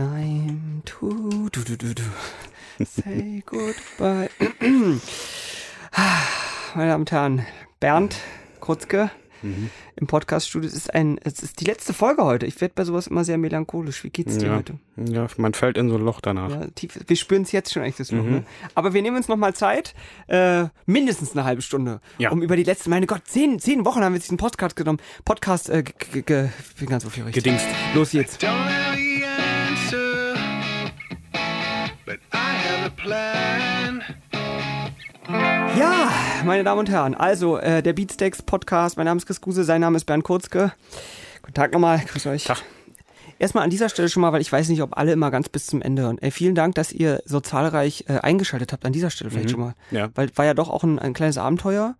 Time 0.00 0.80
to 0.86 1.50
do, 1.50 1.62
do, 1.62 1.76
do, 1.76 1.92
do. 1.92 2.02
say 2.86 3.42
goodbye. 3.44 4.30
Meine 6.74 6.88
Damen 6.88 7.02
und 7.02 7.12
Herren, 7.12 7.46
Bernd 7.80 8.16
Kurzke 8.60 9.10
mhm. 9.42 9.68
im 9.96 10.06
Podcaststudio. 10.06 10.66
Es 10.70 10.74
ist 10.74 10.94
ein, 10.94 11.20
es 11.22 11.42
ist 11.42 11.60
die 11.60 11.66
letzte 11.66 11.92
Folge 11.92 12.24
heute. 12.24 12.46
Ich 12.46 12.58
werde 12.62 12.72
bei 12.74 12.84
sowas 12.84 13.08
immer 13.08 13.24
sehr 13.24 13.36
melancholisch. 13.36 14.02
Wie 14.02 14.08
geht's 14.08 14.38
dir 14.38 14.46
ja. 14.46 14.56
heute? 14.56 14.78
Ja, 14.96 15.26
man 15.36 15.52
fällt 15.52 15.76
in 15.76 15.90
so 15.90 15.96
ein 15.96 16.02
Loch 16.02 16.22
danach. 16.22 16.48
Ja, 16.48 16.66
tief, 16.74 16.98
wir 17.06 17.16
spüren 17.16 17.42
es 17.42 17.52
jetzt 17.52 17.70
schon 17.70 17.82
eigentlich 17.82 17.96
das 17.96 18.10
Loch. 18.10 18.24
Mhm. 18.24 18.30
Ne? 18.30 18.44
Aber 18.74 18.94
wir 18.94 19.02
nehmen 19.02 19.18
uns 19.18 19.28
nochmal 19.28 19.52
Zeit, 19.52 19.94
äh, 20.28 20.64
mindestens 20.86 21.32
eine 21.32 21.44
halbe 21.44 21.60
Stunde, 21.60 22.00
ja. 22.16 22.30
um 22.30 22.40
über 22.40 22.56
die 22.56 22.64
letzten, 22.64 22.88
meine 22.88 23.06
Gott, 23.06 23.26
zehn, 23.26 23.58
zehn 23.58 23.84
Wochen 23.84 24.02
haben 24.02 24.14
wir 24.14 24.20
diesen 24.20 24.38
Podcast 24.38 24.76
genommen. 24.76 25.00
Podcast, 25.26 25.68
äh, 25.68 25.84
bin 26.14 26.88
ganz 26.88 27.04
aufgeregt. 27.04 27.34
Gedingst. 27.34 27.66
Los 27.94 28.14
jetzt. 28.14 28.42
Ja, 35.78 36.10
meine 36.44 36.64
Damen 36.64 36.80
und 36.80 36.90
Herren, 36.90 37.14
also 37.14 37.58
äh, 37.58 37.82
der 37.82 37.92
Beatsteaks 37.92 38.42
Podcast, 38.42 38.96
mein 38.96 39.06
Name 39.06 39.18
ist 39.18 39.26
Chris 39.26 39.40
Kruse, 39.40 39.64
sein 39.64 39.80
Name 39.80 39.96
ist 39.96 40.04
Bernd 40.06 40.24
Kurzke. 40.24 40.72
Guten 41.42 41.54
Tag 41.54 41.72
nochmal, 41.72 42.00
grüß 42.06 42.26
euch. 42.26 42.44
Tag. 42.44 42.62
Erstmal 43.38 43.64
an 43.64 43.70
dieser 43.70 43.88
Stelle 43.88 44.08
schon 44.08 44.20
mal, 44.20 44.32
weil 44.32 44.40
ich 44.42 44.50
weiß 44.52 44.68
nicht, 44.68 44.82
ob 44.82 44.96
alle 44.98 45.12
immer 45.12 45.30
ganz 45.30 45.48
bis 45.48 45.66
zum 45.66 45.80
Ende 45.80 46.02
hören. 46.02 46.18
Ey, 46.20 46.30
vielen 46.30 46.54
Dank, 46.54 46.74
dass 46.74 46.92
ihr 46.92 47.22
so 47.24 47.40
zahlreich 47.40 48.04
äh, 48.08 48.18
eingeschaltet 48.18 48.72
habt, 48.72 48.84
an 48.84 48.92
dieser 48.92 49.10
Stelle 49.10 49.30
vielleicht 49.30 49.46
Mhm. 49.48 49.50
schon 49.52 49.60
mal. 49.60 49.74
Ja. 49.90 50.08
Weil 50.14 50.30
war 50.36 50.44
ja 50.44 50.54
doch 50.54 50.68
auch 50.68 50.82
ein, 50.82 50.98
ein 50.98 51.14
kleines 51.14 51.38
Abenteuer. 51.38 51.94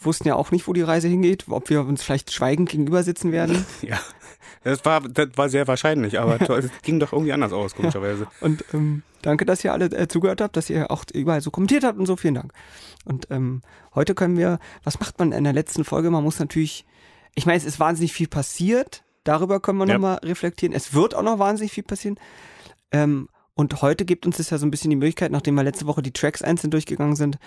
Wussten 0.00 0.28
ja 0.28 0.34
auch 0.34 0.50
nicht, 0.50 0.66
wo 0.68 0.72
die 0.72 0.82
Reise 0.82 1.08
hingeht, 1.08 1.44
ob 1.48 1.70
wir 1.70 1.80
uns 1.82 2.02
vielleicht 2.02 2.32
schweigend 2.32 2.68
gegenüber 2.70 3.02
sitzen 3.02 3.32
werden. 3.32 3.64
Ja. 3.82 3.98
Das 4.64 4.84
war, 4.84 5.00
das 5.00 5.28
war 5.36 5.48
sehr 5.48 5.66
wahrscheinlich, 5.68 6.18
aber 6.18 6.40
es 6.58 6.70
ging 6.82 6.98
doch 7.00 7.12
irgendwie 7.12 7.32
anders 7.32 7.52
aus, 7.52 7.74
komischerweise. 7.74 8.26
Und 8.40 8.64
ähm, 8.74 9.02
danke, 9.22 9.44
dass 9.44 9.62
ihr 9.64 9.72
alle 9.72 9.86
äh, 9.86 10.08
zugehört 10.08 10.40
habt, 10.40 10.56
dass 10.56 10.68
ihr 10.68 10.90
auch 10.90 11.04
überall 11.12 11.40
so 11.40 11.50
kommentiert 11.50 11.84
habt 11.84 11.98
und 11.98 12.06
so. 12.06 12.16
Vielen 12.16 12.34
Dank. 12.34 12.52
Und 13.04 13.28
ähm, 13.30 13.62
heute 13.94 14.14
können 14.14 14.36
wir, 14.36 14.58
was 14.84 14.98
macht 15.00 15.18
man 15.18 15.32
in 15.32 15.44
der 15.44 15.52
letzten 15.52 15.84
Folge? 15.84 16.10
Man 16.10 16.24
muss 16.24 16.38
natürlich, 16.38 16.86
ich 17.34 17.46
meine, 17.46 17.58
es 17.58 17.64
ist 17.64 17.78
wahnsinnig 17.78 18.12
viel 18.12 18.26
passiert. 18.28 19.04
Darüber 19.24 19.60
können 19.60 19.78
wir 19.78 19.86
Ja. 19.86 19.94
nochmal 19.94 20.16
reflektieren. 20.22 20.74
Es 20.74 20.92
wird 20.92 21.14
auch 21.14 21.22
noch 21.22 21.38
wahnsinnig 21.38 21.72
viel 21.72 21.84
passieren. 21.84 22.18
Ähm, 22.90 23.28
und 23.58 23.82
heute 23.82 24.04
gibt 24.04 24.24
uns 24.24 24.36
das 24.36 24.50
ja 24.50 24.58
so 24.58 24.64
ein 24.64 24.70
bisschen 24.70 24.90
die 24.90 24.96
Möglichkeit, 24.96 25.32
nachdem 25.32 25.56
wir 25.56 25.64
letzte 25.64 25.86
Woche 25.86 26.00
die 26.00 26.12
Tracks 26.12 26.42
einzeln 26.42 26.70
durchgegangen 26.70 27.16
sind, 27.16 27.38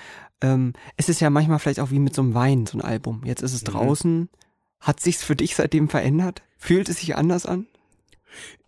ähm, 0.42 0.74
es 0.98 1.08
ist 1.08 1.22
ja 1.22 1.30
manchmal 1.30 1.58
vielleicht 1.58 1.80
auch 1.80 1.90
wie 1.90 2.00
mit 2.00 2.14
so 2.14 2.22
einem 2.22 2.34
Wein, 2.34 2.66
so 2.66 2.78
ein 2.78 2.82
Album. 2.82 3.22
Jetzt 3.24 3.42
ist 3.42 3.54
es 3.54 3.62
Mhm. 3.62 3.68
draußen. 3.68 4.30
Hat 4.82 5.00
sich's 5.00 5.24
für 5.24 5.38
dich 5.38 5.56
seitdem 5.56 5.88
verändert? 5.88 6.42
Fühlt 6.58 6.90
es 6.90 7.00
sich 7.00 7.16
anders 7.16 7.46
an? 7.46 7.66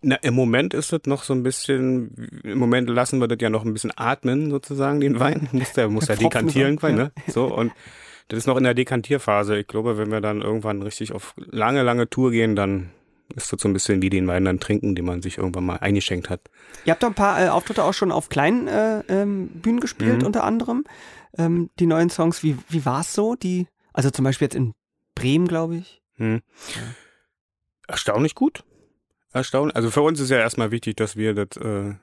Na, 0.00 0.16
im 0.16 0.32
Moment 0.32 0.72
ist 0.72 0.90
das 0.92 1.02
noch 1.04 1.22
so 1.22 1.34
ein 1.34 1.42
bisschen, 1.42 2.40
im 2.44 2.56
Moment 2.58 2.88
lassen 2.88 3.20
wir 3.20 3.28
das 3.28 3.38
ja 3.42 3.50
noch 3.50 3.66
ein 3.66 3.74
bisschen 3.74 3.92
atmen, 3.94 4.48
sozusagen, 4.50 5.00
den 5.00 5.20
Wein. 5.20 5.48
Muss 5.52 5.72
der, 5.74 5.90
muss 5.90 6.06
der 6.06 6.16
Tropfen 6.16 6.30
dekantieren 6.30 6.78
können, 6.78 6.96
ne? 6.96 7.12
So, 7.28 7.54
und 7.54 7.72
das 8.28 8.38
ist 8.38 8.46
noch 8.46 8.56
in 8.56 8.64
der 8.64 8.72
Dekantierphase. 8.72 9.58
Ich 9.58 9.66
glaube, 9.66 9.98
wenn 9.98 10.10
wir 10.10 10.22
dann 10.22 10.40
irgendwann 10.40 10.80
richtig 10.80 11.12
auf 11.12 11.34
lange, 11.36 11.82
lange 11.82 12.08
Tour 12.08 12.30
gehen, 12.30 12.56
dann 12.56 12.88
ist 13.36 13.52
das 13.52 13.60
so 13.60 13.68
ein 13.68 13.72
bisschen 13.72 14.02
wie 14.02 14.10
den 14.10 14.26
Wein 14.26 14.44
dann 14.44 14.60
trinken, 14.60 14.94
den 14.94 15.04
man 15.04 15.22
sich 15.22 15.38
irgendwann 15.38 15.64
mal 15.64 15.76
eingeschenkt 15.76 16.30
hat. 16.30 16.40
Ihr 16.84 16.92
habt 16.92 17.02
doch 17.02 17.08
ein 17.08 17.14
paar 17.14 17.42
äh, 17.42 17.48
Auftritte 17.48 17.82
auch 17.84 17.94
schon 17.94 18.12
auf 18.12 18.28
kleinen 18.28 18.68
äh, 18.68 19.00
ähm, 19.08 19.48
Bühnen 19.48 19.80
gespielt, 19.80 20.20
Mhm. 20.20 20.26
unter 20.26 20.44
anderem. 20.44 20.84
Ähm, 21.36 21.70
die 21.80 21.86
neuen 21.86 22.10
Songs, 22.10 22.42
wie, 22.42 22.56
wie 22.68 22.84
war's 22.84 23.12
so? 23.14 23.34
Die, 23.34 23.66
also 23.92 24.10
zum 24.10 24.24
Beispiel 24.24 24.46
jetzt 24.46 24.54
in 24.54 24.74
Bremen, 25.14 25.48
glaube 25.48 25.76
ich. 25.76 26.02
Hm. 26.16 26.42
Erstaunlich 27.86 28.34
gut. 28.34 28.64
Erstaunlich. 29.32 29.76
Also 29.76 29.90
für 29.90 30.02
uns 30.02 30.20
ist 30.20 30.30
ja 30.30 30.38
erstmal 30.38 30.70
wichtig, 30.70 30.96
dass 30.96 31.16
wir 31.16 31.34
das, 31.34 31.56
äh, 31.56 31.94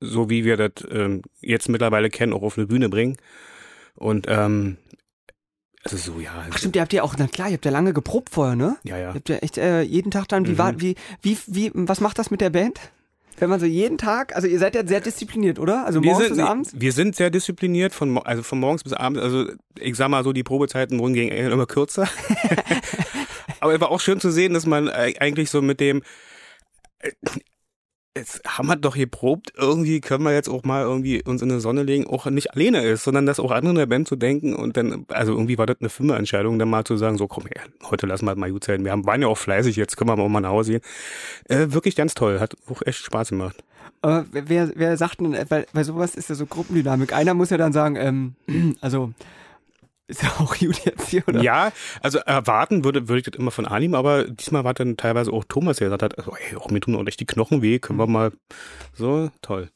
so 0.00 0.30
wie 0.30 0.44
wir 0.44 0.56
das 0.56 0.84
ähm, 0.90 1.22
jetzt 1.40 1.68
mittlerweile 1.68 2.08
kennen, 2.08 2.32
auch 2.32 2.42
auf 2.42 2.56
eine 2.56 2.66
Bühne 2.66 2.88
bringen. 2.88 3.16
Und 3.94 4.26
ähm, 4.28 4.76
also 5.84 5.96
so, 5.96 6.20
ja. 6.20 6.30
Ach 6.50 6.58
stimmt, 6.58 6.76
ihr 6.76 6.82
habt 6.82 6.92
ja 6.92 7.02
auch, 7.02 7.14
na 7.18 7.26
klar, 7.26 7.48
ihr 7.48 7.54
habt 7.54 7.64
ja 7.64 7.70
lange 7.70 7.92
geprobt 7.92 8.30
vorher, 8.30 8.54
ne? 8.56 8.76
Ja, 8.84 8.96
ja. 8.96 9.08
Ihr 9.08 9.14
habt 9.14 9.28
ja 9.28 9.36
echt 9.36 9.58
äh, 9.58 9.82
jeden 9.82 10.10
Tag 10.10 10.28
dann, 10.28 10.46
wie 10.46 10.52
Mhm. 10.52 10.58
war, 10.58 10.80
wie, 10.80 10.94
wie, 11.22 11.36
wie, 11.46 11.70
was 11.74 12.00
macht 12.00 12.18
das 12.18 12.30
mit 12.30 12.40
der 12.40 12.50
Band? 12.50 12.78
Wenn 13.38 13.50
man 13.50 13.58
so 13.58 13.66
jeden 13.66 13.98
Tag, 13.98 14.36
also 14.36 14.46
ihr 14.46 14.58
seid 14.60 14.74
ja 14.76 14.86
sehr 14.86 15.00
diszipliniert, 15.00 15.58
oder? 15.58 15.84
Also 15.84 16.00
morgens 16.00 16.26
sind, 16.28 16.36
bis 16.36 16.44
abends? 16.46 16.70
wir 16.76 16.92
sind 16.92 17.16
sehr 17.16 17.30
diszipliniert, 17.30 17.92
von, 17.92 18.16
also 18.18 18.42
von 18.44 18.60
morgens 18.60 18.84
bis 18.84 18.92
abends. 18.92 19.20
Also 19.20 19.46
ich 19.78 19.96
sag 19.96 20.08
mal 20.10 20.22
so, 20.22 20.32
die 20.32 20.44
Probezeiten 20.44 20.98
wurden 21.00 21.14
gegen 21.14 21.30
Ende 21.30 21.50
immer 21.50 21.66
kürzer. 21.66 22.08
Aber 23.60 23.74
es 23.74 23.80
war 23.80 23.90
auch 23.90 24.00
schön 24.00 24.20
zu 24.20 24.30
sehen, 24.30 24.54
dass 24.54 24.66
man 24.66 24.86
äh, 24.88 25.14
eigentlich 25.18 25.50
so 25.50 25.62
mit 25.62 25.80
dem, 25.80 26.02
äh, 27.00 27.10
jetzt 28.16 28.42
haben 28.46 28.68
wir 28.68 28.76
doch 28.76 28.94
geprobt, 28.94 29.52
irgendwie 29.56 30.00
können 30.00 30.24
wir 30.24 30.32
jetzt 30.32 30.48
auch 30.48 30.64
mal 30.64 30.82
irgendwie 30.82 31.22
uns 31.22 31.40
in 31.42 31.48
die 31.48 31.60
Sonne 31.60 31.82
legen, 31.82 32.06
auch 32.06 32.26
nicht 32.26 32.54
alleine 32.54 32.82
ist, 32.82 33.04
sondern 33.04 33.26
dass 33.26 33.40
auch 33.40 33.50
andere 33.50 33.70
in 33.70 33.78
der 33.78 33.86
Band 33.86 34.06
zu 34.06 34.16
denken 34.16 34.54
und 34.54 34.76
dann, 34.76 35.06
also 35.08 35.32
irgendwie 35.32 35.58
war 35.58 35.66
das 35.66 35.76
eine 35.80 35.88
Firmenentscheidung, 35.88 36.58
dann 36.58 36.68
mal 36.68 36.84
zu 36.84 36.96
sagen, 36.96 37.16
so 37.16 37.26
komm 37.26 37.44
her, 37.44 37.62
heute 37.90 38.06
lassen 38.06 38.26
wir 38.26 38.34
mal 38.34 38.50
gut 38.50 38.64
sein. 38.64 38.84
Wir 38.84 38.92
haben, 38.92 39.06
waren 39.06 39.22
ja 39.22 39.28
auch 39.28 39.38
fleißig, 39.38 39.76
jetzt 39.76 39.96
können 39.96 40.10
wir 40.10 40.22
auch 40.22 40.28
mal 40.28 40.40
nach 40.40 40.50
Hause 40.50 40.72
gehen. 40.72 40.82
Äh, 41.48 41.72
wirklich 41.72 41.96
ganz 41.96 42.14
toll, 42.14 42.40
hat 42.40 42.54
auch 42.70 42.82
echt 42.84 42.98
Spaß 42.98 43.30
gemacht. 43.30 43.56
Aber 44.02 44.26
wer, 44.32 44.48
wer, 44.48 44.72
wer 44.74 44.96
sagt 44.96 45.20
denn, 45.20 45.32
äh, 45.32 45.46
weil, 45.48 45.66
weil 45.72 45.84
sowas 45.84 46.14
ist 46.14 46.28
ja 46.28 46.34
so 46.34 46.46
Gruppendynamik. 46.46 47.14
Einer 47.14 47.34
muss 47.34 47.50
ja 47.50 47.56
dann 47.56 47.72
sagen, 47.72 47.96
ähm, 47.96 48.76
also, 48.80 49.12
ist 50.08 50.22
ja 50.22 50.30
auch 50.38 50.56
gut 50.58 50.84
jetzt 50.84 51.08
hier, 51.08 51.26
oder? 51.26 51.42
Ja, 51.42 51.72
also 52.00 52.18
erwarten 52.18 52.84
würde, 52.84 53.08
würde 53.08 53.20
ich 53.20 53.24
das 53.24 53.38
immer 53.38 53.50
von 53.50 53.66
Anim, 53.66 53.94
aber 53.94 54.24
diesmal 54.24 54.64
war 54.64 54.74
dann 54.74 54.96
teilweise 54.96 55.32
auch 55.32 55.44
Thomas, 55.44 55.78
der 55.78 55.86
gesagt 55.86 56.02
hat, 56.02 56.18
also, 56.18 56.34
ey, 56.36 56.56
auch 56.56 56.70
mir 56.70 56.80
tun 56.80 56.96
auch 56.96 57.06
echt 57.06 57.20
die 57.20 57.26
Knochen 57.26 57.62
weh, 57.62 57.78
können 57.78 57.98
wir 57.98 58.06
mal 58.06 58.32
so, 58.92 59.30
toll. 59.40 59.70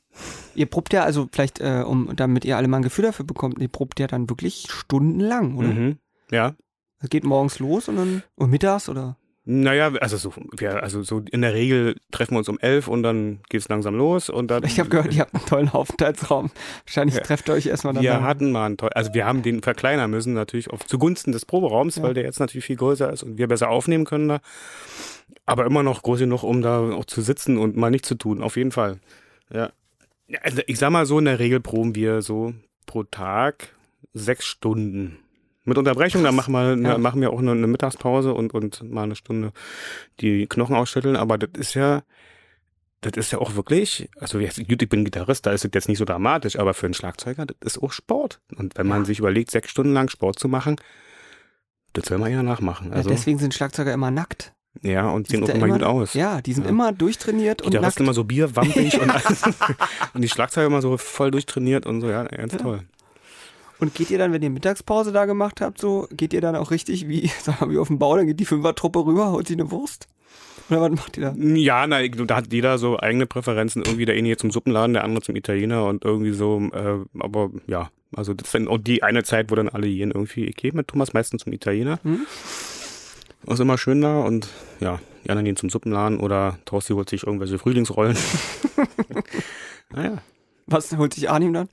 Ihr 0.54 0.66
probt 0.66 0.92
ja, 0.92 1.04
also 1.04 1.28
vielleicht, 1.30 1.60
äh, 1.60 1.84
um, 1.86 2.14
damit 2.16 2.44
ihr 2.44 2.56
alle 2.56 2.68
mal 2.68 2.78
ein 2.78 2.82
Gefühl 2.82 3.04
dafür 3.04 3.26
bekommt, 3.26 3.58
ihr 3.58 3.68
probt 3.68 4.00
ja 4.00 4.06
dann 4.06 4.28
wirklich 4.30 4.66
stundenlang, 4.70 5.56
oder? 5.56 5.68
Mhm. 5.68 5.98
Ja. 6.30 6.54
Es 6.98 7.10
geht 7.10 7.24
morgens 7.24 7.58
los 7.58 7.88
und 7.88 7.96
dann, 7.96 8.22
und 8.34 8.50
mittags, 8.50 8.88
oder? 8.88 9.16
Naja, 9.48 9.92
also 10.00 10.16
so, 10.16 10.32
wir, 10.58 10.82
also 10.82 11.04
so 11.04 11.22
in 11.30 11.40
der 11.42 11.54
Regel 11.54 11.94
treffen 12.10 12.34
wir 12.34 12.38
uns 12.38 12.48
um 12.48 12.58
elf 12.58 12.88
und 12.88 13.04
dann 13.04 13.38
geht's 13.48 13.68
langsam 13.68 13.94
los 13.94 14.28
und 14.28 14.50
dann. 14.50 14.64
Ich 14.64 14.80
habe 14.80 14.88
gehört, 14.88 15.14
ihr 15.14 15.20
habt 15.20 15.34
einen 15.36 15.46
tollen 15.46 15.68
Aufenthaltsraum. 15.68 16.50
Wahrscheinlich 16.84 17.14
Ja. 17.14 17.20
trefft 17.22 17.48
ihr 17.48 17.54
euch 17.54 17.66
erstmal 17.66 17.94
dann. 17.94 18.02
Wir 18.02 18.10
da. 18.14 18.22
hatten 18.22 18.50
mal 18.50 18.66
einen 18.66 18.76
toll, 18.76 18.90
also 18.94 19.14
wir 19.14 19.24
haben 19.24 19.42
den 19.42 19.62
verkleinern 19.62 20.10
müssen 20.10 20.34
natürlich 20.34 20.68
auf 20.70 20.84
zugunsten 20.84 21.30
des 21.30 21.46
Proberaums, 21.46 21.94
Ja. 21.94 22.02
weil 22.02 22.14
der 22.14 22.24
jetzt 22.24 22.40
natürlich 22.40 22.64
viel 22.64 22.74
größer 22.76 23.12
ist 23.12 23.22
und 23.22 23.38
wir 23.38 23.46
besser 23.46 23.68
aufnehmen 23.70 24.04
können 24.04 24.28
da. 24.28 24.40
Aber 25.44 25.64
immer 25.64 25.84
noch 25.84 26.02
groß 26.02 26.18
genug, 26.18 26.42
um 26.42 26.60
da 26.60 26.80
auch 26.90 27.04
zu 27.04 27.20
sitzen 27.22 27.56
und 27.56 27.76
mal 27.76 27.90
nichts 27.90 28.08
zu 28.08 28.16
tun, 28.16 28.42
auf 28.42 28.56
jeden 28.56 28.72
Fall. 28.72 28.98
Ja. 29.52 29.70
Ja, 30.26 30.40
Also 30.42 30.60
ich 30.66 30.76
sag 30.80 30.90
mal 30.90 31.06
so, 31.06 31.20
in 31.20 31.24
der 31.26 31.38
Regel 31.38 31.60
proben 31.60 31.94
wir 31.94 32.20
so 32.20 32.52
pro 32.86 33.04
Tag 33.04 33.68
sechs 34.12 34.44
Stunden. 34.44 35.18
Mit 35.66 35.76
Unterbrechung, 35.78 36.22
dann 36.24 36.34
machen 36.34 36.52
wir, 36.52 36.76
Ja. 36.76 36.96
machen 36.96 37.20
wir 37.20 37.30
auch 37.32 37.40
eine, 37.40 37.50
eine 37.52 37.66
Mittagspause 37.66 38.32
und, 38.32 38.54
und 38.54 38.82
mal 38.90 39.02
eine 39.02 39.16
Stunde 39.16 39.52
die 40.20 40.46
Knochen 40.46 40.74
ausschütteln. 40.76 41.16
Aber 41.16 41.36
das 41.38 41.50
ist 41.58 41.74
ja, 41.74 42.02
das 43.02 43.12
ist 43.16 43.32
ja 43.32 43.38
auch 43.38 43.54
wirklich, 43.56 44.08
also 44.18 44.38
jetzt, 44.38 44.58
ich 44.58 44.66
bin 44.88 45.04
Gitarrist, 45.04 45.44
da 45.44 45.50
ist 45.52 45.64
es 45.64 45.70
jetzt 45.74 45.88
nicht 45.88 45.98
so 45.98 46.04
dramatisch, 46.04 46.58
aber 46.58 46.72
für 46.72 46.86
einen 46.86 46.94
Schlagzeuger, 46.94 47.44
das 47.46 47.56
ist 47.62 47.82
auch 47.82 47.92
Sport. 47.92 48.40
Und 48.56 48.78
wenn 48.78 48.86
man 48.86 49.04
sich 49.04 49.18
überlegt, 49.18 49.50
sechs 49.50 49.70
Stunden 49.70 49.92
lang 49.92 50.08
Sport 50.08 50.38
zu 50.38 50.48
machen, 50.48 50.76
das 51.92 52.06
soll 52.06 52.18
man 52.18 52.30
ja 52.32 52.42
nachmachen. 52.42 52.88
ja, 52.90 52.94
Also, 52.96 53.10
deswegen 53.10 53.38
sind 53.38 53.52
Schlagzeuger 53.54 53.92
immer 53.92 54.10
nackt. 54.10 54.52
ja, 54.82 55.08
und 55.08 55.28
Die 55.28 55.32
sehen 55.32 55.44
auch 55.44 55.48
ja 55.48 55.54
immer 55.54 55.68
gut 55.68 55.82
aus. 55.82 56.14
Ja, 56.14 56.40
die 56.42 56.52
sind 56.52 56.64
Ja. 56.64 56.70
immer 56.70 56.92
durchtrainiert 56.92 57.62
und 57.62 57.74
nackt. 57.74 57.98
Immer 58.00 58.14
so 58.14 58.24
bierwampig 58.24 58.98
und 59.00 59.10
alles. 59.10 59.42
Und 60.14 60.22
die 60.22 60.28
Schlagzeuger 60.28 60.66
immer 60.68 60.82
so 60.82 60.96
voll 60.96 61.30
durchtrainiert 61.30 61.86
und 61.86 62.00
so, 62.02 62.08
ja, 62.08 62.24
ganz 62.24 62.52
Ja. 62.52 62.58
toll. 62.58 62.82
Und 63.78 63.94
geht 63.94 64.10
ihr 64.10 64.18
dann, 64.18 64.32
wenn 64.32 64.42
ihr 64.42 64.50
Mittagspause 64.50 65.12
da 65.12 65.26
gemacht 65.26 65.60
habt, 65.60 65.78
so, 65.78 66.08
geht 66.10 66.32
ihr 66.32 66.40
dann 66.40 66.56
auch 66.56 66.70
richtig 66.70 67.08
wie, 67.08 67.28
sagen 67.42 67.58
wir, 67.60 67.70
wie 67.70 67.78
auf 67.78 67.88
dem 67.88 67.98
Bau, 67.98 68.16
dann 68.16 68.26
geht 68.26 68.40
die 68.40 68.44
Fünfertruppe 68.44 69.04
rüber, 69.04 69.32
holt 69.32 69.48
sich 69.48 69.56
eine 69.56 69.70
Wurst? 69.70 70.08
Oder 70.68 70.80
was 70.80 70.90
macht 70.90 71.16
ihr 71.16 71.32
da? 71.32 71.34
Ja, 71.36 71.86
na, 71.86 72.06
da 72.06 72.36
hat 72.36 72.52
jeder 72.52 72.78
so 72.78 72.98
eigene 72.98 73.26
Präferenzen. 73.26 73.82
Irgendwie 73.84 74.04
der 74.04 74.16
eine 74.16 74.28
geht 74.28 74.40
zum 74.40 74.50
Suppenladen, 74.50 74.94
der 74.94 75.04
andere 75.04 75.22
zum 75.22 75.36
Italiener 75.36 75.84
und 75.84 76.04
irgendwie 76.04 76.32
so, 76.32 76.60
äh, 76.72 76.98
aber 77.18 77.50
ja, 77.66 77.90
also 78.14 78.34
das 78.34 78.48
ist 78.48 78.54
dann 78.54 78.68
auch 78.68 78.78
die 78.78 79.02
eine 79.02 79.22
Zeit, 79.22 79.50
wo 79.50 79.54
dann 79.54 79.68
alle 79.68 79.86
gehen 79.86 80.10
irgendwie. 80.10 80.46
Ich 80.46 80.56
gehe 80.56 80.72
mit 80.72 80.88
Thomas 80.88 81.12
meistens 81.12 81.44
zum 81.44 81.52
Italiener. 81.52 82.00
Hm? 82.02 82.26
Ist 83.46 83.60
immer 83.60 83.78
schön 83.78 84.00
da 84.00 84.20
und 84.20 84.48
ja, 84.80 84.98
die 85.24 85.30
anderen 85.30 85.44
gehen 85.44 85.56
zum 85.56 85.70
Suppenladen 85.70 86.18
oder 86.18 86.58
Torsti 86.64 86.94
holt 86.94 87.08
sich 87.10 87.24
irgendwelche 87.24 87.58
Frühlingsrollen. 87.58 88.16
naja, 89.90 90.18
Was 90.66 90.96
holt 90.96 91.14
sich 91.14 91.30
Arnim 91.30 91.52
dann? 91.52 91.68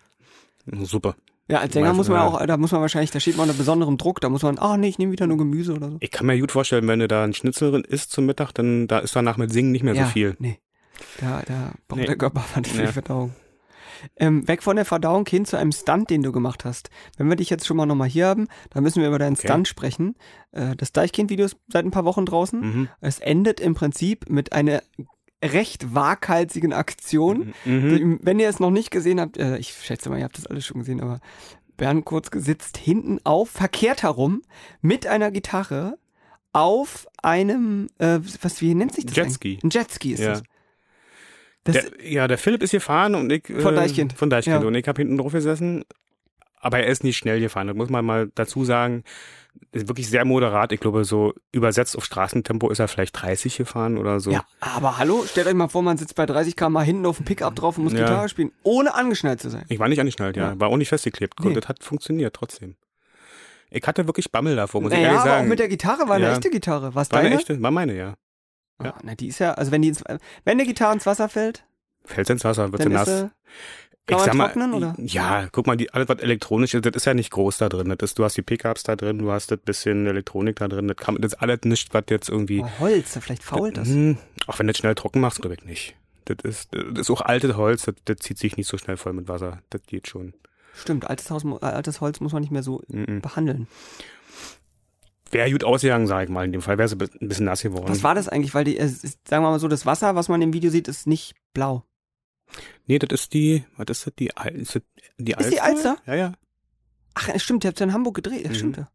super. 0.84 1.16
Ja, 1.54 1.60
als 1.60 1.74
Sänger 1.74 1.94
muss 1.94 2.08
man 2.10 2.18
ja. 2.18 2.26
auch, 2.28 2.46
da 2.46 2.58
muss 2.58 2.72
man 2.72 2.82
wahrscheinlich, 2.82 3.12
da 3.12 3.20
steht 3.20 3.38
man 3.38 3.48
unter 3.48 3.58
besonderem 3.58 3.98
Druck, 3.98 4.22
da 4.22 4.30
muss 4.30 4.42
man, 4.42 4.58
ah 4.58 4.76
nee, 4.76 4.88
ich 4.88 4.98
nehme 4.98 5.12
wieder 5.12 5.28
nur 5.28 5.38
Gemüse 5.38 5.74
oder 5.76 5.92
so. 5.92 5.98
Ich 6.00 6.10
kann 6.12 6.26
mir 6.26 6.40
gut 6.40 6.52
vorstellen, 6.52 6.88
wenn 6.88 7.00
du 7.00 7.08
da 7.08 7.24
ein 7.24 7.34
Schnitzel 7.34 7.70
drin 7.72 7.84
isst 7.84 8.12
zum 8.12 8.26
Mittag, 8.26 8.52
dann 8.54 8.88
da 8.88 8.98
ist 9.00 9.16
danach 9.16 9.38
mit 9.38 9.52
Singen 9.54 9.72
nicht 9.72 9.84
mehr 9.84 9.96
so 9.96 10.06
viel. 10.06 10.36
Nee. 10.40 10.58
Da, 11.22 11.44
da 11.46 11.72
braucht 11.88 12.00
Nee. 12.02 12.06
der 12.08 12.18
Körper 12.18 12.40
einfach 12.42 12.58
nicht 12.62 12.72
viel 12.72 12.86
Ja. 12.86 12.92
Verdauung. 12.92 13.34
Ähm, 14.18 14.46
weg 14.48 14.64
von 14.64 14.76
der 14.76 14.84
Verdauung 14.86 15.26
hin 15.28 15.46
zu 15.46 15.58
einem 15.58 15.72
Stunt, 15.72 16.10
den 16.10 16.24
du 16.24 16.32
gemacht 16.34 16.66
hast. 16.66 16.90
Wenn 17.18 17.30
wir 17.30 17.38
dich 17.38 17.50
jetzt 17.50 17.66
schon 17.66 17.78
mal 17.78 17.86
nochmal 17.86 18.10
hier 18.10 18.28
haben, 18.28 18.48
dann 18.72 18.84
müssen 18.84 19.00
wir 19.02 19.08
über 19.08 19.20
deinen 19.20 19.38
Okay. 19.38 19.48
Stunt 19.48 19.68
sprechen. 19.68 20.16
Äh, 20.52 20.76
das 20.76 20.92
Deichkind-Video 20.92 21.46
ist 21.46 21.56
seit 21.70 21.86
ein 21.86 21.92
paar 21.92 22.04
Wochen 22.04 22.26
draußen. 22.26 22.60
Mhm. 22.60 22.90
Es 23.00 23.20
endet 23.20 23.60
im 23.62 23.76
Prinzip 23.76 24.30
mit 24.30 24.52
einer 24.54 24.82
recht 25.44 25.94
waghalsigen 25.94 26.74
Aktion. 26.74 27.54
Mhm. 27.66 28.20
Wenn 28.22 28.40
ihr 28.40 28.50
es 28.50 28.60
noch 28.60 28.72
nicht 28.72 28.92
gesehen 28.92 29.20
habt, 29.20 29.38
äh, 29.38 29.58
ich 29.58 29.74
schätze 29.74 30.10
mal, 30.10 30.18
ihr 30.18 30.24
habt 30.24 30.38
das 30.38 30.48
alles 30.48 30.66
schon 30.66 30.80
gesehen, 30.80 31.02
aber 31.02 31.20
Bernd 31.78 32.06
Kurzke 32.06 32.40
sitzt 32.40 32.78
hinten 32.78 33.20
auf, 33.24 33.50
verkehrt 33.50 34.04
herum, 34.04 34.42
mit 34.82 35.08
einer 35.08 35.32
Gitarre 35.32 35.98
auf 36.54 37.08
einem, 37.22 37.88
äh, 37.98 38.20
was, 38.42 38.62
wie 38.62 38.76
nennt 38.76 38.94
sich 38.94 39.06
das? 39.06 39.16
Jetski. 39.16 39.54
eigentlich? 39.54 39.64
Ein 39.64 39.70
Jetski 39.72 40.14
ist 40.14 40.20
Ja. 40.22 40.34
das. 40.34 40.44
das 41.64 41.90
Der, 41.90 42.12
ja, 42.12 42.28
der 42.28 42.38
Philipp 42.38 42.62
ist 42.64 42.72
gefahren 42.72 43.16
und 43.16 43.32
ich. 43.32 43.46
Von 43.48 43.74
äh, 43.74 43.78
Deichkind. 43.78 44.14
Von 44.14 44.30
Deichkind. 44.30 44.62
Ja. 44.62 44.68
Und 44.68 44.76
ich 44.76 44.88
habe 44.88 45.02
hinten 45.02 45.18
drauf 45.18 45.32
gesessen. 45.32 45.84
Aber 46.60 46.80
er 46.80 46.88
ist 46.88 47.04
nicht 47.04 47.18
schnell 47.18 47.40
gefahren. 47.42 47.68
Das 47.68 47.76
muss 47.76 47.90
man 47.90 48.06
mal 48.06 48.32
dazu 48.36 48.64
sagen. 48.64 49.04
Wirklich 49.72 50.08
sehr 50.10 50.24
moderat. 50.24 50.72
Ich 50.72 50.80
glaube, 50.80 51.04
so 51.04 51.34
übersetzt 51.52 51.98
auf 51.98 52.06
Straßentempo 52.06 52.70
ist 52.70 52.80
er 52.80 52.88
vielleicht 52.88 53.20
30 53.22 53.58
gefahren 53.58 53.98
oder 53.98 54.20
so. 54.20 54.32
ja, 54.32 54.44
aber 54.60 54.98
hallo, 55.00 55.24
stellt 55.28 55.48
euch 55.48 55.54
mal 55.56 55.68
vor, 55.68 55.82
man 55.82 55.98
sitzt 55.98 56.16
bei 56.16 56.26
30 56.28 56.56
km 56.56 56.80
hinten 56.82 57.06
auf 57.08 57.18
dem 57.18 57.26
Pickup 57.26 57.56
drauf 57.56 57.78
und 57.78 57.86
muss 57.86 57.94
Ja. 57.94 58.00
Gitarre 58.00 58.30
spielen, 58.30 58.52
ohne 58.64 58.94
angeschnallt 58.94 59.42
zu 59.42 59.50
sein. 59.50 59.66
Ich 59.70 59.80
war 59.80 59.88
nicht 59.90 60.00
angeschnallt, 60.00 60.38
ja. 60.38 60.50
Ja. 60.54 60.60
War 60.60 60.70
auch 60.70 60.78
nicht 60.78 60.90
festgeklebt. 60.90 61.40
Nee. 61.44 61.54
Das 61.54 61.68
hat 61.68 61.84
funktioniert 61.84 62.36
trotzdem. 62.36 62.76
Ich 63.72 63.86
hatte 63.88 64.06
wirklich 64.06 64.32
Bammel 64.32 64.56
davor, 64.56 64.82
muss 64.82 64.92
ich 64.92 64.98
Naja, 64.98 65.08
ehrlich 65.08 65.22
aber 65.22 65.30
sagen. 65.32 65.46
auch 65.46 65.50
mit 65.50 65.60
der 65.60 65.68
Gitarre 65.68 66.08
war 66.08 66.16
eine 66.18 66.26
Ja. 66.26 66.34
echte 66.34 66.52
Gitarre. 66.52 66.94
Was 66.94 67.10
war 67.12 67.18
deine? 67.20 67.30
eine 67.32 67.40
echte, 67.40 67.60
war 67.62 67.72
meine, 67.72 67.96
ja. 67.98 68.14
ja. 68.84 68.92
Ah, 68.92 69.00
na, 69.02 69.16
die 69.16 69.28
ist 69.30 69.40
ja, 69.40 69.54
also 69.54 69.72
wenn 69.72 69.82
die 69.82 69.88
ins, 69.88 70.04
wenn 70.08 70.20
eine 70.46 70.66
Gitarre 70.66 70.94
ins 70.94 71.06
Wasser 71.08 71.30
fällt, 71.30 71.66
Fällt 72.06 72.30
ins 72.30 72.44
Wasser, 72.44 72.70
wird 72.72 72.84
sie 72.84 72.90
nass. 72.90 73.28
Kann 74.08 74.38
man 74.38 74.48
trocknen, 74.48 74.74
oder? 74.74 74.96
Ja, 75.00 75.48
guck 75.52 75.66
mal, 75.68 75.78
die, 75.78 75.92
alles 75.94 76.10
was 76.10 76.20
elektronisch 76.20 76.74
ist, 76.74 76.86
das 76.86 76.94
ist 76.96 77.06
ja 77.06 77.14
nicht 77.14 77.32
groß 77.32 77.58
da 77.58 77.70
drin. 77.70 77.88
Das 77.98 78.12
ist, 78.12 78.20
du 78.20 78.24
hast 78.24 78.36
die 78.36 78.42
Pickups 78.42 78.84
da 78.84 78.96
drin, 78.96 79.18
du 79.20 79.32
hast 79.32 79.52
das 79.52 79.60
bisschen 79.60 80.06
Elektronik 80.08 80.58
da 80.58 80.68
drin. 80.68 80.88
Das, 80.88 80.98
kann, 80.98 81.16
das 81.20 81.34
ist 81.34 81.40
alles 81.42 81.60
nicht, 81.64 81.94
was 81.94 82.04
jetzt 82.10 82.30
irgendwie. 82.30 82.62
Oh, 82.62 82.70
Holz, 82.80 83.18
vielleicht 83.22 83.44
fault 83.44 83.78
das. 83.78 83.88
Hm, 83.88 84.18
auch 84.48 84.60
wenn 84.60 84.68
du 84.68 84.74
das 84.74 84.80
schnell 84.80 84.96
trocken 84.96 85.22
machst, 85.22 85.42
glaube 85.42 85.56
ich 85.56 85.64
nicht. 85.66 85.96
Das 86.26 86.38
ist, 86.44 86.70
das 86.74 87.00
ist 87.00 87.10
auch 87.12 87.22
altes 87.22 87.56
Holz, 87.56 87.84
das, 87.84 87.96
das 88.06 88.18
zieht 88.18 88.38
sich 88.40 88.58
nicht 88.58 88.68
so 88.68 88.78
schnell 88.78 88.98
voll 88.98 89.14
mit 89.14 89.28
Wasser. 89.28 89.62
Das 89.70 89.82
geht 89.88 90.08
schon. 90.08 90.34
Stimmt, 90.74 91.08
altes, 91.10 91.30
Haus, 91.30 91.44
äh, 91.46 91.66
altes 91.66 92.02
Holz 92.02 92.20
muss 92.20 92.34
man 92.34 92.42
nicht 92.42 92.52
mehr 92.52 92.64
so 92.64 92.82
Mhm. 92.88 93.22
behandeln. 93.22 93.68
Wäre 95.32 95.52
gut 95.52 95.64
ausgegangen, 95.64 96.06
sag 96.08 96.26
ich 96.26 96.30
mal. 96.30 96.46
In 96.46 96.52
dem 96.52 96.62
Fall 96.62 96.78
wäre 96.78 96.88
sie 96.88 96.96
ein 96.96 97.28
bisschen 97.28 97.46
nass 97.46 97.64
geworden. 97.64 97.88
Was 97.90 98.04
war 98.04 98.14
das 98.16 98.30
eigentlich? 98.30 98.54
Weil 98.54 98.66
die, 98.66 98.78
es 98.78 99.04
ist, 99.04 99.28
sagen 99.28 99.44
wir 99.44 99.50
mal 99.50 99.60
so, 99.60 99.68
das 99.68 99.86
Wasser, 99.86 100.16
was 100.16 100.30
man 100.30 100.42
im 100.42 100.54
Video 100.54 100.70
sieht, 100.70 100.88
ist 100.88 101.08
nicht 101.08 101.34
blau. 101.54 101.84
Nee, 102.86 103.00
das 103.00 103.22
ist 103.22 103.34
die, 103.34 103.64
was 103.78 103.86
ist 103.90 104.08
das? 104.08 104.14
Die, 104.20 104.36
Al- 104.36 104.56
ist 104.56 104.76
das 104.76 104.82
die 105.18 105.36
Alster? 105.36 105.48
Ist 105.50 105.54
die 105.56 105.62
Alster? 105.62 105.98
Ja, 106.06 106.16
ja. 106.16 106.34
Ach, 107.14 107.30
es 107.30 107.44
stimmt, 107.44 107.64
ihr 107.64 107.70
habt 107.70 107.80
ja 107.80 107.86
in 107.86 107.94
Hamburg 107.94 108.16
gedreht. 108.16 108.44
Ja, 108.44 108.50
Mhm. 108.50 108.56
stimmt 108.56 108.78
ja. 108.78 108.88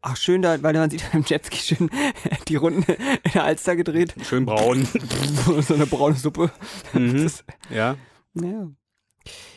Ach, 0.00 0.16
schön 0.16 0.42
da, 0.42 0.62
weil 0.62 0.74
man 0.74 0.90
sieht 0.90 1.02
im 1.12 1.24
Jetski 1.26 1.58
schön 1.58 1.90
die 2.48 2.56
Runden 2.56 2.82
in 2.90 3.32
der 3.34 3.44
Alster 3.44 3.74
gedreht. 3.76 4.14
Schön 4.22 4.46
braun. 4.46 4.84
so 5.60 5.74
eine 5.74 5.86
braune 5.86 6.14
Suppe. 6.14 6.50
mhm. 6.92 7.22
Das, 7.24 7.44
Ja. 7.70 7.96
ja. 8.34 8.68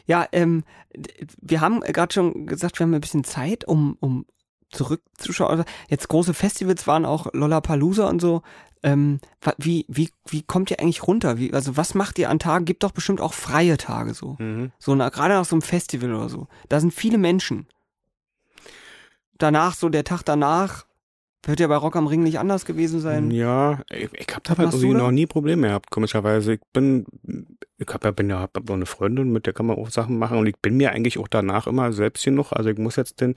Ja, 0.05 0.27
ähm, 0.33 0.63
wir 1.41 1.61
haben 1.61 1.79
gerade 1.81 2.11
schon 2.13 2.45
gesagt, 2.47 2.79
wir 2.79 2.85
haben 2.85 2.93
ein 2.93 2.99
bisschen 3.01 3.23
Zeit, 3.23 3.65
um, 3.65 3.95
um 4.01 4.25
zurückzuschauen. 4.71 5.51
Also 5.51 5.63
Jetzt 5.89 6.09
große 6.09 6.33
Festivals 6.33 6.87
waren 6.87 7.05
auch 7.05 7.27
Lollapalooza 7.33 8.07
und 8.09 8.19
so. 8.19 8.41
Ähm, 8.83 9.19
wie, 9.57 9.85
wie, 9.87 10.09
wie 10.27 10.41
kommt 10.41 10.71
ihr 10.71 10.79
eigentlich 10.79 11.05
runter? 11.07 11.37
Wie, 11.37 11.53
also 11.53 11.77
was 11.77 11.93
macht 11.93 12.17
ihr 12.17 12.29
an 12.29 12.39
Tagen? 12.39 12.65
Gibt 12.65 12.83
doch 12.83 12.91
bestimmt 12.91 13.21
auch 13.21 13.33
freie 13.33 13.77
Tage 13.77 14.13
so. 14.13 14.37
Mhm. 14.39 14.71
So 14.79 14.95
na, 14.95 15.09
gerade 15.09 15.35
nach 15.35 15.45
so 15.45 15.55
einem 15.55 15.61
Festival 15.61 16.13
oder 16.13 16.29
so. 16.29 16.47
Da 16.69 16.79
sind 16.79 16.93
viele 16.93 17.17
Menschen. 17.19 17.67
Danach, 19.37 19.75
so 19.75 19.89
der 19.89 20.03
Tag 20.03 20.23
danach, 20.23 20.85
wird 21.43 21.59
ja 21.59 21.67
bei 21.67 21.75
Rock 21.75 21.95
am 21.95 22.05
Ring 22.07 22.21
nicht 22.23 22.37
anders 22.37 22.65
gewesen 22.65 22.99
sein. 22.99 23.31
Ja, 23.31 23.81
ich, 23.89 24.09
ich 24.13 24.27
habe 24.29 24.41
da 24.43 24.57
halt 24.57 24.73
da? 24.73 24.77
noch 24.99 25.11
nie 25.11 25.25
Probleme 25.25 25.67
gehabt, 25.67 25.89
komischerweise. 25.89 26.53
Ich 26.53 26.61
bin, 26.73 27.05
ich 27.77 27.87
hab, 27.87 28.03
ja- 28.05 28.11
bin 28.11 28.29
ja, 28.29 28.39
hab 28.41 28.55
noch 28.67 28.75
eine 28.75 28.85
Freundin, 28.85 29.31
mit 29.31 29.47
der 29.47 29.53
kann 29.53 29.65
man 29.65 29.77
auch 29.77 29.89
Sachen 29.89 30.19
machen 30.19 30.37
und 30.37 30.45
ich 30.45 30.57
bin 30.61 30.77
mir 30.77 30.91
eigentlich 30.91 31.17
auch 31.17 31.27
danach 31.27 31.65
immer 31.65 31.93
selbst 31.93 32.23
genug. 32.23 32.51
Also 32.51 32.69
ich 32.69 32.77
muss 32.77 32.95
jetzt 32.95 33.21
den, 33.21 33.33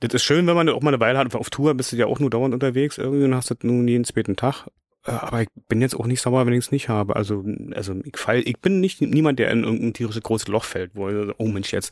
das 0.00 0.14
ist 0.14 0.24
schön, 0.24 0.46
wenn 0.46 0.54
man 0.56 0.68
auch 0.68 0.80
mal 0.82 0.88
eine 0.94 1.00
Weile 1.00 1.18
hat. 1.18 1.34
Auf 1.34 1.50
Tour 1.50 1.74
bist 1.74 1.92
du 1.92 1.96
ja 1.96 2.06
auch 2.06 2.18
nur 2.20 2.30
dauernd 2.30 2.54
unterwegs 2.54 2.98
irgendwie 2.98 3.24
und 3.24 3.34
hast 3.34 3.50
das 3.50 3.58
nun 3.62 3.86
jeden 3.88 4.04
zweiten 4.04 4.36
Tag. 4.36 4.66
Äh, 5.06 5.12
Aber 5.12 5.40
ich 5.40 5.48
bin 5.68 5.80
jetzt 5.80 5.94
auch 5.98 6.04
nicht 6.06 6.20
sauer, 6.20 6.44
wenn 6.44 6.52
ich 6.52 6.66
es 6.66 6.72
nicht 6.72 6.90
habe. 6.90 7.16
Also, 7.16 7.42
also 7.74 7.94
ich 8.04 8.18
fall, 8.18 8.40
ich 8.44 8.60
bin 8.60 8.80
nicht 8.80 9.00
niemand, 9.00 9.38
der 9.38 9.50
in 9.50 9.64
irgendein 9.64 9.94
tierisches 9.94 10.22
großes 10.22 10.48
Loch 10.48 10.64
fällt, 10.64 10.90
wo 10.94 11.08
er, 11.08 11.34
oh 11.38 11.46
Mensch 11.48 11.72
jetzt. 11.72 11.90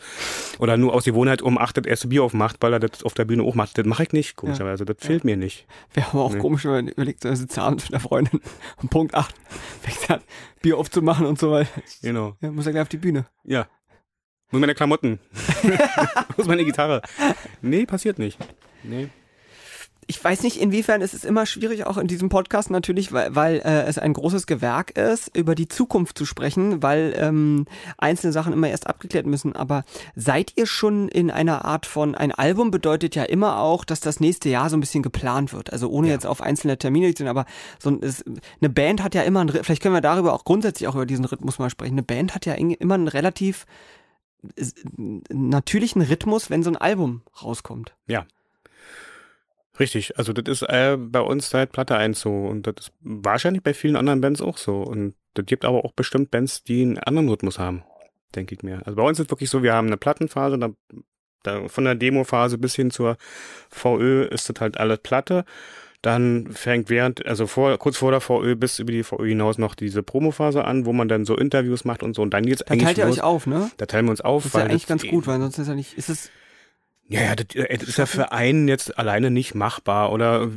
Oder 0.59 0.77
nur 0.77 0.93
aus 0.93 1.05
Gewohnheit 1.05 1.41
um 1.41 1.57
acht 1.57 1.79
das 1.79 1.87
erste 1.87 2.09
Bier 2.09 2.23
aufmacht, 2.23 2.57
weil 2.61 2.71
er 2.75 2.81
das 2.81 3.03
auf 3.05 3.15
der 3.15 3.25
Bühne 3.25 3.45
auch 3.45 3.55
macht. 3.55 3.79
Das 3.79 3.87
mache 3.87 4.03
ich 4.03 4.13
nicht, 4.13 4.37
komischerweise. 4.37 4.85
Das 4.85 4.97
fehlt 5.01 5.25
mir 5.25 5.39
nicht. 5.39 5.67
Wäre 5.95 6.09
aber 6.11 6.23
auch 6.23 6.35
Nee. 6.35 6.39
komisch, 6.41 6.65
wenn 6.67 6.73
man 6.73 6.89
überlegt, 6.89 7.23
so, 7.23 7.35
sitzt 7.35 7.59
abends 7.59 7.85
mit 7.85 7.95
einer 7.95 8.01
Freundin 8.01 8.41
um 8.83 8.91
Punkt 8.91 9.15
8, 9.15 9.35
fängt 9.81 10.11
an, 10.11 10.21
Bier 10.61 10.77
aufzumachen 10.77 11.25
und 11.25 11.39
so, 11.39 11.51
weil 11.51 11.67
Genau. 12.03 12.37
ja, 12.43 12.51
muss 12.51 12.67
er 12.67 12.73
gleich 12.73 12.83
auf 12.83 12.89
die 12.91 12.99
Bühne. 12.99 13.27
Ja. 13.45 13.69
Muss 14.51 14.61
meine 14.61 14.75
Klamotten. 14.75 15.19
Muss 16.37 16.47
meine 16.47 16.65
Gitarre. 16.65 17.03
Nee, 17.63 17.85
passiert 17.87 18.19
nicht. 18.19 18.39
Nee. 18.83 19.09
Ich 20.11 20.25
weiß 20.25 20.43
nicht, 20.43 20.57
inwiefern 20.59 21.03
es 21.03 21.13
ist 21.13 21.27
immer 21.27 21.45
schwierig, 21.45 21.85
auch 21.87 21.99
in 21.99 22.07
diesem 22.07 22.31
Podcast 22.31 22.71
natürlich, 22.71 23.13
weil, 23.13 23.35
weil 23.37 23.57
äh, 23.57 23.83
es 23.83 23.99
ein 23.99 24.15
großes 24.15 24.47
Gewerk 24.47 24.93
ist, 24.97 25.37
über 25.37 25.55
die 25.55 25.69
Zukunft 25.69 26.17
zu 26.17 26.25
sprechen, 26.25 26.83
weil 26.83 27.13
ähm, 27.19 27.67
einzelne 27.99 28.33
Sachen 28.33 28.55
immer 28.55 28.71
erst 28.71 28.87
abgeklärt 28.87 29.27
müssen. 29.27 29.55
Aber 29.55 29.85
seid 30.17 30.55
ihr 30.57 30.65
schon 30.65 31.09
in 31.09 31.31
einer 31.31 31.67
Art 31.67 31.85
von, 31.85 32.15
ein 32.15 32.33
Album 32.33 32.71
bedeutet 32.71 33.17
ja 33.17 33.25
immer 33.25 33.59
auch, 33.61 33.85
dass 33.85 34.01
das 34.01 34.19
nächste 34.19 34.49
Jahr 34.49 34.71
so 34.71 34.79
ein 34.79 34.81
bisschen 34.81 35.03
geplant 35.03 35.53
wird. 35.53 35.75
Also 35.75 35.91
ohne 35.91 36.09
Ja. 36.09 36.15
jetzt 36.15 36.25
auf 36.25 36.41
einzelne 36.41 36.79
Termine 36.79 37.09
zu 37.13 37.25
gehen, 37.25 37.29
aber 37.29 37.45
so 37.79 37.91
ein, 37.91 37.99
es, 38.03 38.25
eine 38.63 38.71
Band 38.71 39.03
hat 39.05 39.15
ja 39.15 39.21
immer, 39.25 39.41
einen, 39.41 39.51
Rhyth- 39.51 39.65
vielleicht 39.65 39.83
können 39.83 39.95
wir 39.95 40.01
darüber 40.01 40.33
auch 40.33 40.45
grundsätzlich 40.47 40.89
auch 40.89 40.95
über 40.95 41.05
diesen 41.05 41.27
Rhythmus 41.27 41.59
mal 41.59 41.69
sprechen. 41.69 41.93
Eine 41.93 42.03
Band 42.03 42.35
hat 42.35 42.47
ja 42.47 42.55
immer 42.55 42.95
einen 42.95 43.09
relativ 43.09 43.67
natürlichen 45.31 46.03
Rhythmus, 46.03 46.51
wenn 46.51 46.63
so 46.63 46.71
ein 46.71 46.77
Album 46.77 47.23
rauskommt. 47.43 47.95
Richtig. 49.79 50.19
Also 50.19 50.33
das 50.33 50.63
ist 50.63 50.69
äh, 50.69 50.97
bei 50.99 51.21
uns 51.21 51.51
seit 51.51 51.73
Platte 51.73 51.97
1 51.97 52.21
so. 52.21 52.31
Und 52.31 52.67
das 52.67 52.75
ist 52.79 52.93
wahrscheinlich 53.01 53.63
bei 53.63 53.75
vielen 53.75 53.97
anderen 53.97 54.21
Bands 54.21 54.41
auch 54.41 54.59
so. 54.59 54.83
Und 54.83 55.15
das 55.35 55.47
gibt 55.47 55.65
aber 55.65 55.85
auch 55.85 55.93
bestimmt 55.93 56.31
Bands, 56.31 56.65
die 56.65 56.83
einen 56.83 56.99
anderen 56.99 57.29
Rhythmus 57.29 57.59
haben. 57.59 57.85
Denke 58.35 58.55
ich 58.55 58.63
mir. 58.63 58.83
Also 58.85 58.97
bei 58.97 59.03
uns 59.03 59.21
ist 59.21 59.31
wirklich 59.31 59.51
so, 59.51 59.63
wir 59.63 59.75
haben 59.75 59.87
eine 59.87 59.97
Plattenphase, 59.97 60.59
da, 60.59 60.71
da, 61.43 61.69
von 61.69 61.85
der 61.85 61.95
Demophase 61.95 62.59
bis 62.59 62.75
hin 62.75 62.91
zur 62.91 63.17
VÖ 63.71 64.25
ist 64.25 64.49
das 64.51 64.61
halt 64.61 64.79
alles 64.79 64.99
Platte. 64.99 65.45
Dann 66.03 66.47
fängt 66.53 66.91
während, 66.91 67.27
also 67.27 67.47
vor, 67.49 67.77
kurz 67.79 67.97
vor 67.97 68.13
der 68.13 68.21
VÖ 68.21 68.55
bis 68.55 68.79
über 68.79 68.93
die 68.93 69.03
VÖ 69.03 69.29
hinaus 69.31 69.59
noch 69.59 69.75
diese 69.75 70.03
Promophase 70.05 70.65
an, 70.65 70.87
wo 70.87 70.93
man 70.93 71.09
dann 71.09 71.25
so 71.25 71.37
Interviews 71.37 71.85
macht 71.85 72.03
und 72.05 72.15
so. 72.15 72.23
Und 72.23 72.33
dann 72.35 72.47
geht's 72.47 72.63
Da 72.65 72.73
eigentlich 72.73 72.85
teilt 72.85 72.99
ihr 72.99 73.07
los. 73.07 73.19
euch 73.19 73.25
auf, 73.25 73.47
ne? 73.49 73.71
Da 73.79 73.87
teilen 73.87 74.07
wir 74.07 74.11
uns 74.13 74.21
auf. 74.21 74.45
Das 74.45 74.51
ist 74.51 74.55
ja 74.55 74.61
weil 74.61 74.71
eigentlich 74.71 74.83
das 74.87 74.89
ganz 74.89 75.07
gut, 75.09 75.27
weil 75.27 75.41
sonst 75.41 75.59
ist 75.59 75.67
ja 75.69 75.75
nicht, 75.75 75.99
ist 75.99 76.09
es, 76.09 76.31
Ja, 77.09 77.23
ja, 77.23 77.35
das, 77.35 77.47
äh, 77.57 77.79
das 77.79 77.89
ist 77.89 77.99
ja 77.99 78.07
für 78.07 78.31
einen 78.33 78.69
jetzt 78.69 78.97
alleine 78.97 79.31
nicht 79.33 79.57
machbar. 79.57 80.13
Oder 80.13 80.49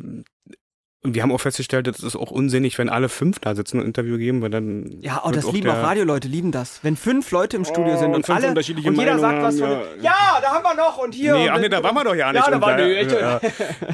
und 1.03 1.15
wir 1.15 1.23
haben 1.23 1.31
auch 1.31 1.41
festgestellt, 1.41 1.87
das 1.87 2.03
ist 2.03 2.15
auch 2.15 2.29
unsinnig, 2.29 2.77
wenn 2.77 2.87
alle 2.87 3.09
fünf 3.09 3.39
da 3.39 3.55
sitzen 3.55 3.77
und 3.77 3.83
ein 3.83 3.87
Interview 3.87 4.17
geben, 4.19 4.41
weil 4.43 4.51
dann. 4.51 4.97
ja, 5.01 5.23
oh, 5.25 5.31
das 5.31 5.45
auch 5.45 5.53
lieben 5.53 5.69
auch 5.69 5.81
Radioleute, 5.81 6.27
lieben 6.27 6.51
das. 6.51 6.79
Wenn 6.83 6.95
fünf 6.95 7.31
Leute 7.31 7.57
im 7.57 7.65
Studio 7.65 7.95
Oh, 7.95 7.97
sind 7.97 8.09
und 8.09 8.15
und 8.15 8.29
alle, 8.29 8.49
unterschiedliche 8.49 8.87
und 8.87 8.99
jeder 8.99 9.17
sagt 9.17 9.41
Meinungen 9.41 9.43
was 9.43 9.59
von, 9.59 9.69
haben, 9.69 10.01
ja. 10.01 10.39
da 10.41 10.51
haben 10.51 10.63
wir 10.63 10.75
noch 10.75 10.99
und 10.99 11.15
hier. 11.15 11.33
Nee, 11.33 11.45
und 11.45 11.55
ach 11.55 11.59
nee, 11.59 11.69
da 11.69 11.83
waren 11.83 11.95
wir 11.95 12.03
doch 12.03 12.13
ja 12.15 12.31
nicht. 12.31 12.45
Ja, 12.45 12.51
da 12.51 12.61
waren 12.61 12.77
wir 12.77 13.03
nicht. 13.03 13.11
ja. 13.11 13.41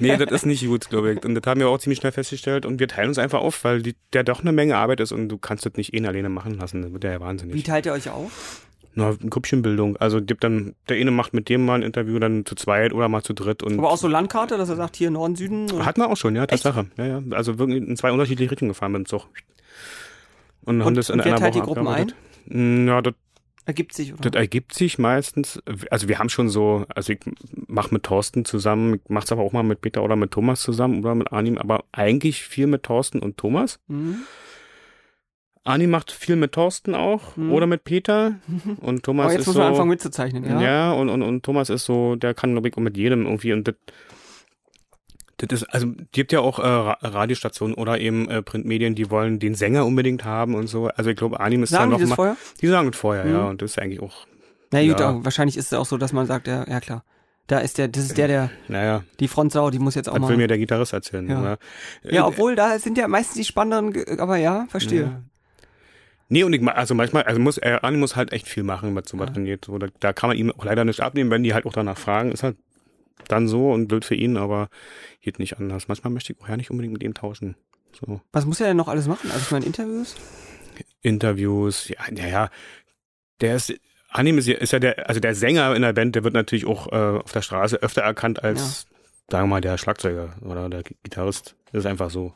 Nee, 0.02 0.18
das 0.18 0.32
ist 0.32 0.46
nicht 0.46 0.66
gut, 0.68 0.90
glaube 0.90 1.14
ich. 1.14 1.24
Und 1.24 1.36
das 1.36 1.44
haben 1.46 1.62
wir 1.62 1.70
auch 1.70 1.78
ziemlich 1.78 2.00
schnell 2.00 2.12
festgestellt. 2.12 2.66
Und 2.66 2.80
wir 2.80 2.90
teilen 2.90 3.08
uns 3.08 3.18
einfach 3.20 3.40
auf, 3.40 3.64
weil 3.64 3.82
die, 3.82 3.96
der 4.12 4.24
doch 4.24 4.42
eine 4.42 4.52
Menge 4.52 4.76
Arbeit 4.76 5.00
ist 5.00 5.14
und 5.14 5.30
du 5.30 5.38
kannst 5.38 5.66
das 5.66 5.74
nicht 5.76 5.94
eh 5.94 6.06
alleine 6.06 6.28
machen 6.28 6.56
lassen. 6.56 6.82
Das 6.82 6.92
wird 6.92 7.06
ja 7.06 7.20
wahnsinnig. 7.22 7.56
Wie 7.56 7.64
teilt 7.64 7.86
ihr 7.86 7.94
euch 7.94 8.10
auf? 8.10 8.67
Na, 8.98 9.14
Grüppchenbildung. 9.30 9.96
Also 9.98 10.22
gibt 10.24 10.44
dann, 10.44 10.74
der 10.90 10.98
eine 10.98 11.12
macht 11.12 11.32
mit 11.34 11.50
dem 11.50 11.64
mal 11.66 11.76
ein 11.76 11.84
Interview, 11.84 12.18
dann 12.18 12.46
zu 12.48 12.56
zweit 12.56 12.94
oder 12.94 13.08
mal 13.10 13.22
zu 13.22 13.34
dritt. 13.34 13.62
Und 13.62 13.78
Aber 13.78 13.92
auch 13.92 13.98
so 13.98 14.08
Landkarte, 14.08 14.58
dass 14.58 14.70
er 14.70 14.76
sagt, 14.76 14.96
hier 14.96 15.12
Norden, 15.12 15.36
Süden. 15.36 15.70
und- 15.72 15.86
Hatten 15.86 16.02
wir 16.02 16.10
auch 16.10 16.18
schon, 16.18 16.36
ja, 16.36 16.48
Tatsache. 16.48 16.88
Ja, 16.98 17.06
ja. 17.06 17.22
Also 17.32 17.60
wirklich 17.60 17.88
in 17.88 17.96
zwei 17.96 18.12
unterschiedliche 18.12 18.50
Richtungen 18.50 18.70
gefahren 18.70 18.92
mit 18.94 19.00
dem 19.02 19.06
Zug. 19.06 19.28
Und, 20.66 20.80
haben 20.82 20.88
Und- 20.88 20.96
das 20.98 21.10
in 21.10 21.22
einer 21.22 21.40
Woche 21.40 21.52
die 21.52 21.60
Gruppen. 21.62 22.14
Mm, 22.48 22.88
Ja, 22.88 23.02
das, 23.02 23.14
Ergibt 23.66 23.94
sich, 23.94 24.14
oder? 24.14 24.30
das 24.30 24.40
ergibt 24.40 24.74
sich 24.74 24.98
meistens. 24.98 25.62
Also 25.92 26.08
wir 26.08 26.20
haben 26.20 26.30
schon 26.30 26.48
so, 26.50 26.86
also 26.96 27.12
ich 27.14 27.20
mache 27.68 27.94
mit 27.94 28.04
Thorsten 28.04 28.46
zusammen, 28.46 28.96
ich 28.96 29.10
mache 29.10 29.26
es 29.26 29.32
aber 29.32 29.42
auch 29.44 29.52
mal 29.52 29.62
mit 29.64 29.82
Peter 29.82 30.02
oder 30.04 30.16
mit 30.16 30.32
Thomas 30.32 30.62
zusammen 30.62 31.00
oder 31.00 31.14
mit 31.16 31.32
Arnim, 31.34 31.58
aber 31.58 31.84
eigentlich 31.92 32.44
viel 32.44 32.66
mit 32.68 32.84
Thorsten 32.84 33.20
und 33.20 33.36
Thomas. 33.38 33.80
Mhm. 33.88 34.20
Arnim 35.68 35.90
macht 35.90 36.12
viel 36.12 36.36
mit 36.36 36.54
Thorsten 36.54 36.96
auch 36.96 37.36
Mhm. 37.38 37.52
oder 37.52 37.68
mit 37.68 37.84
Peter 37.84 38.36
und 38.82 39.04
Thomas 39.04 39.26
Aber 39.26 39.34
jetzt 39.34 39.42
ist 39.42 39.48
muss 39.48 39.56
so, 39.56 39.62
man 39.62 39.70
anfangen 39.72 39.90
mitzuzeichnen, 39.90 40.46
ja? 40.46 40.62
Ja, 40.62 40.92
und, 40.94 41.10
und, 41.10 41.22
und 41.22 41.44
Thomas 41.44 41.70
ist 41.70 41.86
so, 41.86 42.16
der 42.16 42.34
kann, 42.34 42.52
glaube 42.54 42.68
ich, 42.70 42.74
auch 42.76 42.82
mit 42.82 42.96
jedem 42.98 43.26
irgendwie 43.26 43.54
und 43.54 43.68
das, 43.68 43.76
das 45.38 45.62
ist, 45.62 45.70
also 45.72 45.88
gibt 46.12 46.32
ja 46.32 46.40
auch 46.40 46.58
äh, 46.58 46.64
Ra- 46.64 46.98
Radiostationen 47.02 47.76
oder 47.76 48.00
eben 48.00 48.28
äh, 48.30 48.42
Printmedien, 48.42 48.96
die 48.96 49.12
wollen 49.12 49.38
den 49.40 49.54
Sänger 49.54 49.86
unbedingt 49.86 50.26
haben 50.26 50.56
und 50.56 50.68
so. 50.68 50.88
Also 50.88 51.12
ich 51.12 51.16
glaube, 51.16 51.40
Anim 51.40 51.62
ist 51.64 51.70
Sagen 51.70 51.92
da 51.92 51.98
die 51.98 52.02
noch 52.04 52.10
das 52.10 52.10
mal, 52.10 52.16
vorher? 52.16 52.38
die 52.62 52.68
sagen 52.68 52.90
es 52.90 52.98
vorher, 52.98 53.28
ja, 53.28 53.42
Mhm. 53.44 53.48
und 53.50 53.62
das 53.62 53.72
ist 53.72 53.80
eigentlich 53.80 54.02
auch, 54.02 54.26
Na 54.72 54.84
gut, 54.86 55.00
Ja. 55.00 55.12
auch, 55.12 55.24
wahrscheinlich 55.26 55.56
ist 55.58 55.68
es 55.68 55.74
auch 55.78 55.86
so, 55.86 55.98
dass 55.98 56.12
man 56.12 56.26
sagt, 56.26 56.48
ja, 56.48 56.66
ja 56.68 56.80
klar. 56.80 57.04
Da 57.46 57.60
ist 57.60 57.78
der, 57.78 57.88
das 57.88 58.04
ist 58.04 58.18
der, 58.18 58.28
der, 58.28 58.50
Naja, 58.68 59.04
die 59.22 59.30
Frontsau, 59.30 59.70
die 59.70 59.80
muss 59.80 59.96
jetzt 59.96 60.10
auch 60.10 60.14
das 60.16 60.22
mal. 60.24 60.30
will 60.30 60.38
mir 60.38 60.48
der 60.48 60.58
Gitarrist 60.58 60.92
erzählen. 60.92 61.30
Ja. 61.30 61.58
ja, 62.04 62.26
obwohl 62.28 62.56
da 62.56 62.78
sind 62.80 62.98
ja 62.98 63.08
meistens 63.08 63.36
die 63.36 63.46
spannenderen, 63.46 63.94
Ge- 63.94 64.20
aber 64.20 64.36
ja, 64.38 64.66
verstehe. 64.70 65.24
Ja. 66.30 66.34
Nee, 66.34 66.44
und 66.44 66.54
ich, 66.54 66.62
also 66.68 66.94
manchmal, 66.94 67.24
also 67.24 67.40
muss 67.40 67.58
Arne 67.60 67.98
muss 67.98 68.16
halt 68.16 68.34
echt 68.34 68.48
viel 68.48 68.64
machen, 68.64 68.94
was 68.96 69.08
sowas 69.10 69.30
angeht. 69.36 69.66
So, 69.66 69.78
da, 69.78 69.88
da 70.00 70.12
kann 70.14 70.30
man 70.30 70.38
ihm 70.38 70.52
auch 70.52 70.66
leider 70.66 70.84
nicht 70.86 71.00
abnehmen, 71.02 71.32
wenn 71.32 71.44
die 71.44 71.54
halt 71.54 71.66
auch 71.66 71.74
danach 71.74 71.98
fragen. 71.98 72.32
Ist 72.32 72.44
halt 72.44 72.58
dann 73.30 73.48
so 73.48 73.72
und 73.72 73.88
blöd 73.88 74.04
für 74.06 74.16
ihn, 74.16 74.38
aber 74.38 74.70
geht 75.22 75.40
nicht 75.40 75.58
anders. 75.58 75.88
Manchmal 75.88 76.12
möchte 76.12 76.34
ich 76.34 76.42
auch 76.42 76.50
ja 76.50 76.58
nicht 76.58 76.70
unbedingt 76.70 76.94
mit 76.94 77.04
ihm 77.04 77.14
tauschen. 77.14 77.56
So. 77.94 78.22
Was 78.34 78.46
muss 78.46 78.60
er 78.60 78.68
denn 78.68 78.78
noch 78.78 78.90
alles 78.90 79.08
machen? 79.08 79.32
Also 79.32 79.44
ich 79.44 79.52
meine 79.52 79.66
Interviews? 79.66 80.16
Interviews, 81.02 81.88
ja, 81.90 82.00
naja, 82.12 82.50
der 83.42 83.56
ist, 83.56 83.74
Anim 84.10 84.38
ist, 84.38 84.48
ja- 84.48 84.58
ist 84.58 84.74
ja 84.74 84.80
der, 84.80 85.08
also 85.08 85.20
der 85.20 85.36
Sänger 85.36 85.76
in 85.76 85.82
der 85.82 85.94
Band, 85.94 86.16
der 86.16 86.24
wird 86.24 86.34
natürlich 86.34 86.66
auch 86.66 86.92
äh, 86.92 87.20
auf 87.20 87.32
der 87.32 87.42
Straße 87.42 87.78
öfter 87.82 88.02
erkannt 88.02 88.44
als, 88.44 88.86
sagen 89.30 89.46
wir 89.46 89.56
mal, 89.56 89.62
der 89.62 89.78
Schlagzeuger 89.78 90.36
oder 90.42 90.70
der 90.70 90.84
Gitarrist. 90.84 91.56
Das 91.72 91.80
ist 91.82 91.86
einfach 91.86 92.10
so. 92.10 92.34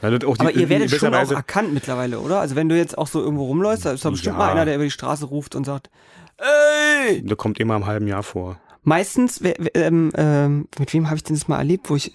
Da 0.00 0.10
wird 0.10 0.24
auch 0.24 0.36
die- 0.36 0.40
Aber 0.40 0.52
ihr 0.52 0.68
werdet 0.68 0.90
schon 0.90 1.14
auch 1.14 1.30
erkannt 1.30 1.72
mittlerweile, 1.74 2.20
oder? 2.20 2.40
Also 2.40 2.54
wenn 2.56 2.68
du 2.68 2.76
jetzt 2.76 2.96
auch 2.98 3.06
so 3.08 3.20
irgendwo 3.22 3.44
rumläufst, 3.46 3.84
da 3.86 3.92
ist 3.92 4.04
doch 4.04 4.10
bestimmt 4.10 4.34
Ja. 4.38 4.44
mal 4.46 4.50
einer, 4.52 4.64
der 4.64 4.76
über 4.76 4.84
die 4.84 4.90
Straße 4.90 5.24
ruft 5.26 5.54
und 5.54 5.64
sagt, 5.64 5.90
ey! 6.38 7.22
Der 7.22 7.36
kommt 7.36 7.58
immer 7.58 7.76
im 7.76 7.86
halben 7.86 8.06
Jahr 8.06 8.22
vor. 8.22 8.60
Meistens, 8.82 9.40
ähm, 9.74 10.10
ähm, 10.14 10.68
mit 10.78 10.92
wem 10.94 11.06
habe 11.06 11.16
ich 11.16 11.24
denn 11.24 11.36
das 11.36 11.48
mal 11.48 11.58
erlebt, 11.58 11.90
wo 11.90 11.96
ich, 11.96 12.14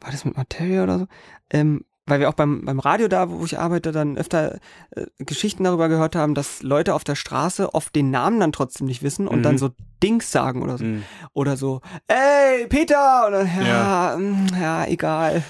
war 0.00 0.10
das 0.12 0.24
mit 0.24 0.36
Materia 0.36 0.84
oder 0.84 0.98
so? 1.00 1.06
Ähm, 1.50 1.84
weil 2.08 2.20
wir 2.20 2.28
auch 2.28 2.34
beim, 2.34 2.64
beim 2.64 2.80
Radio 2.80 3.08
da, 3.08 3.30
wo 3.30 3.44
ich 3.44 3.58
arbeite, 3.58 3.92
dann 3.92 4.16
öfter 4.18 4.58
äh, 4.96 5.06
Geschichten 5.18 5.64
darüber 5.64 5.88
gehört 5.88 6.16
haben, 6.16 6.34
dass 6.34 6.62
Leute 6.62 6.94
auf 6.94 7.04
der 7.04 7.14
Straße 7.14 7.74
oft 7.74 7.94
den 7.94 8.10
Namen 8.10 8.40
dann 8.40 8.52
trotzdem 8.52 8.86
nicht 8.86 9.02
wissen 9.02 9.28
und 9.28 9.38
Mhm. 9.38 9.42
dann 9.42 9.58
so 9.58 9.70
Dings 10.02 10.30
sagen 10.30 10.62
oder 10.62 10.78
so. 10.78 10.84
Mhm. 10.84 11.02
Oder 11.32 11.56
so, 11.56 11.80
ey, 12.06 12.66
Peter! 12.68 13.26
Oder, 13.28 13.42
ja, 13.44 14.12
Ja. 14.12 14.16
mm, 14.16 14.46
ja, 14.60 14.84
egal. 14.86 15.42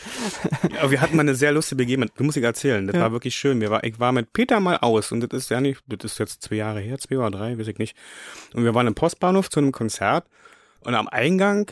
Aber 0.81 0.91
wir 0.91 1.01
hatten 1.01 1.17
mal 1.17 1.23
eine 1.23 1.35
sehr 1.35 1.53
lustige 1.53 1.77
Begebenheit. 1.77 2.13
Du 2.17 2.25
musst 2.25 2.37
ich 2.39 2.45
erzählen. 2.45 2.87
Das 2.87 2.97
Ja. 2.97 3.03
war 3.03 3.13
wirklich 3.13 3.35
schön. 3.35 3.61
Wir 3.61 3.71
war, 3.71 3.85
ich 3.85 4.01
war 4.01 4.13
mit 4.13 4.33
Peter 4.33 4.59
mal 4.61 4.79
aus 4.79 5.13
und 5.13 5.21
das 5.21 5.43
ist 5.43 5.51
ja 5.51 5.61
nicht, 5.61 5.83
das 5.87 6.13
ist 6.13 6.19
jetzt 6.19 6.43
zwei 6.43 6.57
Jahre 6.57 6.81
her, 6.81 6.99
zwei 6.99 7.19
oder 7.19 7.31
drei, 7.31 7.59
weiß 7.59 7.69
ich 7.69 7.79
nicht. 7.79 7.97
Und 8.55 8.65
wir 8.65 8.75
waren 8.75 8.87
im 8.87 8.95
Postbahnhof 8.95 9.51
zu 9.51 9.61
einem 9.61 9.73
Konzert 9.73 10.25
und 10.81 10.95
am 10.95 11.09
Eingang 11.09 11.71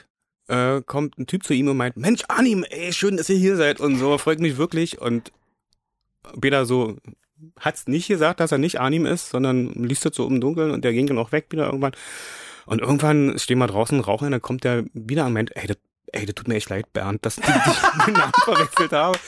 äh, 0.49 0.83
kommt 0.83 1.19
ein 1.19 1.27
Typ 1.27 1.45
zu 1.45 1.55
ihm 1.55 1.69
und 1.69 1.77
meint, 1.77 1.97
Mensch, 1.97 2.23
Anim, 2.29 2.65
ey, 2.65 2.93
schön, 2.93 3.17
dass 3.17 3.29
ihr 3.29 3.37
hier 3.37 3.57
seid 3.57 3.81
und 3.81 3.97
so, 3.97 4.17
freut 4.19 4.41
mich 4.41 4.57
wirklich. 4.57 5.01
Und 5.01 5.33
Peter 6.41 6.67
so, 6.67 6.97
hat's 7.61 7.87
nicht 7.87 8.09
gesagt, 8.09 8.41
dass 8.41 8.53
er 8.53 8.59
nicht 8.59 8.81
Anim 8.81 9.07
ist, 9.07 9.31
sondern 9.31 9.69
liest 9.75 10.05
das 10.05 10.17
so 10.17 10.27
im 10.27 10.41
Dunkeln 10.41 10.71
und 10.71 10.85
der 10.85 10.93
ging 10.93 11.07
dann 11.07 11.19
auch 11.19 11.33
weg 11.33 11.47
wieder 11.51 11.67
irgendwann. 11.67 11.93
Und 12.67 12.81
irgendwann 12.81 13.39
stehen 13.39 13.59
wir 13.59 13.67
draußen, 13.67 14.01
rauchen 14.01 14.27
und 14.27 14.33
dann 14.33 14.43
kommt 14.43 14.65
der 14.65 14.85
wieder 14.93 15.27
und 15.27 15.33
meint, 15.33 15.55
ey, 15.57 15.69
das, 15.69 15.77
ey, 16.13 16.27
das 16.27 16.35
tut 16.35 16.49
mir 16.49 16.57
echt 16.57 16.69
leid, 16.69 16.93
Bernd, 16.93 17.25
dass 17.25 17.39
ich 17.39 17.45
den 18.07 18.15
Namen 18.15 18.33
verwechselt 18.45 18.93
habe. 18.93 19.19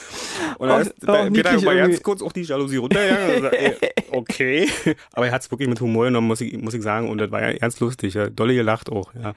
Und 0.57 0.69
Auch- 0.69 0.75
da 0.75 0.81
ist 0.81 0.91
auch 1.03 1.07
bei 1.07 1.29
Peter 1.29 1.29
niedlich 1.51 1.65
war 1.65 1.73
irgendwie. 1.73 1.91
ganz 1.93 2.03
kurz 2.03 2.21
auch 2.21 2.31
die 2.31 2.41
Jalousie 2.41 2.77
runtergegangen. 2.77 3.51
okay. 4.11 4.67
Aber 5.13 5.27
er 5.27 5.31
hat's 5.31 5.49
wirklich 5.51 5.69
mit 5.69 5.79
Humor 5.81 6.05
genommen, 6.05 6.27
muss 6.27 6.41
ich, 6.41 6.57
muss 6.57 6.73
ich 6.73 6.81
sagen. 6.81 7.09
Und 7.09 7.17
das 7.19 7.31
war 7.31 7.41
ja 7.41 7.57
ganz 7.57 7.79
lustig. 7.79 8.13
Ja. 8.13 8.29
Dolle 8.29 8.55
gelacht 8.55 8.89
auch, 8.91 9.13
ja. 9.15 9.33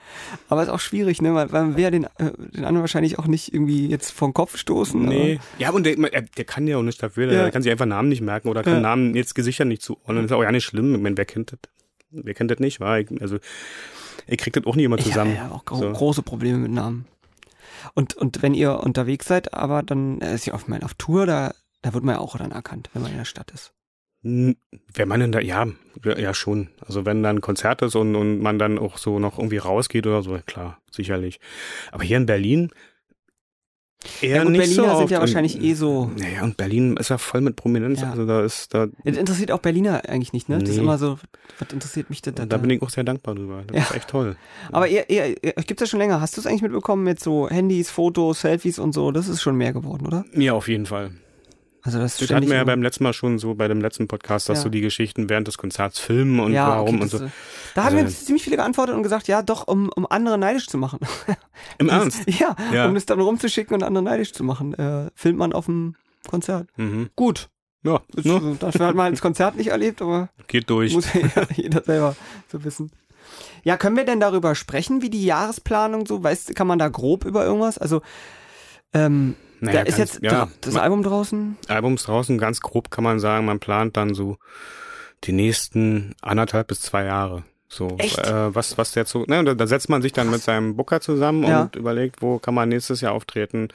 Aber 0.48 0.62
ist 0.62 0.68
auch 0.68 0.80
schwierig, 0.80 1.22
ne? 1.22 1.34
Weil, 1.34 1.46
man 1.48 1.76
will 1.76 1.82
ja 1.84 1.90
den, 1.90 2.04
äh, 2.04 2.08
den 2.54 2.64
anderen 2.64 2.80
wahrscheinlich 2.80 3.18
auch 3.18 3.26
nicht 3.26 3.52
irgendwie 3.54 3.88
jetzt 3.88 4.10
vor 4.12 4.28
den 4.28 4.34
Kopf 4.34 4.56
stoßen. 4.56 5.00
Nee. 5.04 5.38
Ja, 5.58 5.70
und 5.70 5.84
der, 5.84 5.96
der, 5.96 6.44
kann 6.44 6.66
ja 6.66 6.76
auch 6.78 6.82
nicht 6.82 7.02
dafür. 7.02 7.26
Der 7.26 7.42
Ja. 7.44 7.50
kann 7.50 7.62
sich 7.62 7.70
einfach 7.72 7.86
Namen 7.86 8.08
nicht 8.08 8.20
merken 8.22 8.48
oder 8.48 8.62
kann 8.62 8.74
Ja. 8.74 8.80
Namen 8.80 9.14
jetzt 9.14 9.34
Gesichter 9.34 9.64
nicht 9.64 9.82
zuordnen. 9.82 10.16
Das 10.18 10.26
ist 10.26 10.32
auch 10.32 10.42
ja 10.42 10.52
nicht 10.52 10.64
schlimm. 10.64 10.94
Ich 10.94 11.00
meine, 11.00 11.16
wer 11.16 11.24
kennt 11.24 11.52
das? 11.52 11.58
Wer 12.10 12.34
kennt 12.34 12.50
das 12.50 12.58
nicht? 12.58 12.78
War 12.80 12.98
ich, 13.00 13.08
also, 13.22 13.38
ich 14.26 14.38
krieg 14.38 14.52
das 14.52 14.66
auch 14.66 14.76
nie 14.76 14.84
immer 14.84 14.98
zusammen. 14.98 15.34
Ja, 15.34 15.48
ja, 15.48 15.50
auch 15.50 15.62
So. 15.78 15.90
große 15.92 16.22
Probleme 16.22 16.58
mit 16.58 16.70
Namen. 16.72 17.06
Und, 17.94 18.14
und 18.14 18.42
wenn 18.42 18.54
ihr 18.54 18.80
unterwegs 18.80 19.26
seid, 19.26 19.54
aber 19.54 19.82
dann 19.82 20.20
äh, 20.20 20.34
ist 20.34 20.46
ja 20.46 20.54
auf, 20.54 20.68
mein, 20.68 20.82
auf 20.82 20.94
Tour, 20.94 21.26
da, 21.26 21.54
da 21.82 21.94
wird 21.94 22.04
man 22.04 22.16
ja 22.16 22.20
auch 22.20 22.36
dann 22.36 22.52
erkannt, 22.52 22.90
wenn 22.92 23.02
man 23.02 23.12
in 23.12 23.18
der 23.18 23.24
Stadt 23.24 23.50
ist. 23.50 23.72
Hm, 24.22 24.56
Wenn 24.94 25.08
man 25.08 25.20
denn 25.20 25.32
da, 25.32 25.40
ja, 25.40 25.66
ja, 26.04 26.32
schon. 26.34 26.68
Also 26.86 27.04
wenn 27.04 27.22
dann 27.22 27.40
Konzert 27.40 27.82
ist 27.82 27.96
und, 27.96 28.14
und 28.14 28.40
man 28.40 28.58
dann 28.58 28.78
auch 28.78 28.98
so 28.98 29.18
noch 29.18 29.38
irgendwie 29.38 29.58
rausgeht 29.58 30.06
oder 30.06 30.22
so, 30.22 30.38
klar, 30.46 30.80
sicherlich. 30.90 31.40
Aber 31.90 32.04
hier 32.04 32.16
in 32.16 32.26
Berlin 32.26 32.70
eher 34.20 34.36
Ja 34.36 34.42
gut, 34.44 34.52
nicht 34.52 34.66
so 34.74 34.82
Berliner 34.82 34.94
sind 34.96 35.02
oft. 35.04 35.10
ja 35.10 35.18
Und- 35.18 35.20
wahrscheinlich 35.22 35.60
eh 35.62 35.74
so. 35.74 36.10
Naja, 36.18 36.42
und 36.42 36.56
Berlin 36.56 36.96
ist 36.96 37.10
ja 37.10 37.18
voll 37.18 37.40
mit 37.40 37.56
Prominenz. 37.56 38.00
Ja. 38.00 38.10
Also 38.10 38.26
da 38.26 38.42
ist, 38.44 38.72
da, 38.74 38.86
Das 39.04 39.16
interessiert 39.16 39.50
auch 39.52 39.58
Berliner 39.60 40.02
eigentlich 40.08 40.32
nicht, 40.32 40.48
ne? 40.48 40.58
Das 40.58 40.68
ist 40.70 40.76
Nee. 40.76 40.82
immer 40.82 40.98
so, 40.98 41.18
was 41.58 41.72
interessiert 41.72 42.10
mich 42.10 42.22
denn 42.22 42.34
da? 42.34 42.46
da 42.46 42.56
bin 42.56 42.70
ich 42.70 42.82
auch 42.82 42.90
sehr 42.90 43.04
dankbar 43.04 43.34
drüber. 43.34 43.62
Das 43.66 43.76
Ja. 43.76 43.82
ist 43.84 43.94
echt 43.94 44.08
toll. 44.08 44.36
Aber 44.70 44.88
ihr, 44.88 45.08
ihr, 45.10 45.36
ihr 45.42 45.52
gibt's 45.66 45.80
ja 45.80 45.86
schon 45.86 46.00
länger. 46.00 46.20
Hast 46.20 46.36
du 46.36 46.40
es 46.40 46.46
eigentlich 46.46 46.62
mitbekommen 46.62 47.04
mit 47.04 47.20
so 47.20 47.48
Handys, 47.48 47.90
Fotos, 47.90 48.40
Selfies 48.40 48.78
und 48.78 48.92
so? 48.92 49.10
Das 49.12 49.28
ist 49.28 49.42
schon 49.42 49.56
mehr 49.56 49.72
geworden, 49.72 50.06
oder? 50.06 50.24
Ja, 50.34 50.52
auf 50.54 50.68
jeden 50.68 50.86
Fall. 50.86 51.10
Also 51.84 51.98
das 51.98 52.16
Das 52.16 52.30
hatten 52.30 52.48
wir 52.48 52.56
ja 52.56 52.64
beim 52.64 52.80
letzten 52.80 53.02
Mal 53.02 53.12
schon 53.12 53.38
so 53.40 53.54
bei 53.54 53.66
dem 53.66 53.80
letzten 53.80 54.06
Podcast, 54.06 54.48
dass 54.48 54.58
Ja. 54.58 54.62
so 54.64 54.68
die 54.68 54.80
Geschichten 54.80 55.28
während 55.28 55.48
des 55.48 55.58
Konzerts 55.58 55.98
filmen 55.98 56.38
und 56.38 56.52
ja, 56.52 56.68
warum 56.68 56.94
okay, 56.94 57.02
und 57.02 57.08
so. 57.10 57.18
Da 57.74 57.84
haben 57.84 57.96
Also- 57.96 58.04
mir 58.04 58.08
ziemlich 58.08 58.44
viele 58.44 58.56
geantwortet 58.56 58.94
und 58.94 59.02
gesagt, 59.02 59.26
ja, 59.26 59.42
doch, 59.42 59.66
um, 59.66 59.90
um 59.94 60.06
andere 60.08 60.38
neidisch 60.38 60.68
zu 60.68 60.78
machen. 60.78 61.00
Im 61.78 61.88
Das- 61.88 61.96
Ernst? 62.02 62.22
Ja, 62.40 62.54
Ja. 62.72 62.86
um 62.86 62.94
es 62.94 63.04
dann 63.06 63.18
rumzuschicken 63.20 63.74
und 63.74 63.82
andere 63.82 64.04
neidisch 64.04 64.32
zu 64.32 64.44
machen. 64.44 64.74
Äh, 64.74 65.10
filmt 65.16 65.38
man 65.38 65.52
auf 65.52 65.66
dem 65.66 65.96
Konzert. 66.28 66.68
Mhm. 66.76 67.10
Gut. 67.16 67.48
Ja, 67.84 68.00
Das, 68.14 68.24
ne? 68.24 68.56
Dafür 68.60 68.86
hat 68.86 68.94
man 68.94 69.12
das 69.12 69.20
Konzert 69.20 69.56
nicht 69.56 69.70
erlebt, 69.70 70.00
aber 70.02 70.28
geht 70.46 70.70
durch. 70.70 70.92
muss 70.94 71.06
ja 71.14 71.42
jeder 71.56 71.82
selber 71.82 72.14
so 72.52 72.62
wissen. 72.62 72.92
Ja, 73.64 73.76
können 73.76 73.96
wir 73.96 74.04
denn 74.04 74.20
darüber 74.20 74.54
sprechen, 74.54 75.02
wie 75.02 75.10
die 75.10 75.24
Jahresplanung 75.24 76.06
so, 76.06 76.22
weißt 76.22 76.54
kann 76.54 76.68
man 76.68 76.78
da 76.78 76.86
grob 76.88 77.24
über 77.24 77.44
irgendwas? 77.44 77.78
Also, 77.78 78.00
ähm, 78.94 79.34
Naja, 79.62 79.78
da 79.82 79.86
ist 79.88 79.96
ganz- 79.98 80.14
jetzt 80.14 80.22
ja, 80.24 80.48
das 80.60 80.76
Album 80.76 81.02
draußen. 81.02 81.56
Albums 81.68 82.02
draußen, 82.04 82.36
ganz 82.38 82.60
grob 82.60 82.90
kann 82.90 83.04
man 83.04 83.20
sagen, 83.20 83.46
man 83.46 83.60
plant 83.60 83.96
dann 83.96 84.12
so 84.14 84.36
die 85.24 85.32
nächsten 85.32 86.14
anderthalb 86.20 86.66
bis 86.68 86.80
zwei 86.80 87.04
Jahre. 87.04 87.44
So? 87.68 87.96
Äh, 87.98 88.54
was, 88.54 88.76
was 88.76 88.92
der 88.92 89.06
so, 89.06 89.24
ne, 89.26 89.42
da, 89.56 89.66
setzt 89.66 89.88
man 89.88 90.02
sich 90.02 90.12
dann 90.12 90.30
mit 90.30 90.42
seinem 90.42 90.76
Booker 90.76 91.00
zusammen 91.00 91.44
Ja. 91.44 91.62
und 91.62 91.76
überlegt, 91.76 92.20
wo 92.20 92.38
kann 92.38 92.54
man 92.54 92.68
nächstes 92.68 93.00
Jahr 93.00 93.12
auftreten, 93.12 93.68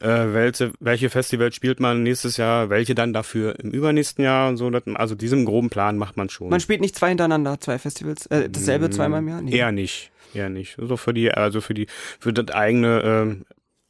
äh, 0.00 0.06
welche, 0.06 0.72
welche 0.80 1.08
Festivals 1.10 1.54
spielt 1.56 1.80
man 1.80 2.02
nächstes 2.02 2.36
Jahr, 2.36 2.68
welche 2.68 2.94
dann 2.94 3.12
dafür 3.14 3.58
im 3.58 3.70
übernächsten 3.70 4.22
Jahr 4.22 4.48
und 4.50 4.58
so. 4.58 4.70
Also 4.94 5.14
diesem 5.14 5.44
groben 5.46 5.70
Plan 5.70 5.96
macht 5.96 6.16
man 6.18 6.28
schon. 6.28 6.50
Man 6.50 6.60
spielt 6.60 6.82
nicht 6.82 6.94
zwei 6.94 7.08
hintereinander, 7.08 7.58
zwei 7.58 7.78
Festivals, 7.78 8.26
äh, 8.26 8.48
dasselbe 8.50 8.90
zweimal 8.90 9.20
im 9.20 9.28
Jahr? 9.28 9.40
Nee. 9.42 9.56
Eher 9.56 9.72
nicht, 9.72 10.12
eher 10.34 10.50
nicht. 10.50 10.76
So 10.78 10.96
für 10.98 11.14
die, 11.14 11.30
also 11.32 11.60
für 11.62 11.72
die, 11.74 11.86
für 12.20 12.32
das 12.34 12.54
eigene 12.54 13.00
ähm, 13.02 13.44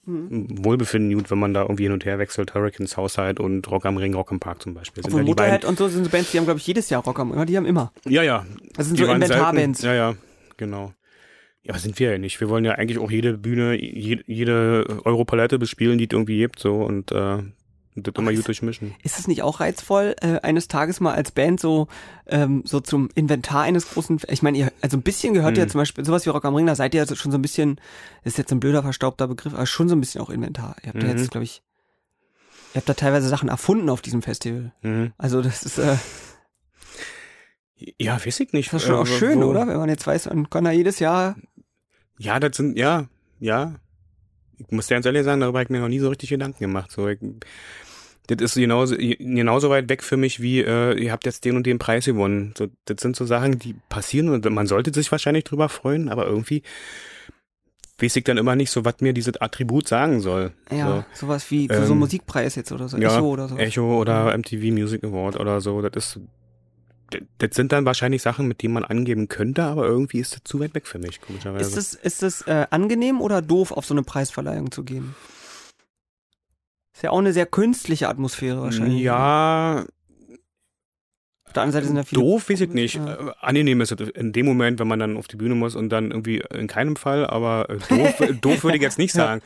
Mhm. 0.07 0.65
Wohlbefinden 0.65 1.13
gut, 1.19 1.31
wenn 1.33 1.39
man 1.39 1.53
da 1.53 1.63
irgendwie 1.63 1.83
hin 1.83 1.93
und 1.93 2.05
her 2.05 2.19
wechselt, 2.21 2.55
Hurricane 2.55 2.87
Southside 2.87 3.43
und 3.43 3.69
Rock 3.71 3.87
am 3.87 3.97
Ring, 3.97 4.15
Rock 4.15 4.31
im 4.31 4.39
Park 4.39 4.63
zum 4.63 4.73
Beispiel. 4.73 5.03
Sind 5.03 5.13
Obwohl 5.13 5.25
die 5.25 5.31
Motorhead 5.31 5.65
und 5.65 5.77
so 5.77 5.89
sind 5.89 6.05
so 6.05 6.11
Bands, 6.11 6.31
die 6.31 6.39
haben, 6.39 6.45
glaube 6.45 6.61
ich, 6.61 6.67
jedes 6.67 6.89
Jahr 6.91 7.03
Rock 7.03 7.19
am 7.19 7.33
Ring. 7.33 7.45
Die 7.47 7.57
haben 7.57 7.67
immer. 7.67 7.93
ja, 8.05 8.23
ja. 8.23 8.47
Das 8.75 8.87
sind 8.87 8.99
Die 8.99 9.05
so 9.05 9.11
Inventarbands. 9.11 9.83
Ja, 9.83 9.95
ja, 9.95 10.15
genau. 10.57 10.93
Ja, 11.65 11.73
aber 11.73 11.81
sind 11.81 11.99
wir 11.99 12.13
ja 12.13 12.19
nicht. 12.19 12.41
Wir 12.41 12.49
wollen 12.49 12.65
ja 12.65 12.73
eigentlich 12.73 12.99
auch 12.99 13.11
jede 13.11 13.37
Bühne, 13.37 13.75
jede, 13.75 14.23
jede 14.29 15.03
Europalette 15.05 15.59
bespielen, 15.59 15.99
die 15.99 16.05
es 16.05 16.13
irgendwie 16.13 16.39
gibt, 16.39 16.61
so 16.61 16.77
und 16.77 17.11
äh, 17.11 17.39
das 17.97 18.15
immer 18.17 18.31
ist- 18.31 18.39
gut 18.39 18.49
durchmischen. 18.49 18.95
Ist 19.03 19.19
es 19.19 19.27
nicht 19.27 19.43
auch 19.43 19.61
reizvoll, 19.61 20.15
äh, 20.21 20.39
eines 20.43 20.69
Tages 20.69 21.01
mal 21.01 21.15
als 21.15 21.31
Band 21.33 21.59
so 21.61 21.89
ähm, 22.27 22.63
so 22.67 22.81
zum 22.81 23.09
Inventar 23.15 23.63
eines 23.63 23.89
großen, 23.91 24.21
ich 24.29 24.43
meine, 24.43 24.59
ihr, 24.59 24.73
also 24.81 24.97
ein 24.97 25.03
bisschen 25.03 25.33
gehört 25.35 25.57
ja 25.57 25.65
Mhm. 25.65 25.69
zum 25.71 25.79
Beispiel 25.81 26.05
sowas 26.05 26.27
wie 26.27 26.31
Rock 26.31 26.45
am 26.45 26.55
Ring, 26.55 26.67
da 26.67 26.75
seid 26.75 26.95
ihr 26.95 27.01
also 27.01 27.15
schon 27.15 27.31
so 27.33 27.39
ein 27.39 27.43
bisschen, 27.43 27.77
das 28.25 28.33
ist 28.35 28.39
jetzt 28.39 28.53
ein 28.53 28.61
blöder, 28.61 28.83
verstaubter 28.83 29.29
Begriff, 29.29 29.55
aber 29.55 29.67
schon 29.67 29.89
so 29.89 29.95
ein 29.97 30.01
bisschen 30.01 30.21
auch 30.21 30.31
Inventar. 30.31 30.77
Ihr 30.83 30.89
habt 30.89 31.03
ja 31.03 31.09
Mhm. 31.13 31.19
jetzt, 31.19 31.31
glaube 31.31 31.45
ich, 31.45 31.63
ihr 32.75 32.81
habt 32.81 32.89
da 32.89 32.95
teilweise 32.95 33.29
Sachen 33.29 33.49
erfunden 33.49 33.89
auf 33.89 34.03
diesem 34.03 34.23
Festival. 34.23 34.73
Mhm. 34.83 35.13
Also 35.19 35.41
das 35.41 35.63
ist, 35.63 35.79
äh, 35.79 35.97
Ja, 37.99 38.15
weiß 38.25 38.41
ich 38.41 38.53
nicht. 38.53 38.73
das 38.73 38.83
ist 38.83 38.87
schon 38.89 38.97
äh, 38.97 38.99
auch 39.01 39.07
schön, 39.07 39.41
wo- 39.41 39.47
oder? 39.47 39.67
Wenn 39.67 39.77
man 39.77 39.89
jetzt 39.89 40.07
weiß, 40.07 40.27
man 40.27 40.49
kann 40.51 40.65
da 40.65 40.71
jedes 40.71 40.99
Jahr, 40.99 41.37
Ja, 42.19 42.41
das 42.41 42.57
sind, 42.57 42.79
ja, 42.79 43.07
ja. 43.39 43.75
Ich 44.59 44.71
muss 44.71 44.87
dir 44.87 44.95
ganz 44.95 45.07
ehrlich 45.07 45.25
sagen, 45.25 45.41
darüber 45.41 45.59
habe 45.59 45.65
ich 45.65 45.71
mir 45.71 45.81
noch 45.81 45.89
nie 45.89 45.99
so 45.99 46.09
richtig 46.09 46.31
Gedanken 46.31 46.59
gemacht. 46.61 46.91
So, 46.91 47.09
ich, 47.09 47.19
das 48.29 48.39
ist 48.41 48.55
genauso, 48.55 48.97
genauso 48.97 49.71
weit 49.71 49.89
weg 49.89 50.03
für 50.03 50.17
mich 50.17 50.41
wie, 50.41 50.61
äh, 50.61 50.95
ihr 50.99 51.13
habt 51.13 51.27
jetzt 51.27 51.45
den 51.45 51.57
und 51.57 51.67
den 51.67 51.79
Preis 51.79 52.07
gewonnen. 52.07 52.55
So, 52.57 52.67
das 52.85 53.01
sind 53.01 53.17
so 53.17 53.25
Sachen, 53.25 53.59
die 53.59 53.75
passieren 53.89 54.31
und 54.31 54.49
man 54.51 54.67
sollte 54.67 54.93
sich 54.93 55.13
wahrscheinlich 55.13 55.45
drüber 55.45 55.69
freuen, 55.69 56.09
aber 56.09 56.27
irgendwie 56.27 56.63
weiß 57.99 58.17
ich 58.17 58.25
dann 58.25 58.37
immer 58.37 58.57
nicht 58.57 58.71
so, 58.71 58.85
was 58.85 58.97
mir 59.01 59.13
dieses 59.13 59.41
Attribut 59.41 59.89
sagen 59.89 60.21
soll. 60.21 60.53
ja, 60.71 61.07
sowas 61.15 61.51
wie 61.51 61.69
für 61.69 61.87
so 61.87 61.95
Ähm, 61.95 62.01
Musikpreis 62.01 62.55
jetzt 62.55 62.73
oder 62.73 62.89
so, 62.89 62.99
ja, 62.99 63.17
Echo 63.17 63.29
oder 63.29 63.49
so. 63.49 63.55
So, 63.55 63.61
Echo 63.61 63.99
oder 64.01 64.37
MTV 64.37 64.73
Music 64.73 65.03
Award 65.05 65.41
oder 65.41 65.61
so. 65.61 65.81
Das 65.81 66.17
ist, 66.17 66.21
das, 67.39 67.51
sind 67.53 67.73
dann 67.73 67.85
wahrscheinlich 67.85 68.23
Sachen, 68.23 68.49
mit 68.49 68.63
denen 68.63 68.75
man 68.75 68.85
angeben 68.85 69.29
könnte, 69.29 69.65
aber 69.65 69.87
irgendwie 69.87 70.19
ist 70.19 70.35
das 70.35 70.45
zu 70.45 70.61
weit 70.61 70.75
weg 70.75 70.87
für 70.87 70.99
mich, 70.99 71.21
komischerweise. 71.21 71.69
Ist 71.69 71.77
es, 71.77 71.95
ist 71.95 72.23
es 72.23 72.43
äh, 72.43 72.67
angenehm 72.71 73.21
oder 73.21 73.43
doof, 73.43 73.73
auf 73.73 73.87
so 73.87 73.95
eine 73.95 74.03
Preisverleihung 74.03 74.71
zu 74.71 74.83
gehen? 74.83 75.15
Ist 76.95 77.03
ja 77.03 77.11
auch 77.11 77.19
eine 77.19 77.33
sehr 77.33 77.47
künstliche 77.47 78.09
Atmosphäre 78.09 78.63
wahrscheinlich. 78.63 79.03
Ja. 79.03 79.85
Der 81.55 81.63
anderen 81.63 81.73
Seite 81.73 81.87
sind 81.87 81.97
ja 81.97 82.03
viele. 82.05 82.21
Doof 82.21 82.51
weiß 82.51 82.61
ich 82.61 82.71
nicht. 82.71 82.97
Ja. 82.97 83.15
Äh, 83.15 83.33
Angenehm 83.41 83.81
ist 83.81 83.93
es 83.93 84.09
in 84.11 84.33
dem 84.33 84.45
Moment, 84.47 84.79
wenn 84.79 84.89
man 84.89 84.99
dann 84.99 85.17
auf 85.17 85.27
die 85.29 85.37
Bühne 85.37 85.55
muss 85.55 85.75
und 85.75 85.89
dann 85.91 86.11
irgendwie 86.11 86.43
in 86.55 86.67
keinem 86.67 86.97
Fall, 86.97 87.27
aber 87.27 87.69
äh, 87.71 87.77
doof, 87.89 88.15
doof 88.41 88.65
würde 88.65 88.77
ich 88.77 88.83
jetzt 88.83 88.99
nicht 88.99 89.13
sagen. 89.13 89.41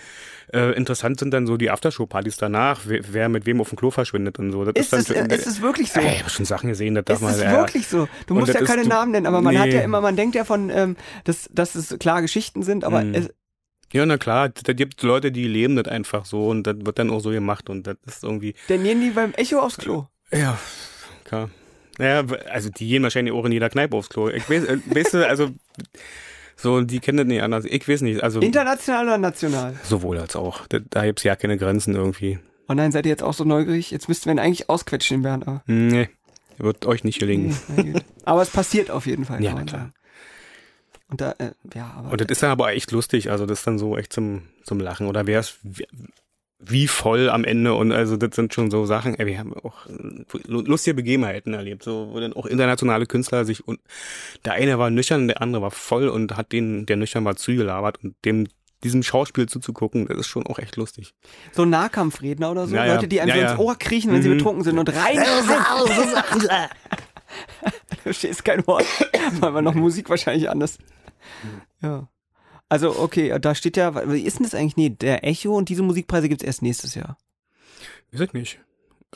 Äh, 0.52 0.72
interessant 0.72 1.20
sind 1.20 1.32
dann 1.32 1.46
so 1.46 1.56
die 1.56 1.70
Aftershow-Partys 1.70 2.36
danach, 2.36 2.80
wer, 2.86 3.00
wer 3.12 3.28
mit 3.28 3.46
wem 3.46 3.60
auf 3.60 3.68
dem 3.68 3.76
Klo 3.78 3.90
verschwindet 3.92 4.38
und 4.40 4.50
so. 4.50 4.64
Das 4.64 4.74
Ist 4.74 4.92
dann 4.92 5.00
es, 5.00 5.10
äh, 5.10 5.34
ist 5.34 5.46
es 5.46 5.60
wirklich 5.62 5.92
so? 5.92 6.00
Ey, 6.00 6.14
ich 6.14 6.20
habe 6.20 6.30
schon 6.30 6.44
Sachen 6.44 6.68
gesehen, 6.68 6.96
das 6.96 7.04
darf 7.04 7.18
Ist 7.18 7.22
man 7.22 7.34
es 7.34 7.40
ja. 7.42 7.52
wirklich 7.52 7.86
so? 7.86 8.08
Du 8.26 8.34
musst 8.34 8.52
ja 8.52 8.60
keine 8.64 8.82
ist- 8.82 8.88
Namen 8.88 9.12
nennen, 9.12 9.26
aber 9.26 9.40
man 9.42 9.56
hat 9.56 9.68
ja 9.68 9.78
Nee. 9.78 9.84
immer, 9.84 10.00
man 10.00 10.16
denkt 10.16 10.34
ja 10.34 10.44
von, 10.44 10.70
ähm, 10.70 10.96
dass, 11.24 11.48
dass 11.52 11.76
es 11.76 11.96
klar 12.00 12.20
Geschichten 12.22 12.62
sind, 12.64 12.82
aber 12.82 13.04
Mhm. 13.04 13.14
es, 13.14 13.30
Ja, 13.92 14.04
na 14.06 14.18
klar, 14.18 14.48
da 14.48 14.72
gibt 14.72 15.00
Leute, 15.02 15.30
die 15.30 15.46
leben 15.46 15.76
das 15.76 15.86
einfach 15.86 16.24
so 16.24 16.48
und 16.48 16.64
das 16.64 16.76
wird 16.80 16.98
dann 16.98 17.10
auch 17.10 17.20
so 17.20 17.30
gemacht 17.30 17.70
und 17.70 17.86
das 17.86 17.96
ist 18.06 18.24
irgendwie, 18.24 18.54
dann 18.68 18.82
gehen 18.82 19.00
die 19.00 19.10
beim 19.10 19.32
Echo 19.34 19.60
aufs 19.60 19.76
Klo. 19.76 20.06
ja, 20.32 20.58
klar. 21.24 21.50
Naja, 22.00 22.24
also 22.50 22.70
die 22.70 22.88
gehen 22.88 23.02
wahrscheinlich 23.02 23.34
auch 23.34 23.44
in 23.44 23.52
jeder 23.52 23.70
Kneipe 23.70 23.96
aufs 23.96 24.08
Klo. 24.08 24.28
Ich 24.28 24.48
weiß, 24.48 24.64
äh, 24.64 24.78
weißt 24.86 25.14
du, 25.14 25.28
also 25.28 25.50
so, 26.56 26.80
die 26.82 27.00
kennen 27.00 27.18
das 27.18 27.26
nicht 27.26 27.42
anders. 27.42 27.64
Ich 27.64 27.88
weiß 27.88 28.00
nicht, 28.02 28.22
also 28.22 28.40
International 28.40 29.04
oder 29.06 29.18
national? 29.18 29.74
sowohl 29.82 30.18
als 30.18 30.36
auch. 30.36 30.66
Da, 30.66 30.78
da 30.78 31.04
gibt's 31.06 31.22
ja 31.22 31.36
keine 31.36 31.56
Grenzen 31.56 31.94
irgendwie. 31.94 32.38
Oh 32.68 32.74
nein, 32.74 32.92
seid 32.92 33.06
ihr 33.06 33.10
jetzt 33.10 33.22
auch 33.22 33.34
so 33.34 33.44
neugierig? 33.44 33.90
Jetzt 33.90 34.08
müssten 34.08 34.26
wir 34.26 34.32
ihn 34.32 34.38
eigentlich 34.38 34.68
ausquetschen, 34.68 35.18
den 35.18 35.22
Bernd. 35.22 35.48
aber- 35.48 35.62
Nee, 35.66 36.08
wird 36.58 36.84
euch 36.86 37.02
nicht 37.04 37.18
gelingen. 37.18 37.56
Nee, 37.68 37.82
na 37.84 37.92
gut. 37.92 38.04
aber 38.24 38.42
es 38.42 38.50
passiert 38.50 38.90
auf 38.90 39.06
jeden 39.06 39.24
Fall. 39.24 39.42
Ja, 39.42 39.50
na 39.50 39.56
man 39.56 39.66
klar. 39.66 39.92
Und 41.08 41.20
da, 41.20 41.32
äh, 41.38 41.50
ja, 41.74 41.92
aber. 41.96 42.12
Und 42.12 42.20
das 42.20 42.28
ist 42.28 42.42
dann 42.42 42.50
aber 42.50 42.72
echt 42.72 42.92
lustig, 42.92 43.30
also 43.30 43.44
das 43.46 43.60
ist 43.60 43.66
dann 43.66 43.78
so 43.78 43.96
echt 43.96 44.12
zum, 44.12 44.42
zum 44.62 44.78
Lachen. 44.78 45.08
Oder 45.08 45.26
wer 45.26 45.40
ist 45.40 45.58
wie, 46.62 46.86
voll 46.88 47.30
am 47.30 47.44
Ende 47.44 47.74
und 47.74 47.90
also 47.92 48.16
das 48.16 48.36
sind 48.36 48.52
schon 48.54 48.70
so 48.70 48.84
Sachen, 48.84 49.14
ey, 49.18 49.26
wir 49.26 49.38
haben 49.38 49.54
auch 49.54 49.86
äh, 49.86 50.24
lustige 50.46 50.94
Begebenheiten 50.94 51.54
erlebt, 51.54 51.82
so 51.82 52.08
wo 52.12 52.20
dann 52.20 52.32
auch 52.34 52.44
internationale 52.46 53.06
Künstler 53.06 53.44
sich 53.44 53.66
und 53.66 53.80
der 54.44 54.52
eine 54.54 54.78
war 54.78 54.90
nüchtern, 54.90 55.26
der 55.28 55.40
andere 55.40 55.62
war 55.62 55.70
voll 55.70 56.08
und 56.08 56.36
hat 56.36 56.52
den, 56.52 56.84
der 56.86 56.96
nüchtern 56.96 57.24
war, 57.24 57.36
zugelabert 57.36 58.02
und 58.04 58.14
dem 58.24 58.46
diesem 58.82 59.02
Schauspiel 59.02 59.46
zuzugucken, 59.46 60.06
das 60.08 60.18
ist 60.18 60.26
schon 60.28 60.46
auch 60.46 60.58
echt 60.58 60.76
lustig. 60.76 61.12
so 61.52 61.64
Nahkampfredner 61.66 62.50
oder 62.50 62.66
so. 62.66 62.74
Ja. 62.74 62.86
Leute, 62.86 63.08
die 63.08 63.20
einem 63.20 63.28
Ja, 63.30 63.36
ja. 63.36 63.50
ins 63.52 63.58
Ohr 63.60 63.76
kriechen, 63.76 64.10
wenn 64.12 64.22
sie 64.22 64.30
Mhm. 64.30 64.38
betrunken 64.38 64.64
sind 64.64 64.78
und 64.78 64.88
rein. 64.88 65.18
rein. 65.18 66.68
Du 67.90 67.96
verstehst 68.02 68.44
kein 68.44 68.66
Wort, 68.66 68.84
weil 69.40 69.52
man 69.52 69.62
noch 69.64 69.74
Musik 69.74 70.08
wahrscheinlich 70.10 70.48
anders. 70.50 70.78
Ja. 71.82 72.08
Also, 72.70 72.98
okay, 72.98 73.36
da 73.40 73.54
steht 73.54 73.76
ja, 73.76 74.10
wie 74.10 74.22
ist 74.22 74.38
denn 74.38 74.44
das 74.44 74.54
eigentlich? 74.54 74.76
Nee, 74.76 74.90
der 74.90 75.24
Echo 75.26 75.54
und 75.56 75.68
diese 75.68 75.82
Musikpreise 75.82 76.28
gibt's 76.28 76.44
erst 76.44 76.62
nächstes 76.62 76.94
Jahr. 76.94 77.18
Weiß 78.12 78.20
ich 78.22 78.32
nicht. 78.32 78.60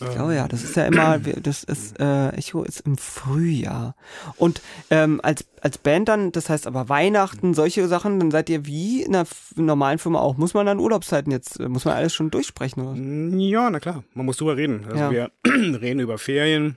Ich 0.00 0.10
glaube 0.10 0.34
ja, 0.34 0.48
das 0.48 0.64
ist 0.64 0.74
ja 0.74 0.86
immer, 0.86 1.20
das 1.20 1.62
ist, 1.62 2.00
äh, 2.00 2.30
Echo 2.30 2.64
ist 2.64 2.80
im 2.80 2.96
Frühjahr. 2.96 3.94
Und 4.38 4.60
ähm, 4.90 5.20
als, 5.22 5.46
als 5.60 5.78
Band 5.78 6.08
dann, 6.08 6.32
das 6.32 6.50
heißt 6.50 6.66
aber 6.66 6.88
Weihnachten, 6.88 7.54
solche 7.54 7.86
Sachen, 7.86 8.18
dann 8.18 8.32
seid 8.32 8.50
ihr 8.50 8.66
wie 8.66 9.04
in 9.04 9.14
einer 9.14 9.28
normalen 9.54 10.00
Firma 10.00 10.18
auch. 10.18 10.36
Muss 10.36 10.52
man 10.52 10.66
dann 10.66 10.80
Urlaubszeiten 10.80 11.30
jetzt, 11.30 11.60
äh, 11.60 11.68
muss 11.68 11.84
man 11.84 11.94
alles 11.94 12.12
schon 12.12 12.30
durchsprechen 12.32 12.82
oder? 12.82 12.90
was? 12.90 13.40
Ja, 13.40 13.70
na 13.70 13.78
klar, 13.78 14.02
man 14.14 14.26
muss 14.26 14.36
drüber 14.38 14.56
reden. 14.56 14.84
Also 14.84 14.96
Ja. 14.98 15.10
wir 15.12 15.30
reden 15.80 16.00
über 16.00 16.18
Ferien. 16.18 16.76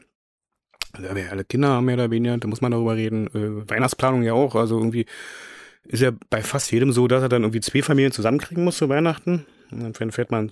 Also 0.94 1.16
wir 1.16 1.32
alle 1.32 1.44
Kinder 1.44 1.70
haben 1.70 1.86
mehr 1.86 1.96
oder 1.96 2.12
weniger, 2.12 2.38
da 2.38 2.48
muss 2.48 2.62
man 2.62 2.72
darüber 2.72 2.96
reden. 2.96 3.28
Äh, 3.34 3.68
Weihnachtsplanung 3.68 4.22
ja 4.22 4.34
auch. 4.34 4.54
Also 4.54 4.78
irgendwie 4.78 5.08
ist 5.88 6.02
ja 6.02 6.12
bei 6.30 6.42
fast 6.42 6.72
jedem 6.72 6.92
so, 6.92 7.08
dass 7.08 7.22
er 7.22 7.30
dann 7.30 7.44
irgendwie 7.44 7.62
zwei 7.62 7.82
Familien 7.82 8.12
zusammenkriegen 8.12 8.64
muss 8.64 8.78
zu 8.78 8.90
Weihnachten. 8.90 9.46
Und 9.72 10.00
dann 10.00 10.12
fährt 10.12 10.32
man, 10.32 10.50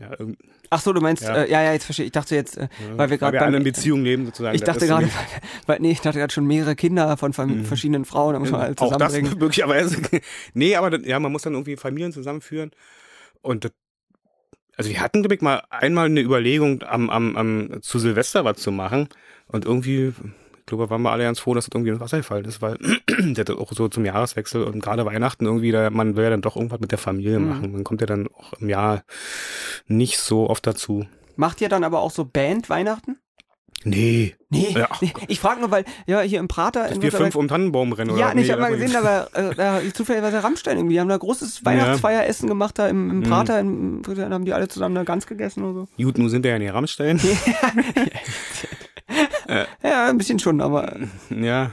ja, 0.00 0.10
Ach 0.68 0.80
so, 0.80 0.92
du 0.92 1.00
meinst, 1.00 1.22
Ja. 1.22 1.34
äh, 1.42 1.50
ja, 1.50 1.62
ja, 1.62 1.72
jetzt 1.72 1.84
verstehe 1.84 2.04
ich. 2.04 2.08
Ich 2.08 2.12
dachte 2.12 2.34
jetzt, 2.34 2.58
äh, 2.58 2.68
weil 2.94 3.10
wir 3.10 3.18
gerade 3.18 3.32
weil 3.34 3.40
wir 3.40 3.46
alle 3.46 3.56
in 3.56 3.64
Beziehung 3.64 4.04
leben 4.04 4.26
sozusagen. 4.26 4.54
Ich 4.54 4.62
dachte 4.62 4.86
gerade, 4.86 5.08
weil, 5.66 5.80
nee, 5.80 5.90
ich 5.92 6.00
dachte 6.00 6.18
gerade 6.18 6.32
schon 6.32 6.46
mehrere 6.46 6.76
Kinder 6.76 7.16
von 7.16 7.32
Fam 7.32 7.64
verschiedenen 7.64 8.04
Frauen, 8.04 8.34
da 8.34 8.38
muss 8.38 8.50
man 8.50 8.60
alle 8.60 8.72
auch 8.72 8.96
das 8.96 9.12
zusammenbringen. 9.12 9.38
möglicherweise. 9.40 9.96
nee, 10.54 10.76
aber 10.76 10.90
das, 10.90 11.06
ja, 11.06 11.18
man 11.18 11.32
muss 11.32 11.42
dann 11.42 11.54
irgendwie 11.54 11.76
Familien 11.76 12.12
zusammenführen. 12.12 12.70
Und 13.40 13.64
das, 13.64 13.72
also 14.76 14.90
wir 14.90 15.00
hatten, 15.00 15.22
glaube 15.22 15.34
ich, 15.34 15.40
mal 15.40 15.62
einmal 15.70 16.06
eine 16.06 16.20
Überlegung, 16.20 16.82
am, 16.82 17.10
am, 17.10 17.36
am 17.36 17.82
zu 17.82 17.98
Silvester 17.98 18.44
was 18.44 18.58
zu 18.58 18.70
machen. 18.70 19.08
Und 19.46 19.64
irgendwie, 19.64 20.12
glaube, 20.70 20.88
waren 20.90 21.02
wir 21.02 21.12
alle 21.12 21.24
ganz 21.24 21.38
froh, 21.38 21.54
dass 21.54 21.66
das 21.66 21.70
irgendwie 21.74 21.90
ins 21.90 22.00
Wasser 22.00 22.16
gefallen 22.16 22.46
ist, 22.46 22.62
weil 22.62 22.78
das 23.34 23.50
auch 23.50 23.72
so 23.72 23.88
zum 23.88 24.04
Jahreswechsel 24.04 24.64
und 24.64 24.80
gerade 24.82 25.04
Weihnachten 25.04 25.44
irgendwie, 25.44 25.70
da, 25.70 25.90
man 25.90 26.16
will 26.16 26.24
ja 26.24 26.30
dann 26.30 26.40
doch 26.42 26.56
irgendwas 26.56 26.80
mit 26.80 26.90
der 26.90 26.98
Familie 26.98 27.38
Mhm. 27.38 27.48
machen. 27.48 27.72
Man 27.72 27.84
kommt 27.84 28.00
ja 28.00 28.06
dann 28.06 28.28
auch 28.28 28.54
im 28.54 28.68
Jahr 28.68 29.02
nicht 29.86 30.18
so 30.18 30.48
oft 30.48 30.66
dazu. 30.66 31.06
Macht 31.36 31.60
ihr 31.60 31.68
dann 31.68 31.84
aber 31.84 32.00
auch 32.00 32.10
so 32.10 32.24
Band 32.24 32.68
Weihnachten? 32.70 33.18
Nee. 33.82 34.36
Nee, 34.50 34.74
Ja, 34.76 34.88
nee. 35.00 35.10
ich 35.28 35.40
frage 35.40 35.60
nur, 35.60 35.70
weil, 35.70 35.86
ja, 36.06 36.20
hier 36.20 36.38
im 36.38 36.48
Prater 36.48 36.82
Dass 36.84 36.96
in 36.96 37.02
wir 37.02 37.12
fünf 37.12 37.34
um 37.34 37.48
Tannenbaum 37.48 37.94
rennen, 37.94 38.10
oder? 38.10 38.20
Ja, 38.20 38.34
nee, 38.34 38.42
ich 38.42 38.50
habe 38.50 38.60
mal 38.60 38.70
gesehen, 38.72 38.92
da 38.92 39.02
war 39.02 39.34
äh, 39.34 39.54
da, 39.54 39.80
zufälligerweise 39.94 40.44
Rammstein 40.44 40.76
irgendwie. 40.76 40.94
Die 40.96 41.00
haben 41.00 41.08
da 41.08 41.16
großes 41.16 41.64
Weihnachtsfeieressen 41.64 42.46
gemacht 42.46 42.78
da 42.78 42.88
im, 42.88 43.08
im 43.08 43.18
Mhm. 43.20 43.22
Prater. 43.22 43.58
Im, 43.60 44.02
dann 44.02 44.34
haben 44.34 44.44
die 44.44 44.52
alle 44.52 44.68
zusammen 44.68 44.98
eine 44.98 45.06
Gans 45.06 45.26
gegessen 45.26 45.64
oder 45.64 45.86
so. 45.96 46.04
Gut, 46.04 46.18
nun 46.18 46.28
sind 46.28 46.42
wir 46.44 46.50
ja 46.50 46.56
in 46.58 46.62
der 46.62 46.74
Rammstein. 46.74 47.18
Ja, 49.82 50.06
ein 50.08 50.18
bisschen 50.18 50.38
schon, 50.38 50.60
aber 50.60 50.96
ja, 51.30 51.72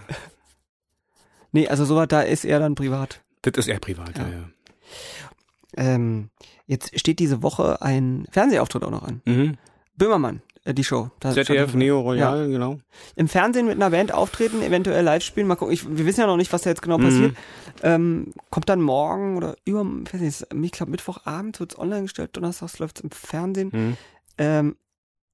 nee, 1.52 1.68
also 1.68 1.86
sowas 1.86 2.08
da 2.10 2.22
ist 2.22 2.44
eher 2.46 2.60
dann 2.60 2.76
privat. 2.76 3.22
das 3.44 3.54
ist 3.58 3.68
eher 3.68 3.80
privat, 3.80 4.18
ja, 4.18 4.28
Ja. 4.28 4.34
ja. 4.34 4.44
Ähm, 5.76 6.30
jetzt 6.66 6.98
steht 7.00 7.20
diese 7.20 7.44
Woche 7.44 7.82
ein 7.82 8.26
Fernsehauftritt 8.32 8.84
auch 8.84 8.90
noch 8.92 9.04
an. 9.04 9.22
Mhm. 9.26 9.58
Böhmermann, 9.96 10.42
äh, 10.64 10.74
die 10.74 10.84
Show. 10.84 11.12
Da 11.20 11.34
ZDF 11.34 11.74
Neo 11.76 12.00
Royal, 12.02 12.48
genau. 12.48 12.80
Im 13.16 13.28
Fernsehen 13.28 13.66
mit 13.68 13.76
einer 13.76 13.90
Band 13.92 14.12
auftreten, 14.14 14.62
eventuell 14.62 15.04
live 15.04 15.24
spielen. 15.24 15.46
Mal 15.48 15.56
gucken, 15.56 15.74
ich, 15.74 15.86
wir 15.88 16.06
wissen 16.06 16.22
ja 16.22 16.28
noch 16.28 16.38
nicht, 16.38 16.52
was 16.54 16.62
da 16.64 16.70
jetzt 16.70 16.82
genau 16.82 16.98
Mhm. 16.98 17.04
passiert. 17.04 17.36
Ähm, 17.84 18.34
kommt 18.50 18.70
dann 18.70 18.82
morgen 18.82 19.38
oder 19.38 19.56
über, 19.66 19.86
ich 20.06 20.14
weiß 20.14 20.22
nicht, 20.22 20.46
ich 20.64 20.72
glaube 20.72 20.92
Mittwochabend 20.92 21.60
wird's 21.60 21.78
online 21.78 22.04
gestellt, 22.04 22.32
donnerstags 22.34 22.80
läuft's 22.80 23.02
im 23.02 23.12
Fernsehen. 23.12 23.70
Mhm. 23.74 23.98
ähm, 24.40 24.76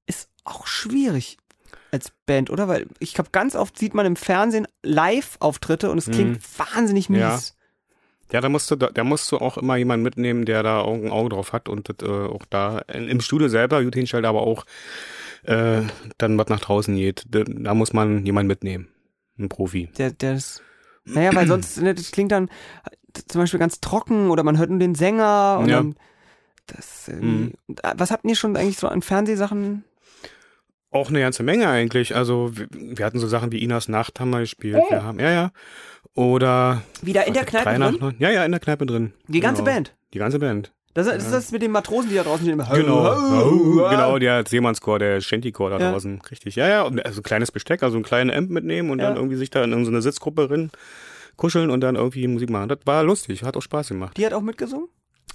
ist 0.06 0.28
auch 0.44 0.66
schwierig 0.66 1.38
als 1.94 2.12
Band, 2.26 2.50
oder? 2.50 2.68
Weil 2.68 2.86
ich 2.98 3.14
glaube, 3.14 3.30
ganz 3.32 3.54
oft 3.56 3.78
sieht 3.78 3.94
man 3.94 4.04
im 4.04 4.16
Fernsehen 4.16 4.66
Live-Auftritte 4.82 5.90
und 5.90 5.98
es 5.98 6.10
klingt 6.10 6.38
wahnsinnig 6.58 7.08
mies. 7.08 7.20
Ja. 7.20 7.40
Ja, 8.32 8.40
da 8.40 8.48
musst 8.48 8.70
du, 8.70 8.76
da, 8.76 9.04
musst 9.04 9.30
du 9.30 9.38
auch 9.38 9.58
immer 9.58 9.76
jemanden 9.76 10.02
mitnehmen, 10.02 10.44
der 10.44 10.62
da 10.62 10.82
ein 10.84 11.10
Auge 11.10 11.28
drauf 11.28 11.52
hat 11.52 11.68
und 11.68 12.02
äh, 12.02 12.06
auch 12.06 12.44
da 12.50 12.78
im 12.78 13.20
Studio 13.20 13.48
selber 13.48 13.84
gut 13.84 13.94
hinstellt, 13.94 14.24
aber 14.24 14.40
auch 14.40 14.64
äh, 15.44 15.82
dann 16.18 16.36
was 16.38 16.48
nach 16.48 16.60
draußen 16.60 16.96
geht. 16.96 17.24
Da, 17.28 17.44
da 17.46 17.74
muss 17.74 17.92
man 17.92 18.24
jemanden 18.26 18.48
mitnehmen. 18.48 18.88
Ein 19.38 19.48
Profi. 19.48 19.88
Der, 19.98 20.10
der 20.10 20.34
ist, 20.34 20.62
naja, 21.04 21.34
weil 21.34 21.46
sonst, 21.46 21.80
ne, 21.80 21.94
das 21.94 22.10
klingt 22.10 22.32
dann 22.32 22.48
zum 23.28 23.42
Beispiel 23.42 23.60
ganz 23.60 23.80
trocken 23.80 24.30
oder 24.30 24.42
man 24.42 24.58
hört 24.58 24.70
nur 24.70 24.78
den 24.78 24.94
Sänger 24.94 25.58
und 25.60 25.68
Ja. 25.68 25.76
dann, 25.76 25.94
das, 26.66 27.08
irgendwie, 27.08 27.52
Mhm. 27.68 27.76
Äh, 27.82 27.94
was 27.96 28.10
habt 28.10 28.24
ihr 28.24 28.36
schon 28.36 28.56
eigentlich 28.56 28.78
so 28.78 28.88
an 28.88 29.02
Fernsehsachen? 29.02 29.84
Auch 30.94 31.08
eine 31.10 31.20
ganze 31.20 31.42
Menge 31.42 31.68
eigentlich. 31.68 32.14
Also 32.16 32.50
wir, 32.56 32.66
wir 32.70 33.04
hatten 33.04 33.18
so 33.18 33.26
Sachen 33.26 33.52
wie 33.52 33.62
Inas 33.62 33.88
Nacht 33.88 34.20
haben 34.20 34.30
wir 34.30 34.40
gespielt. 34.40 34.80
Wir 34.88 35.02
haben, 35.02 35.18
ja, 35.18 35.30
ja. 35.30 35.50
Oder 36.14 36.82
Wieder 37.02 37.26
in 37.26 37.34
der 37.34 37.44
Kneipe 37.44 37.78
drin? 37.78 37.96
neun? 38.00 38.14
Ja, 38.18 38.30
ja, 38.30 38.44
in 38.44 38.52
der 38.52 38.60
Kneipe 38.60 38.86
drin. 38.86 39.12
Die 39.26 39.40
ganze 39.40 39.62
Genau. 39.62 39.74
Band? 39.74 39.94
Die 40.12 40.18
ganze 40.18 40.38
Band. 40.38 40.72
Das, 40.94 41.06
ist- 41.08 41.16
das 41.16 41.24
ist 41.24 41.32
das 41.32 41.52
mit 41.52 41.60
den 41.62 41.72
Matrosen, 41.72 42.08
die 42.10 42.14
da 42.14 42.22
draußen 42.22 42.44
stehen. 42.46 42.58
Genau. 42.58 43.88
genau, 43.90 44.18
der 44.18 44.44
Seemannschor, 44.46 45.00
der 45.00 45.20
Shanty-Chor 45.20 45.70
da 45.70 45.78
Ja. 45.80 45.90
draußen. 45.90 46.20
Richtig. 46.30 46.54
Ja, 46.54 46.68
ja. 46.68 46.82
Und 46.82 47.04
also 47.04 47.20
kleines 47.20 47.50
Besteck, 47.50 47.82
also 47.82 47.96
ein 47.96 48.04
kleinen 48.04 48.30
Amp 48.30 48.50
mitnehmen 48.50 48.90
und 48.90 49.00
Ja. 49.00 49.08
dann 49.08 49.16
irgendwie 49.16 49.36
sich 49.36 49.50
da 49.50 49.64
in 49.64 49.84
so 49.84 49.90
eine 49.90 50.02
Sitzgruppe 50.02 50.48
rein 50.50 50.70
kuscheln 51.36 51.70
und 51.70 51.80
dann 51.80 51.96
irgendwie 51.96 52.28
Musik 52.28 52.48
machen. 52.50 52.68
Das 52.68 52.78
war 52.84 53.02
lustig, 53.02 53.42
hat 53.42 53.56
auch 53.56 53.60
Spaß 53.62 53.88
gemacht. 53.88 54.16
Die 54.16 54.24
hat 54.24 54.32
auch 54.34 54.40
mitgesungen? 54.40 54.86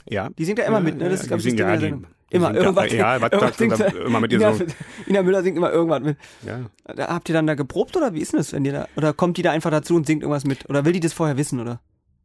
Ja. 0.08 0.30
Die 0.38 0.46
singt 0.46 0.60
ja 0.60 0.66
immer 0.66 0.78
Ja, 0.78 0.84
mit, 0.84 0.98
ne? 0.98 1.04
ja, 1.06 1.10
Das 1.10 1.20
ist, 1.20 1.24
die 1.24 1.28
glaube 1.30 1.40
ich, 1.40 1.44
singt- 1.46 1.60
ja, 1.60 1.78
der 1.78 1.92
die- 1.92 2.04
Immer 2.32 2.48
singt- 2.48 2.58
irgendwas. 2.58 2.92
ja, 2.94 3.22
was 3.22 3.32
irgendwas 3.32 3.58
sie 3.58 3.68
da 3.68 3.76
singt 3.76 3.96
immer 4.06 4.20
mit 4.20 4.32
ihr 4.32 4.38
Ina, 4.40 4.54
so. 4.54 4.64
Ina 5.08 5.24
Müller 5.24 5.42
singt 5.44 5.58
immer 5.58 5.72
irgendwas 5.72 6.02
mit. 6.02 6.18
Ja. 6.46 6.60
Da, 6.96 7.08
habt 7.08 7.28
ihr 7.30 7.34
dann 7.34 7.48
da 7.48 7.56
geprobt 7.56 7.98
oder 7.98 8.14
wie 8.14 8.20
ist 8.20 8.34
denn 8.34 8.40
das, 8.40 8.54
wenn 8.54 8.66
ihr 8.66 8.72
da, 8.74 8.88
oder 8.96 9.14
kommt 9.14 9.38
die 9.38 9.42
da 9.42 9.52
einfach 9.52 9.72
dazu 9.72 9.96
und 9.96 10.06
singt 10.06 10.22
irgendwas 10.22 10.46
mit? 10.46 10.70
Oder 10.70 10.86
will 10.86 10.94
die 10.94 11.00
das 11.00 11.14
vorher 11.14 11.38
wissen, 11.38 11.60
oder? 11.60 11.82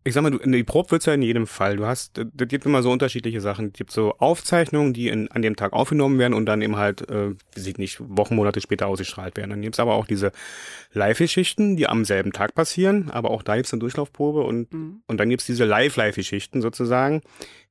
Ich 0.06 0.12
sag 0.12 0.20
mal, 0.20 0.30
du, 0.30 0.36
die 0.36 0.62
Probe 0.64 0.90
wird's 0.90 1.06
ja 1.06 1.14
in 1.14 1.22
jedem 1.22 1.46
Fall. 1.46 1.76
Du 1.76 1.86
hast, 1.86 2.18
das 2.18 2.48
gibt 2.48 2.66
immer 2.66 2.82
so 2.82 2.92
unterschiedliche 2.92 3.40
Sachen. 3.40 3.68
Es 3.68 3.72
gibt 3.72 3.90
so 3.90 4.12
Aufzeichnungen, 4.18 4.92
die 4.92 5.08
in, 5.08 5.30
an 5.30 5.40
dem 5.40 5.56
Tag 5.56 5.72
aufgenommen 5.72 6.18
werden 6.18 6.34
und 6.34 6.44
dann 6.44 6.60
eben 6.60 6.76
halt, 6.76 7.08
äh, 7.08 7.30
weiß 7.56 7.78
nicht, 7.78 7.96
Wochen, 8.06 8.36
Monate 8.36 8.60
später 8.60 8.86
ausgestrahlt 8.88 9.38
werden. 9.38 9.48
Dann 9.48 9.62
gibt's 9.62 9.80
aber 9.80 9.94
auch 9.94 10.06
diese 10.06 10.32
Live-Geschichten, 10.92 11.76
die 11.76 11.86
am 11.88 12.04
selben 12.04 12.32
Tag 12.32 12.54
passieren, 12.54 13.10
aber 13.10 13.30
auch 13.30 13.42
da 13.42 13.56
gibt's 13.56 13.72
eine 13.72 13.80
Durchlaufprobe 13.80 14.42
und, 14.42 14.72
Mhm. 14.72 15.00
und 15.06 15.18
dann 15.18 15.28
gibt's 15.30 15.46
diese 15.46 15.64
Live-Live-Geschichten 15.64 16.60
sozusagen, 16.60 17.22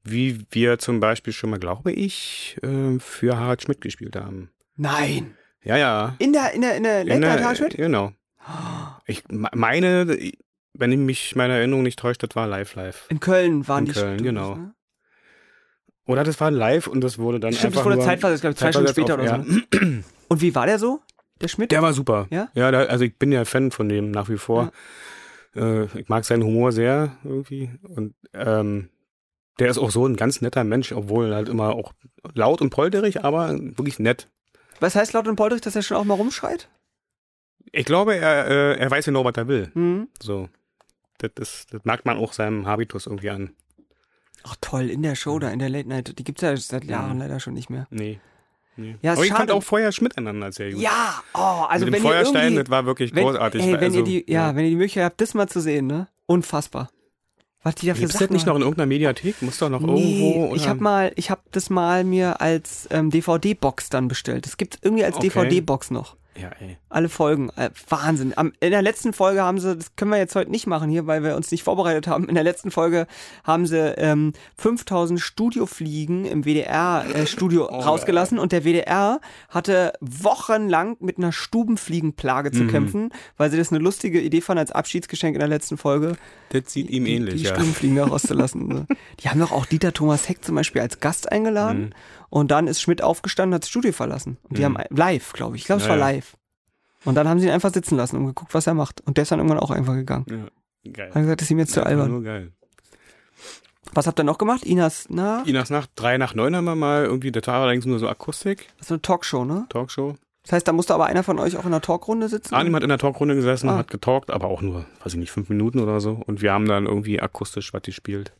wie 0.04 0.46
wir 0.52 0.80
zum 0.80 1.00
Beispiel 1.00 1.34
schon 1.34 1.50
mal, 1.50 1.60
glaube 1.60 1.92
ich, 1.92 2.58
äh, 2.62 3.00
für 3.00 3.38
Harald 3.38 3.62
Schmidt 3.63 3.82
gespielt 3.82 4.16
haben. 4.16 4.50
Nein. 4.76 5.36
Ja, 5.63 5.78
ja. 5.78 6.16
In 6.20 6.34
der, 6.34 6.52
in 6.54 6.62
der, 6.62 6.76
in 6.78 6.84
der 6.84 7.04
Late 7.06 7.20
der- 7.22 7.30
Night 7.36 7.44
Hartschmidt? 7.46 7.76
Genau. 7.78 8.12
Ich 9.06 9.24
me- 9.30 9.50
meine, 9.54 10.18
wenn 10.74 10.92
ich 10.94 10.98
mich 10.98 11.36
meine 11.36 11.58
Erinnerung 11.58 11.84
nicht 11.84 12.00
täuscht, 12.00 12.24
das 12.24 12.36
war 12.36 12.48
live 12.48 12.74
live. 12.76 13.06
In 13.10 13.20
Köln 13.20 13.68
waren 13.68 13.80
In 13.80 13.86
die 13.86 13.92
Köln, 14.00 14.13
Studios, 14.20 14.34
genau. 14.34 14.56
Ne? 14.56 14.74
Oder 16.06 16.24
das 16.24 16.39
war 16.42 16.52
live 16.52 16.88
und 16.88 17.02
das 17.02 17.18
wurde 17.18 17.39
dann 17.39 17.52
Stimmt, 17.54 17.74
das 17.74 17.80
einfach 17.80 17.86
wurde 17.86 17.96
nur 17.98 18.06
zeitweise, 18.06 18.36
ich 18.36 18.42
glaube, 18.42 18.56
zwei 18.56 18.72
Stunden 18.72 18.89
später 18.89 19.13
auf- 19.16 19.20
oder 19.20 19.44
so. 19.44 19.78
Ne? 19.78 20.04
Und 20.30 20.42
wie 20.42 20.54
war 20.56 20.66
der 20.66 20.80
so? 20.80 21.02
Der 21.42 21.48
Schmidt? 21.48 21.72
Der 21.72 21.82
war 21.82 21.94
super. 21.94 22.28
Ja? 22.30 22.50
Ja, 22.56 22.72
da, 22.72 22.84
also 22.86 23.04
ich 23.06 23.18
bin 23.18 23.32
ja 23.32 23.46
Fan 23.46 23.72
von 23.72 23.88
dem 23.89 24.12
nach 24.12 24.30
wie 24.30 24.38
vor. 24.38 24.72
Äh, 25.56 25.84
ich 26.00 26.10
mag 26.10 26.26
seinen 26.26 26.44
Humor 26.44 26.72
sehr 26.72 27.18
irgendwie. 27.24 27.70
Und 27.84 28.16
ähm, 28.34 28.89
der 29.60 29.70
ist 29.70 29.78
auch 29.78 29.92
so 29.92 30.06
ein 30.08 30.16
ganz 30.16 30.42
netter 30.42 30.63
Mensch, 30.63 30.92
obwohl 30.92 31.34
halt 31.34 31.50
immer 31.50 31.76
auch 31.76 31.94
laut 32.34 32.62
und 32.62 32.70
polterig, 32.70 33.24
aber 33.24 33.54
wirklich 33.60 34.00
nett. 34.00 34.30
Was 34.80 34.96
heißt 34.96 35.13
laut 35.13 35.28
und 35.28 35.36
polterig, 35.36 35.62
dass 35.62 35.76
er 35.76 35.82
schon 35.84 35.98
auch 35.98 36.06
mal 36.06 36.16
rumschreit? 36.16 36.70
Ich 37.72 37.86
glaube, 37.86 38.16
er, 38.16 38.48
äh, 38.48 38.78
er 38.78 38.92
weiß 38.92 39.06
genau, 39.06 39.24
was 39.24 39.36
er 39.36 39.48
will. 39.48 39.72
Mhm. 39.74 40.08
So. 40.22 40.50
Das, 41.20 41.32
ist, 41.39 41.74
das 41.74 41.86
merkt 41.86 42.06
man 42.06 42.18
auch 42.18 42.34
seinem 42.34 42.68
Habitus 42.68 43.06
irgendwie 43.06 43.30
an. 43.30 43.52
Ach 44.44 44.56
toll, 44.60 44.89
in 44.89 45.04
der 45.04 45.16
Show 45.16 45.39
da, 45.39 45.50
in 45.50 45.60
der 45.60 45.70
Late 45.70 45.88
Night, 45.88 46.20
die 46.20 46.24
gibt's 46.24 46.42
ja 46.42 46.56
seit 46.58 46.84
Jahren 46.84 47.13
Mhm. 47.13 47.20
leider 47.20 47.39
schon 47.39 47.54
nicht 47.54 47.70
mehr. 47.70 47.88
Nee. 47.92 48.20
nee. 48.76 48.98
Ja, 49.02 49.13
aber 49.13 49.24
ich 49.24 49.32
fand 49.32 49.52
auch 49.52 49.63
vorher 49.63 49.92
Schmidt 49.92 50.18
einander 50.18 50.52
sehr 50.52 50.72
gut. 50.72 50.82
Ja, 50.82 51.24
oh, 51.34 51.38
also 51.39 51.86
Mit 51.86 51.94
wenn 51.94 52.02
dem 52.02 52.08
Feuerstein, 52.08 52.36
ihr 52.36 52.44
irgendwie, 52.44 52.63
das 52.63 52.70
war 52.72 52.86
wirklich 52.86 53.16
wenn, 53.16 53.24
großartig. 53.24 53.62
Ey, 53.62 53.74
wenn 53.74 53.80
also, 53.80 54.00
ihr 54.00 54.04
die, 54.04 54.26
ja, 54.32 54.56
wenn 54.56 54.66
ihr 54.66 54.72
die 54.72 54.76
Möglichkeit 54.76 55.06
habt, 55.06 55.22
das 55.22 55.34
mal 55.34 55.48
zu 55.48 55.62
sehen, 55.62 55.88
ne? 55.88 56.10
Unfassbar. 56.26 56.89
Was 57.63 57.76
die 57.76 57.88
da 57.88 57.93
für 57.95 58.02
Gibt's 58.02 58.17
das 58.19 58.30
nicht 58.30 58.45
noch 58.45 58.56
in 58.56 58.62
irgendeiner 58.62 58.88
Mediathek? 58.88 59.41
Muss 59.41 59.58
doch 59.58 59.69
noch 59.69 59.80
Nee, 59.82 60.19
irgendwo. 60.19 60.47
Oder? 60.47 60.56
ich 60.58 60.67
habe 60.67 60.84
mal, 60.84 61.12
ich 61.15 61.30
habe 61.30 61.41
das 61.52 61.69
mal 61.69 62.04
mir 62.04 62.41
als 62.41 62.88
ähm, 62.91 63.10
DVD-Box 63.10 63.89
dann 63.89 64.10
bestellt. 64.10 64.45
Das 64.45 64.58
gibt's 64.58 64.78
irgendwie 64.82 65.06
als 65.06 65.15
Okay. 65.15 65.30
DVD-Box 65.30 65.89
noch. 65.91 66.15
Ja, 66.36 66.50
ey. 66.60 66.78
Alle 66.89 67.10
Folgen. 67.10 67.50
Äh, 67.56 67.69
Wahnsinn. 67.89 68.34
Am, 68.36 68.54
in 68.60 68.72
der 68.72 68.82
letzten 68.82 69.13
Folge 69.13 69.43
haben 69.43 69.60
sie, 69.60 69.76
das 69.76 69.96
können 69.96 70.12
wir 70.12 70.17
jetzt 70.17 70.36
heute 70.36 70.50
nicht 70.50 70.65
machen 70.67 70.89
hier, 70.89 71.06
weil 71.06 71.24
wir 71.24 71.36
uns 71.36 71.52
nicht 71.52 71.63
vorbereitet 71.63 72.08
haben. 72.08 72.28
In 72.28 72.36
der 72.36 72.43
letzten 72.43 72.72
Folge 72.72 73.06
haben 73.43 73.65
sie 73.67 73.78
ähm, 73.98 74.34
5000 74.58 75.19
Studiofliegen 75.19 76.26
im 76.26 76.43
WDR-Studio 76.46 77.67
Oh, 77.69 77.80
rausgelassen 77.80 78.39
und 78.39 78.52
der 78.52 78.63
WDR 78.65 79.19
hatte 79.50 79.93
wochenlang 80.02 80.98
mit 81.00 81.17
einer 81.17 81.32
Stubenfliegenplage 81.32 82.52
zu 82.52 82.63
Mhm. 82.63 82.67
kämpfen, 82.69 83.10
weil 83.38 83.52
sie 83.52 83.58
das 83.58 83.72
eine 83.72 83.80
lustige 83.80 84.19
Idee 84.22 84.41
fanden 84.41 84.60
als 84.60 84.72
Abschiedsgeschenk 84.72 85.36
in 85.36 85.39
der 85.39 85.48
letzten 85.50 85.78
Folge. 85.78 86.13
Das 86.50 86.72
sieht 86.74 86.89
ihm 86.89 87.06
die, 87.06 87.15
ähnlich, 87.15 87.36
die 87.36 87.48
ja. 87.48 87.56
Stubenfliegen 87.56 87.96
da 87.98 88.06
rauszulassen. 88.06 88.67
ne? 88.67 88.88
Die 89.19 89.30
haben 89.30 89.39
doch 89.39 89.52
auch 89.52 89.65
Dieter 89.65 89.93
Thomas 89.93 90.30
Heck 90.30 90.43
zum 90.43 90.56
Beispiel 90.56 90.82
als 90.82 91.00
Gast 91.00 91.32
eingeladen 91.32 91.80
Mhm. 91.86 91.89
und 92.30 92.52
dann 92.52 92.67
ist 92.67 92.82
Schmidt 92.82 93.02
aufgestanden, 93.02 93.56
hat 93.56 93.63
das 93.63 93.69
Studio 93.69 93.91
verlassen. 93.91 94.38
Und 94.43 94.58
die 94.58 94.62
Mhm. 94.62 94.78
haben 94.78 94.84
live, 94.89 95.34
glaube 95.34 95.56
ich. 95.56 95.63
Ich 95.63 95.65
glaube, 95.65 95.82
es 95.82 95.89
war 95.89 95.98
live. 95.98 96.22
Und 97.06 97.16
dann 97.16 97.28
haben 97.28 97.39
sie 97.39 97.48
ihn 97.48 97.52
einfach 97.54 97.74
sitzen 97.74 97.96
lassen 97.98 98.18
und 98.18 98.26
geguckt, 98.28 98.54
was 98.54 98.68
er 98.68 98.74
macht. 98.74 99.02
Und 99.02 99.18
der 99.18 99.24
ist 99.24 99.32
dann 99.32 99.39
irgendwann 99.39 99.60
auch 99.60 99.72
einfach 99.72 99.94
gegangen. 99.94 100.26
Ja, 100.30 100.92
geil. 100.92 101.10
Hat 101.13 101.22
gesagt, 101.22 101.42
das 101.42 101.46
ist 101.48 101.52
ihm 101.52 101.60
jetzt 101.60 101.74
zu 101.74 101.86
albern. 101.86 102.10
Nur 102.12 102.24
geil. 102.24 102.52
Was 103.94 104.08
habt 104.08 104.20
ihr 104.20 104.24
noch 104.24 104.38
gemacht? 104.38 104.63
Inas, 104.63 105.06
na, 105.10 105.44
Inas 105.46 105.70
Nacht, 105.70 105.92
drei 105.96 106.18
nach 106.18 106.34
neun 106.34 106.56
haben 106.56 106.66
wir 106.66 106.76
mal 106.76 107.04
irgendwie, 107.04 107.32
das 107.32 107.46
war 107.48 107.56
allerdings 107.62 107.86
nur 107.86 108.00
so 108.00 108.08
Akustik, 108.08 108.68
das 108.78 108.88
ist 108.88 108.92
eine 108.92 109.02
Talkshow, 109.02 109.46
ne? 109.46 109.66
Talkshow. 109.70 110.16
Das 110.44 110.54
heißt, 110.54 110.68
da 110.68 110.74
musste 110.74 110.94
aber 110.94 111.06
einer 111.06 111.24
von 111.24 111.38
euch 111.39 111.56
auch 111.58 111.63
in 111.66 111.72
der 111.72 111.80
Talkrunde 111.82 112.28
sitzen? 112.28 112.54
Arnim 112.56 112.76
hat 112.76 112.84
in 112.84 112.89
der 112.89 112.98
Talkrunde 112.98 113.36
gesessen, 113.36 113.70
Ah. 113.70 113.78
hat 113.78 113.89
getalkt, 113.89 114.30
aber 114.32 114.48
auch 114.48 114.62
nur, 114.62 114.86
weiß 115.04 115.13
ich 115.13 115.20
nicht, 115.20 115.32
fünf 115.32 115.48
Minuten 115.48 115.80
oder 115.80 116.02
so. 116.02 116.22
Und 116.26 116.42
wir 116.42 116.52
haben 116.52 116.68
dann 116.68 116.86
irgendwie 116.86 117.22
akustisch 117.22 117.74
was 117.74 117.84
gespielt. 117.84 118.34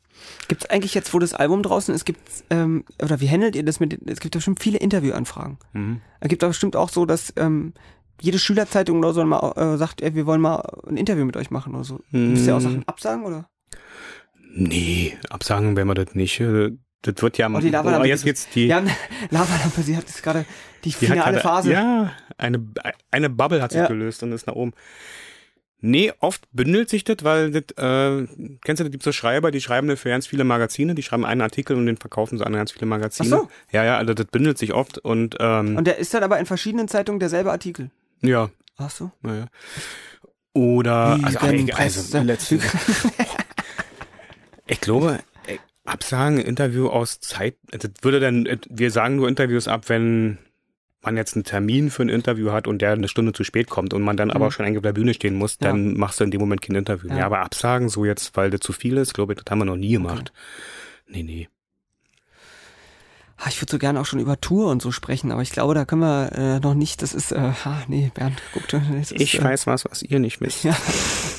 Gibt 0.48 0.64
es 0.64 0.70
eigentlich 0.70 0.96
jetzt, 0.96 1.14
wo 1.14 1.20
das 1.20 1.34
Album 1.34 1.64
draußen 1.64 1.94
ist, 1.94 2.04
gibt's, 2.06 2.44
ähm, 2.50 2.84
oder 3.02 3.22
wie 3.22 3.30
handelt 3.30 3.56
ihr 3.56 3.64
das 3.64 3.80
mit, 3.80 3.98
es 4.10 4.20
gibt 4.20 4.34
bestimmt 4.36 4.60
viele 4.60 4.80
Interviewanfragen. 4.80 5.58
Mhm. 5.74 6.02
Es 6.20 6.28
gibt 6.30 6.44
aber 6.44 6.50
bestimmt 6.50 6.76
auch 6.76 6.90
so, 6.90 7.06
dass 7.06 7.32
ähm, 7.38 7.74
jede 8.24 8.40
Schülerzeitung 8.40 9.00
oder 9.00 9.14
so 9.14 9.24
mal 9.26 9.52
äh, 9.58 9.78
sagt, 9.78 10.02
ey, 10.02 10.16
wir 10.16 10.26
wollen 10.26 10.40
mal 10.42 10.62
ein 10.88 10.98
Interview 10.98 11.26
mit 11.26 11.36
euch 11.38 11.52
machen 11.52 11.76
oder 11.76 11.84
so. 11.84 12.00
Müsst 12.12 12.48
ihr 12.48 12.56
auch 12.56 12.60
Mhm. 12.60 12.64
Sachen 12.64 12.88
absagen, 12.88 13.26
oder? 13.26 13.50
Nee, 14.56 15.18
absagen 15.30 15.76
werden 15.76 15.88
wir 15.90 15.96
das 15.96 16.16
nicht. 16.16 16.40
Äh, 16.40 16.72
Das 17.06 17.16
wird 17.22 17.38
ja 17.38 17.50
Oh, 17.54 17.60
die 17.60 17.70
Lavalampe 17.70 18.06
oh, 18.06 18.08
jetzt 18.08 18.24
gibt 18.24 18.38
geht's 18.38 18.48
die, 18.54 18.68
Ja, 18.68 18.82
Lavalampe, 19.30 19.82
sie 19.82 19.98
hat 19.98 20.06
jetzt 20.08 20.24
gerade 20.24 20.46
die 20.86 20.92
finale 20.94 21.20
gerade- 21.20 21.40
Phase. 21.40 21.74
Ja, 21.74 22.14
eine, 22.38 22.66
eine 23.12 23.30
Bubble 23.30 23.62
hat 23.62 23.72
sich 23.74 23.82
Ja. 23.82 23.88
gelöst 23.88 24.24
und 24.24 24.32
ist 24.32 24.48
nach 24.48 24.56
oben. 24.56 24.72
Nee, 25.82 26.14
oft 26.22 26.48
bündelt 26.54 26.88
sich 26.90 27.04
das, 27.04 27.18
weil 27.24 27.52
das, 27.52 27.64
äh, 27.78 28.26
kennst 28.64 28.80
du, 28.80 28.84
da 28.86 28.90
gibt's 28.90 29.04
so 29.04 29.12
Schreiber, 29.12 29.52
die 29.52 29.60
schreiben 29.60 29.90
das 29.90 30.00
für 30.00 30.08
ganz 30.08 30.28
viele 30.28 30.46
Magazine, 30.46 30.96
die 30.96 31.04
schreiben 31.04 31.26
einen 31.26 31.42
Artikel 31.42 31.76
und 31.76 31.88
den 31.88 31.98
verkaufen 31.98 32.38
sie 32.38 32.46
an 32.46 32.54
ganz 32.54 32.72
viele 32.72 32.86
Magazine. 32.86 33.36
Ach 33.36 33.40
so. 33.42 33.50
Ja, 33.74 33.84
ja, 33.84 33.98
also 33.98 34.14
das 34.14 34.28
bündelt 34.28 34.58
sich 34.58 34.74
oft 34.74 34.98
und, 35.00 35.36
ähm, 35.42 35.76
Und 35.76 35.86
der 35.88 35.98
ist 35.98 36.14
dann 36.14 36.24
aber 36.24 36.40
in 36.40 36.46
verschiedenen 36.46 36.88
Zeitungen 36.88 37.20
derselbe 37.20 37.52
Artikel. 37.52 37.90
Ja, 38.24 38.50
Ach 38.78 38.90
so. 38.90 39.12
naja. 39.22 39.48
Oder, 40.54 41.18
Wie 41.20 41.24
also, 41.26 41.40
also 41.40 42.20
letzte, 42.22 42.60
ich 44.68 44.82
glaube, 44.82 45.20
ey, 45.48 45.60
Absagen, 45.86 46.40
Interview 46.40 46.88
aus 46.88 47.20
Zeit, 47.20 47.56
das 47.72 47.92
würde 48.02 48.20
dann, 48.20 48.46
äh, 48.46 48.58
wir 48.70 48.92
sagen 48.92 49.16
nur 49.16 49.28
Interviews 49.28 49.68
ab, 49.68 49.90
wenn 49.90 50.38
man 51.02 51.18
jetzt 51.18 51.36
einen 51.36 51.44
Termin 51.44 51.92
für 51.92 52.04
ein 52.04 52.10
Interview 52.10 52.52
hat 52.52 52.68
und 52.68 52.82
der 52.82 52.92
eine 52.94 53.10
Stunde 53.10 53.34
zu 53.34 53.44
spät 53.44 53.70
kommt 53.70 53.94
und 53.94 54.04
man 54.04 54.16
dann 54.16 54.32
aber 54.32 54.46
Mhm. 54.46 54.52
schon 54.52 54.66
eigentlich 54.66 54.78
auf 54.78 54.84
der 54.84 54.94
Bühne 54.94 55.14
stehen 55.14 55.36
muss, 55.36 55.58
Ja. 55.62 55.70
dann 55.70 55.98
machst 55.98 56.20
du 56.20 56.24
in 56.24 56.32
dem 56.32 56.40
Moment 56.40 56.62
kein 56.62 56.76
Interview. 56.78 57.10
Ja. 57.10 57.18
Ja, 57.20 57.26
aber 57.26 57.40
Absagen 57.40 57.90
so 57.90 58.06
jetzt, 58.06 58.38
weil 58.38 58.50
das 58.52 58.62
zu 58.62 58.72
viel 58.72 58.96
ist, 58.98 59.14
glaube 59.14 59.34
ich, 59.34 59.40
das 59.40 59.52
haben 59.52 59.60
wir 59.60 59.66
noch 59.66 59.76
nie 59.76 59.92
gemacht. 59.94 60.32
Nee, 61.08 61.24
nee. 61.24 61.50
Ah, 63.46 63.50
Ich 63.50 63.60
würde 63.62 63.72
so 63.72 63.78
gerne 63.80 64.00
auch 64.00 64.06
schon 64.06 64.20
über 64.20 64.40
Tour 64.40 64.70
und 64.72 64.82
so 64.82 64.92
sprechen, 64.92 65.32
aber 65.32 65.42
ich 65.42 65.52
glaube, 65.52 65.74
da 65.74 65.84
können 65.84 66.02
wir 66.02 66.32
äh, 66.34 66.60
noch 66.62 66.74
nicht. 66.76 67.02
Das 67.02 67.14
ist, 67.14 67.32
äh, 67.34 67.52
ah, 67.66 67.82
nee, 67.90 68.10
Bernd, 68.14 68.42
guck, 68.54 68.68
das 68.70 68.84
ist, 69.12 69.12
Ich 69.20 69.40
äh, 69.40 69.44
weiß 69.44 69.68
was, 69.68 69.84
was 69.86 70.02
ihr 70.02 70.20
nicht 70.20 70.40
wisst. 70.40 70.64
Ja, 70.64 70.76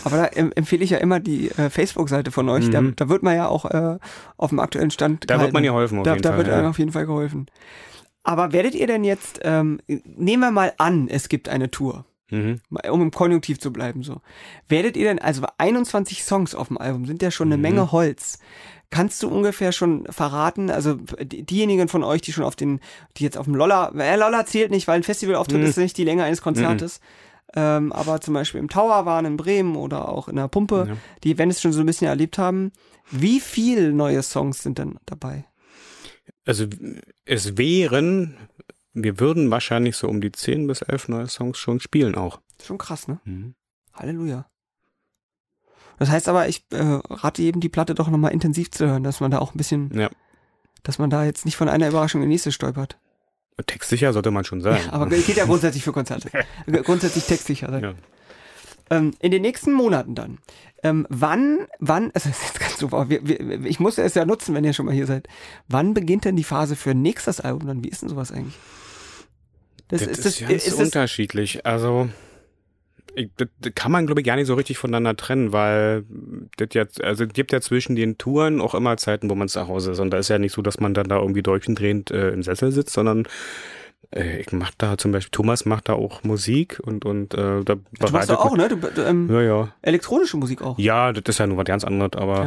aber 0.04 0.16
da 0.18 0.24
em 0.26 0.52
empfehle 0.54 0.84
ich 0.84 0.90
ja 0.90 0.98
immer 0.98 1.18
die 1.20 1.50
äh, 1.52 1.70
Facebook-Seite 1.70 2.30
von 2.30 2.48
euch. 2.50 2.68
Da, 2.68 2.82
Mhm. 2.82 2.94
da 2.96 3.08
wird 3.08 3.22
man 3.22 3.34
ja 3.36 3.48
auch 3.48 3.64
äh, 3.64 3.98
auf 4.36 4.50
dem 4.50 4.60
aktuellen 4.60 4.90
Stand. 4.90 5.30
Da 5.30 5.40
wird 5.40 5.52
man 5.54 5.62
gehalten. 5.62 5.74
geholfen 5.76 5.98
auf 6.00 6.04
da, 6.04 6.10
jeden 6.12 6.22
da 6.22 6.28
Fall. 6.30 6.38
wird 6.38 6.48
einem 6.50 6.64
ja. 6.64 6.70
auf 6.70 6.78
jeden 6.78 6.92
Fall 6.92 7.06
geholfen. 7.06 7.46
Aber 8.22 8.52
werdet 8.52 8.74
ihr 8.74 8.86
denn 8.86 9.04
jetzt, 9.04 9.40
ähm, 9.42 9.80
nehmen 9.86 10.42
wir 10.42 10.50
mal 10.50 10.72
an, 10.78 11.08
es 11.08 11.28
gibt 11.30 11.48
eine 11.48 11.70
Tour, 11.70 12.04
Mhm. 12.30 12.60
um 12.90 13.02
im 13.02 13.10
Konjunktiv 13.10 13.58
zu 13.60 13.72
bleiben 13.72 14.02
so. 14.02 14.20
Werdet 14.68 14.96
ihr 14.96 15.04
denn, 15.08 15.18
also 15.18 15.42
21 15.58 16.24
Songs 16.24 16.54
auf 16.54 16.68
dem 16.68 16.78
Album 16.78 17.04
sind 17.06 17.20
ja 17.22 17.30
schon 17.30 17.48
eine 17.48 17.56
Mhm. 17.56 17.62
Menge 17.62 17.92
Holz. 17.92 18.38
Kannst 18.90 19.22
du 19.22 19.28
ungefähr 19.28 19.72
schon 19.72 20.06
verraten, 20.08 20.70
also 20.70 20.94
die- 21.22 21.42
diejenigen 21.44 21.88
von 21.88 22.02
euch, 22.04 22.22
die 22.22 22.32
schon 22.32 22.44
auf 22.44 22.56
den, 22.56 22.80
die 23.16 23.24
jetzt 23.24 23.36
auf 23.36 23.44
dem 23.46 23.54
Lolla, 23.54 23.92
äh, 23.96 24.16
Lolla 24.16 24.46
zählt 24.46 24.70
nicht, 24.70 24.86
weil 24.88 24.96
ein 24.96 25.02
Festivalauftritt 25.02 25.60
Mhm. 25.60 25.66
ist 25.66 25.76
nicht 25.76 25.98
die 25.98 26.04
Länge 26.04 26.22
eines 26.24 26.42
Konzertes, 26.42 27.00
ähm, 27.56 27.92
aber 27.92 28.20
zum 28.20 28.34
Beispiel 28.34 28.60
im 28.60 28.68
Tower 28.68 29.04
waren 29.04 29.24
in 29.26 29.36
Bremen 29.36 29.76
oder 29.76 30.08
auch 30.08 30.28
in 30.28 30.36
der 30.36 30.48
Pumpe, 30.48 30.86
Ja. 30.88 30.96
die, 31.24 31.36
wenn 31.38 31.50
es 31.50 31.60
schon 31.60 31.72
so 31.72 31.80
ein 31.80 31.86
bisschen 31.86 32.06
erlebt 32.06 32.38
haben, 32.38 32.72
wie 33.10 33.40
viel 33.40 33.92
neue 33.92 34.22
Songs 34.22 34.62
sind 34.62 34.78
denn 34.78 34.96
dabei? 35.06 35.44
Also 36.46 36.66
es 37.26 37.56
wären, 37.58 38.36
wir 38.94 39.20
würden 39.20 39.50
wahrscheinlich 39.50 39.96
so 39.96 40.08
um 40.08 40.20
die 40.20 40.32
10 40.32 40.66
bis 40.66 40.82
11 40.82 41.08
neue 41.08 41.28
Songs 41.28 41.58
schon 41.58 41.80
spielen 41.80 42.14
auch. 42.14 42.40
Schon 42.64 42.78
krass, 42.78 43.08
ne? 43.08 43.18
Mhm. 43.24 43.54
Halleluja. 43.92 44.46
Das 45.98 46.10
heißt 46.10 46.28
aber, 46.28 46.48
ich 46.48 46.64
äh, 46.72 46.78
rate 47.08 47.42
jedem, 47.42 47.60
die 47.60 47.68
Platte 47.68 47.94
doch 47.94 48.08
nochmal 48.08 48.32
intensiv 48.32 48.70
zu 48.70 48.86
hören, 48.86 49.04
dass 49.04 49.20
man 49.20 49.30
da 49.30 49.38
auch 49.38 49.54
ein 49.54 49.58
bisschen, 49.58 49.90
Ja. 49.96 50.10
dass 50.82 50.98
man 50.98 51.10
da 51.10 51.24
jetzt 51.24 51.44
nicht 51.44 51.56
von 51.56 51.68
einer 51.68 51.88
Überraschung 51.88 52.22
in 52.22 52.28
die 52.28 52.34
nächste 52.34 52.50
stolpert. 52.52 52.98
Textsicher 53.66 54.12
sollte 54.12 54.32
man 54.32 54.44
schon 54.44 54.60
sein. 54.60 54.80
Ja, 54.86 54.92
aber 54.92 55.06
geht 55.06 55.36
ja 55.36 55.44
grundsätzlich 55.44 55.84
für 55.84 55.92
Konzerte. 55.92 56.28
grundsätzlich 56.82 57.24
textsicher 57.24 57.70
sein. 57.70 57.82
Ja. 57.84 57.94
Ähm, 58.90 59.12
in 59.20 59.30
den 59.30 59.42
nächsten 59.42 59.72
Monaten 59.72 60.14
dann. 60.16 60.38
Ähm, 60.82 61.06
wann, 61.08 61.66
wann, 61.78 62.10
also 62.12 62.28
das 62.28 62.38
ist 62.38 62.44
jetzt 62.48 62.60
ganz 62.60 62.78
super, 62.78 63.08
wir, 63.08 63.26
wir, 63.26 63.64
ich 63.64 63.78
muss 63.80 63.96
es 63.96 64.14
ja 64.14 64.24
nutzen, 64.26 64.54
wenn 64.54 64.64
ihr 64.64 64.72
schon 64.72 64.86
mal 64.86 64.94
hier 64.94 65.06
seid. 65.06 65.28
Wann 65.68 65.94
beginnt 65.94 66.24
denn 66.24 66.36
die 66.36 66.44
Phase 66.44 66.74
für 66.76 66.94
nächstes 66.94 67.40
Album 67.40 67.68
dann? 67.68 67.84
Wie 67.84 67.88
ist 67.88 68.02
denn 68.02 68.08
sowas 68.08 68.32
eigentlich? 68.32 68.56
Das, 69.88 70.02
ist, 70.02 70.40
ganz 70.40 70.50
ist 70.50 70.78
das, 70.78 70.86
unterschiedlich. 70.86 71.66
Also 71.66 72.08
ich, 73.14 73.30
das, 73.36 73.48
das 73.60 73.72
kann 73.74 73.92
man, 73.92 74.06
glaube 74.06 74.20
ich, 74.20 74.26
gar 74.26 74.36
nicht 74.36 74.46
so 74.46 74.54
richtig 74.54 74.78
voneinander 74.78 75.16
trennen, 75.16 75.52
weil 75.52 76.04
das 76.56 76.68
jetzt, 76.72 77.02
also 77.02 77.24
es 77.24 77.32
gibt 77.32 77.52
ja 77.52 77.60
zwischen 77.60 77.94
den 77.96 78.18
Touren 78.18 78.60
auch 78.60 78.74
immer 78.74 78.96
Zeiten, 78.96 79.30
wo 79.30 79.34
man 79.34 79.48
zu 79.48 79.68
Hause 79.68 79.92
ist. 79.92 80.00
Und 80.00 80.10
da 80.10 80.18
ist 80.18 80.28
ja 80.28 80.38
nicht 80.38 80.52
so, 80.52 80.62
dass 80.62 80.80
man 80.80 80.94
dann 80.94 81.08
da 81.08 81.18
irgendwie 81.18 81.42
durchdrehend 81.42 82.10
äh, 82.10 82.30
im 82.30 82.42
Sessel 82.42 82.72
sitzt, 82.72 82.94
sondern 82.94 83.28
äh, 84.10 84.38
ich 84.40 84.50
mach 84.52 84.72
da 84.78 84.98
zum 84.98 85.12
Beispiel, 85.12 85.30
Thomas 85.30 85.64
macht 85.64 85.88
da 85.88 85.94
auch 85.94 86.24
Musik 86.24 86.80
und, 86.82 87.04
und 87.04 87.34
äh, 87.34 87.62
da 87.64 87.74
du 87.76 88.12
machst 88.12 88.30
doch 88.30 88.44
auch, 88.44 88.56
ne? 88.56 88.68
Du, 88.68 88.76
du, 88.76 89.02
ähm, 89.02 89.28
Ja, 89.30 89.42
ja. 89.42 89.74
elektronische 89.82 90.36
Musik 90.36 90.62
auch. 90.62 90.78
Ja, 90.78 91.12
das 91.12 91.22
ist 91.26 91.38
ja 91.38 91.46
nur 91.46 91.58
was 91.58 91.66
ganz 91.66 91.84
anderes, 91.84 92.12
aber 92.14 92.44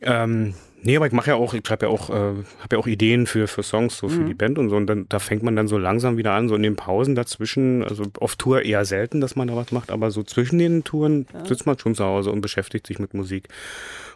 Ja. 0.00 0.24
ähm, 0.24 0.54
nee, 0.82 0.96
aber 0.96 1.06
ich 1.06 1.12
mache 1.12 1.30
ja 1.30 1.36
auch, 1.36 1.54
ich 1.54 1.66
schreibe 1.66 1.86
ja 1.86 1.92
auch, 1.92 2.10
äh, 2.10 2.12
habe 2.12 2.72
ja 2.72 2.78
auch 2.78 2.86
Ideen 2.86 3.26
für 3.26 3.46
für 3.48 3.62
Songs 3.62 3.96
so 3.96 4.08
für 4.08 4.20
Mhm. 4.20 4.26
die 4.26 4.34
Band 4.34 4.58
und 4.58 4.68
so 4.70 4.76
und 4.76 4.86
dann 4.86 5.06
da 5.08 5.18
fängt 5.18 5.42
man 5.42 5.56
dann 5.56 5.68
so 5.68 5.78
langsam 5.78 6.16
wieder 6.16 6.32
an, 6.32 6.48
so 6.48 6.54
in 6.54 6.62
den 6.62 6.76
Pausen 6.76 7.14
dazwischen, 7.14 7.82
also 7.84 8.04
auf 8.20 8.36
Tour 8.36 8.62
eher 8.62 8.84
selten, 8.84 9.20
dass 9.20 9.36
man 9.36 9.48
da 9.48 9.56
was 9.56 9.72
macht, 9.72 9.90
aber 9.90 10.10
so 10.10 10.22
zwischen 10.22 10.58
den 10.58 10.84
Touren 10.84 11.26
sitzt 11.46 11.66
man 11.66 11.78
schon 11.78 11.94
zu 11.94 12.04
Hause 12.04 12.30
und 12.30 12.40
beschäftigt 12.40 12.86
sich 12.86 12.98
mit 12.98 13.14
Musik. 13.14 13.48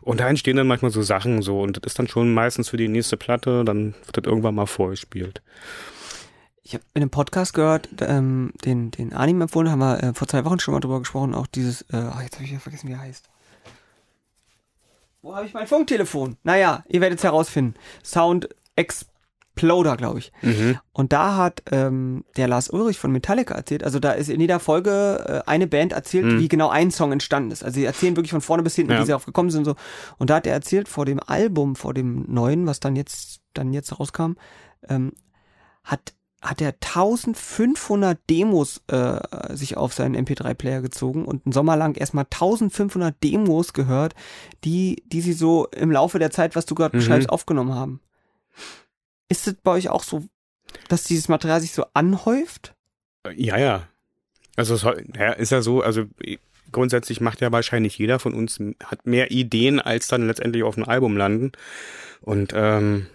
Und 0.03 0.21
da 0.21 0.29
entstehen 0.29 0.57
dann 0.57 0.67
manchmal 0.69 0.91
so 0.93 1.03
Sachen 1.03 1.43
so 1.43 1.61
und 1.63 1.77
das 1.79 1.85
ist 1.93 1.99
dann 1.99 2.09
schon 2.09 2.33
meistens 2.35 2.69
für 2.69 2.77
die 2.77 2.89
nächste 2.89 3.17
Platte, 3.17 3.65
dann 3.65 3.95
wird 4.05 4.17
das 4.19 4.25
irgendwann 4.25 4.55
mal 4.55 4.67
vorgespielt. 4.67 5.43
Ich 6.63 6.75
habe 6.75 6.83
in 6.95 7.03
einem 7.03 7.11
Podcast 7.11 7.55
gehört, 7.55 7.89
ähm, 8.01 8.53
den, 8.65 8.91
den 8.91 9.13
Arnim 9.13 9.41
empfohlen, 9.41 9.71
haben 9.71 9.79
wir 9.79 10.03
äh, 10.03 10.15
vor 10.15 10.27
zwei 10.27 10.45
Wochen 10.45 10.59
schon 10.59 10.75
mal 10.75 10.81
drüber 10.81 10.99
gesprochen, 10.99 11.33
auch 11.33 11.47
dieses, 11.47 11.83
äh, 11.93 11.97
ach, 11.97 12.23
jetzt 12.23 12.35
habe 12.35 12.45
ich 12.45 12.51
wieder 12.51 12.61
vergessen, 12.61 12.89
wie 12.89 12.93
er 12.95 13.01
heißt. 13.01 13.29
Wo 15.27 15.35
habe 15.35 15.45
ich 15.45 15.55
mein 15.55 15.67
Funktelefon? 15.67 16.37
Naja, 16.45 16.85
ihr 16.89 17.01
werdet 17.01 17.19
es 17.19 17.25
herausfinden. 17.25 17.75
Sound 18.05 18.49
Exploder, 18.77 19.97
glaube 19.97 20.21
ich. 20.21 20.31
Mhm. 20.41 20.79
Und 20.93 21.13
da 21.13 21.37
hat 21.37 21.65
ähm, 21.73 22.25
der 22.37 22.47
Lars 22.47 22.71
Ulrich 22.71 22.97
von 23.01 23.11
Metallica 23.11 23.53
erzählt, 23.57 23.83
also 23.83 23.99
da 23.99 24.13
ist 24.13 24.29
in 24.29 24.41
jeder 24.41 24.61
Folge 24.61 25.43
äh, 25.45 25.51
eine 25.51 25.67
Band 25.67 25.93
erzählt, 25.93 26.27
Mhm. 26.27 26.39
wie 26.39 26.47
genau 26.47 26.69
ein 26.69 26.93
Song 26.93 27.11
entstanden 27.11 27.51
ist. 27.51 27.65
Also 27.65 27.75
sie 27.75 27.85
erzählen 27.87 28.15
wirklich 28.15 28.31
von 28.31 28.41
vorne 28.41 28.63
bis 28.63 28.77
hinten, 28.77 28.93
Ja. 28.93 28.99
wie 29.01 29.03
sie 29.03 29.09
darauf 29.09 29.27
gekommen 29.27 29.51
sind 29.51 29.67
und 29.67 29.75
so. 29.75 29.75
Und 30.19 30.31
da 30.31 30.37
hat 30.37 30.47
er 30.47 30.53
erzählt, 30.53 30.87
vor 30.87 31.05
dem 31.07 31.19
Album, 31.19 31.75
vor 31.75 31.93
dem 31.93 32.25
neuen, 32.29 32.69
was 32.69 32.79
dann 32.79 32.95
jetzt, 32.95 33.41
dann 33.53 33.73
jetzt 33.73 33.99
rauskam, 33.99 34.35
ähm, 34.89 35.13
hat 35.83 36.15
hat 36.43 36.61
er 36.61 36.69
1500 36.75 38.19
Demos 38.31 38.83
äh, 38.89 39.19
sich 39.57 39.77
auf 39.77 39.95
seinen 39.95 40.17
MP3-Player 40.27 40.83
gezogen 40.83 41.25
und 41.25 41.45
einen 41.47 41.53
Sommer 41.53 41.77
lang 41.77 41.97
erstmal 41.97 42.25
1500 42.25 43.15
Demos 43.23 43.73
gehört, 43.73 44.15
die, 44.65 45.03
die 45.07 45.21
sie 45.21 45.33
so 45.33 45.67
im 45.69 45.91
Laufe 45.91 46.19
der 46.19 46.31
Zeit, 46.31 46.55
was 46.55 46.67
du 46.67 46.75
gerade 46.75 46.97
Mhm. 46.97 47.01
beschreibst, 47.01 47.31
aufgenommen 47.31 47.75
haben. 47.75 48.01
Ist 49.29 49.47
es 49.49 49.55
bei 49.55 49.73
euch 49.73 49.89
auch 49.89 50.03
so, 50.05 50.25
dass 50.89 51.05
dieses 51.05 51.29
Material 51.29 51.61
sich 51.61 51.73
so 51.73 51.85
anhäuft? 51.95 52.75
Ja, 53.35 53.57
ja. 53.59 53.89
Also 54.57 54.75
es 54.75 54.83
ja, 54.83 55.33
ist 55.33 55.51
ja 55.53 55.63
so, 55.63 55.83
also 55.83 56.05
grundsätzlich 56.71 57.21
macht 57.21 57.41
ja 57.41 57.51
wahrscheinlich 57.53 57.99
jeder 57.99 58.19
von 58.19 58.35
uns 58.35 58.61
hat 58.85 59.07
mehr 59.07 59.31
Ideen, 59.31 59.81
als 59.81 60.07
dann 60.07 60.27
letztendlich 60.27 60.63
auf 60.63 60.77
einem 60.77 60.89
Album 60.89 61.17
landen. 61.17 61.53
Und 62.21 62.53
ähm, 62.55 63.07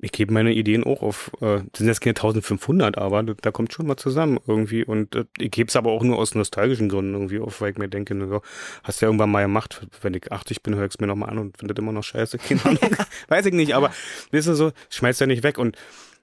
ich 0.00 0.12
gebe 0.12 0.32
meine 0.32 0.52
Ideen 0.52 0.84
auch 0.84 1.02
auf, 1.02 1.30
äh, 1.40 1.60
das 1.72 1.78
sind 1.78 1.88
jetzt 1.88 2.00
keine 2.00 2.14
1500, 2.14 2.98
aber 2.98 3.22
da, 3.22 3.50
kommt 3.50 3.72
schon 3.72 3.86
mal 3.86 3.96
zusammen 3.96 4.38
irgendwie. 4.46 4.84
Und 4.84 5.16
äh, 5.16 5.24
ich 5.38 5.50
gebe 5.50 5.68
es 5.68 5.76
aber 5.76 5.90
auch 5.90 6.02
nur 6.02 6.18
aus 6.18 6.34
nostalgischen 6.34 6.88
Gründen 6.88 7.14
irgendwie 7.14 7.40
auf, 7.40 7.60
weil 7.60 7.72
ich 7.72 7.78
mir 7.78 7.88
denke, 7.88 8.16
so, 8.28 8.42
hast 8.84 9.00
du 9.00 9.06
ja 9.06 9.08
irgendwann 9.08 9.30
mal 9.30 9.42
gemacht, 9.42 9.86
wenn 10.02 10.14
ich 10.14 10.30
80 10.30 10.62
bin, 10.62 10.76
höre 10.76 10.86
ich 10.86 10.94
es 10.94 11.00
mir 11.00 11.08
nochmal 11.08 11.30
an 11.30 11.38
und 11.38 11.58
finde 11.58 11.74
das 11.74 11.82
immer 11.82 11.92
noch 11.92 12.04
scheiße. 12.04 12.38
Keine 12.38 12.64
Ahnung. 12.64 12.96
Weiß 13.28 13.46
ich 13.46 13.54
nicht, 13.54 13.74
aber 13.74 13.90
weißt 14.30 14.48
du 14.48 14.54
so, 14.54 14.72
schmeißt 14.90 15.20
ja 15.20 15.26
nicht 15.26 15.42
weg 15.42 15.58
und 15.58 15.76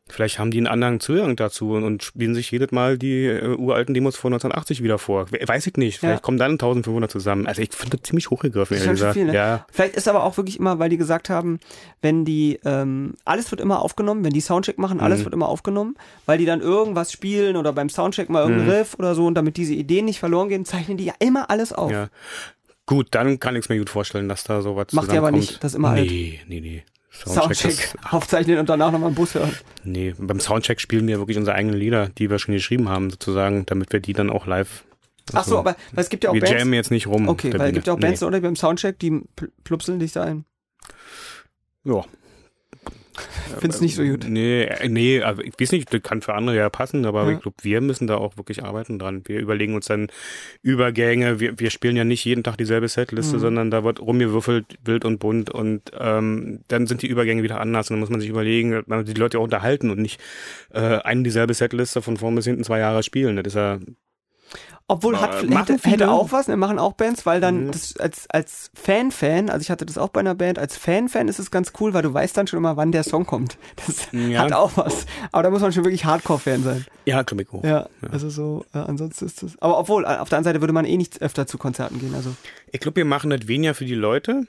Vielleicht 0.08 0.38
haben 0.38 0.52
die 0.52 0.60
einen 0.60 0.68
anderen 0.68 1.00
Zugang 1.00 1.36
dazu 1.36 1.72
und, 1.72 1.84
und 1.84 2.04
spielen 2.04 2.36
sich 2.36 2.52
jedes 2.52 2.72
Mal 2.72 2.98
die 3.00 3.26
äh, 3.26 3.56
uralten 3.56 3.96
Demos 3.96 4.16
von 4.16 4.32
1980 4.34 4.84
wieder 4.84 5.00
vor. 5.00 5.32
We- 5.32 5.40
Weiß 5.48 5.66
ich 5.66 5.78
nicht. 5.78 5.98
Vielleicht 5.98 6.18
Ja. 6.20 6.22
kommen 6.22 6.38
dann 6.38 6.52
1500 6.52 7.10
zusammen. 7.10 7.48
Also 7.48 7.64
ich 7.64 7.74
finde 7.74 7.98
das 7.98 8.08
ziemlich 8.08 8.30
hochgegriffen, 8.30 8.78
ehrlich 8.78 8.92
gesagt. 8.92 9.14
viel, 9.16 9.26
ne? 9.26 9.34
Ja. 9.34 9.66
Vielleicht 9.72 9.96
ist 9.96 10.08
aber 10.08 10.24
auch 10.24 10.38
wirklich 10.38 10.60
immer, 10.60 10.78
weil 10.78 10.90
die 10.90 10.98
gesagt 10.98 11.32
haben, 11.32 11.60
wenn 12.04 12.24
die, 12.24 12.60
ähm, 12.66 13.16
alles 13.26 13.50
wird 13.50 13.62
immer 13.62 13.82
aufgenommen, 13.82 14.24
wenn 14.24 14.32
die 14.34 14.42
Soundcheck 14.42 14.78
machen, 14.78 15.00
alles 15.00 15.22
Mhm. 15.22 15.26
wird 15.26 15.34
immer 15.34 15.50
aufgenommen, 15.50 15.96
weil 16.28 16.38
die 16.38 16.46
dann 16.46 16.62
irgendwas 16.62 17.12
spielen 17.12 17.56
oder 17.56 17.74
beim 17.74 17.90
Soundcheck 17.90 18.30
mal 18.30 18.42
irgendeinen 18.42 18.68
Mhm. 18.68 18.74
Riff 18.74 18.96
oder 19.00 19.16
so 19.16 19.26
und 19.26 19.34
damit 19.34 19.58
diese 19.58 19.74
Ideen 19.74 20.06
nicht 20.06 20.20
verloren 20.20 20.50
gehen, 20.50 20.66
zeichnen 20.66 20.98
die 20.98 21.06
ja 21.06 21.14
immer 21.18 21.50
alles 21.50 21.74
auf. 21.74 21.92
ja. 21.92 22.10
Gut, 22.86 23.08
dann 23.10 23.40
kann 23.40 23.56
ich 23.56 23.66
es 23.66 23.70
mir 23.70 23.80
gut 23.80 23.90
vorstellen, 23.90 24.30
dass 24.30 24.44
da 24.44 24.62
sowas 24.62 24.90
Macht 24.92 25.12
ihr 25.12 25.18
aber 25.18 25.32
nicht, 25.32 25.64
das 25.64 25.74
immer 25.74 25.90
halt 25.90 26.08
Nee, 26.08 26.40
nee, 26.48 26.60
nee. 26.62 26.84
Soundcheck, 27.24 27.96
aufzeichnen 28.10 28.58
und 28.60 28.70
danach 28.70 28.92
nochmal 28.92 29.08
einen 29.08 29.16
Bus 29.16 29.36
hören. 29.36 29.52
nee, 29.84 30.14
beim 30.18 30.40
Soundcheck 30.40 30.80
spielen 30.82 31.08
wir 31.08 31.20
wirklich 31.20 31.38
unsere 31.38 31.56
eigenen 31.56 31.78
Lieder, 31.78 32.10
die 32.10 32.30
wir 32.30 32.40
schon 32.40 32.54
geschrieben 32.54 32.90
haben, 32.90 33.10
sozusagen, 33.10 33.66
damit 33.66 33.92
wir 33.94 34.00
die 34.00 34.14
dann 34.14 34.30
auch 34.30 34.46
live. 34.46 34.84
Ach 35.34 35.44
so, 35.44 35.58
aber 35.58 35.76
weil 35.94 36.04
es 36.04 36.10
gibt 36.10 36.24
ja 36.24 36.30
auch 36.30 36.34
wir 36.36 36.42
Bands. 36.42 36.60
jammen 36.60 36.74
jetzt 36.74 36.92
nicht 36.92 37.08
rum. 37.08 37.28
Okay, 37.28 37.52
weil 37.58 37.70
es 37.70 37.74
gibt 37.74 37.88
ja 37.88 37.94
auch 37.94 38.00
Bands 38.00 38.22
Nee. 38.22 38.28
oder 38.28 38.42
beim 38.42 38.56
Soundcheck, 38.56 39.00
die 39.00 39.12
pl- 39.12 39.50
plupseln 39.64 39.98
dich 40.00 40.12
da 40.12 40.24
ein. 40.24 40.46
Ja. 41.84 42.04
Find's 43.60 43.82
nicht 43.82 43.96
so 43.96 44.04
gut. 44.04 44.26
Nee, 44.28 44.64
äh, 44.64 44.90
nee, 44.90 45.22
also 45.22 45.42
ich 45.42 45.54
weiß 45.60 45.72
nicht, 45.72 45.94
das 45.94 46.02
kann 46.04 46.22
für 46.22 46.34
andere 46.34 46.56
ja 46.56 46.70
passen, 46.70 47.06
aber 47.06 47.24
Ja. 47.26 47.32
ich 47.32 47.42
glaube, 47.42 47.58
wir 47.62 47.82
müssen 47.82 48.08
da 48.08 48.18
auch 48.18 48.38
wirklich 48.38 48.64
arbeiten 48.64 49.00
dran. 49.00 49.22
Wir 49.26 49.40
überlegen 49.40 49.76
uns 49.76 49.86
dann 49.88 50.08
Übergänge, 50.62 51.40
wir, 51.40 51.60
wir 51.60 51.70
spielen 51.70 51.96
ja 51.96 52.04
nicht 52.04 52.26
jeden 52.26 52.44
Tag 52.44 52.58
dieselbe 52.58 52.88
Setliste, 52.88 53.36
Mhm. 53.38 53.40
sondern 53.42 53.72
da 53.72 53.84
wird 53.84 54.00
rumgewürfelt, 54.00 54.78
wild 54.84 55.06
und 55.06 55.20
bunt 55.20 55.50
und 55.50 55.92
ähm, 56.00 56.62
dann 56.68 56.88
sind 56.88 57.02
die 57.02 57.08
Übergänge 57.08 57.44
wieder 57.44 57.60
anders 57.62 57.90
und 57.90 57.96
dann 57.96 58.00
muss 58.02 58.10
man 58.10 58.20
sich 58.22 58.30
überlegen, 58.30 58.84
man 58.88 59.00
muss 59.02 59.08
die 59.14 59.20
Leute 59.20 59.40
auch 59.40 59.44
unterhalten 59.44 59.90
und 59.92 60.00
nicht 60.00 60.20
äh, 60.74 60.80
eine 60.80 61.24
dieselbe 61.24 61.54
Setliste 61.54 62.02
von 62.02 62.18
vorn 62.18 62.36
bis 62.36 62.46
hinten 62.46 62.64
zwei 62.64 62.80
Jahre 62.80 63.04
spielen. 63.04 63.36
Das 63.38 63.46
ist 63.48 63.56
ja 63.56 63.80
Obwohl 64.88 65.20
hat, 65.20 65.42
hätte, 65.42 65.78
hätte 65.90 66.12
auch 66.12 66.32
was, 66.32 66.48
ne, 66.48 66.56
machen 66.58 66.78
auch 66.78 66.94
Bands, 66.94 67.26
weil 67.26 67.42
dann 67.42 67.66
Mhm. 67.66 67.72
das 67.72 67.98
als, 67.98 68.30
als 68.30 68.70
Fan-Fan, 68.76 69.50
also 69.50 69.62
ich 69.64 69.72
hatte 69.72 69.84
das 69.86 69.98
auch 69.98 70.10
bei 70.10 70.20
einer 70.20 70.36
Band, 70.36 70.60
als 70.60 70.78
Fan-Fan 70.78 71.28
ist 71.28 71.40
es 71.40 71.50
ganz 71.50 71.74
cool, 71.80 71.96
weil 71.96 72.04
du 72.04 72.14
weißt 72.14 72.38
dann 72.38 72.46
schon 72.46 72.58
immer, 72.58 72.78
wann 72.78 72.92
der 72.92 73.04
Song 73.04 73.26
kommt. 73.26 73.58
Das 73.88 74.08
Ja. 74.12 74.44
hat 74.44 74.54
auch 74.54 74.72
was. 74.78 75.08
Aber 75.32 75.42
da 75.44 75.50
muss 75.50 75.62
man 75.62 75.72
schon 75.74 75.86
wirklich 75.86 76.06
Hardcore-Fan 76.06 76.62
sein. 76.64 76.86
ja, 77.06 77.22
ich 77.22 77.50
auch. 77.54 77.64
Ja, 77.64 77.90
also 78.12 78.30
so, 78.30 78.66
äh, 78.74 78.78
ansonsten 78.78 79.26
ist 79.26 79.42
das. 79.42 79.58
Aber 79.60 79.80
obwohl, 79.80 80.04
äh, 80.04 80.08
auf 80.18 80.30
der 80.30 80.38
anderen 80.38 80.44
Seite 80.44 80.62
würde 80.62 80.74
man 80.74 80.86
eh 80.86 80.98
nicht 80.98 81.20
öfter 81.22 81.48
zu 81.48 81.58
Konzerten 81.58 81.98
gehen. 82.00 82.14
Also 82.14 82.36
Ich 82.72 82.80
glaube, 82.80 82.98
wir 82.98 83.06
machen 83.06 83.32
das 83.32 83.48
weniger 83.48 83.74
für 83.74 83.86
die 83.86 83.96
Leute. 83.96 84.46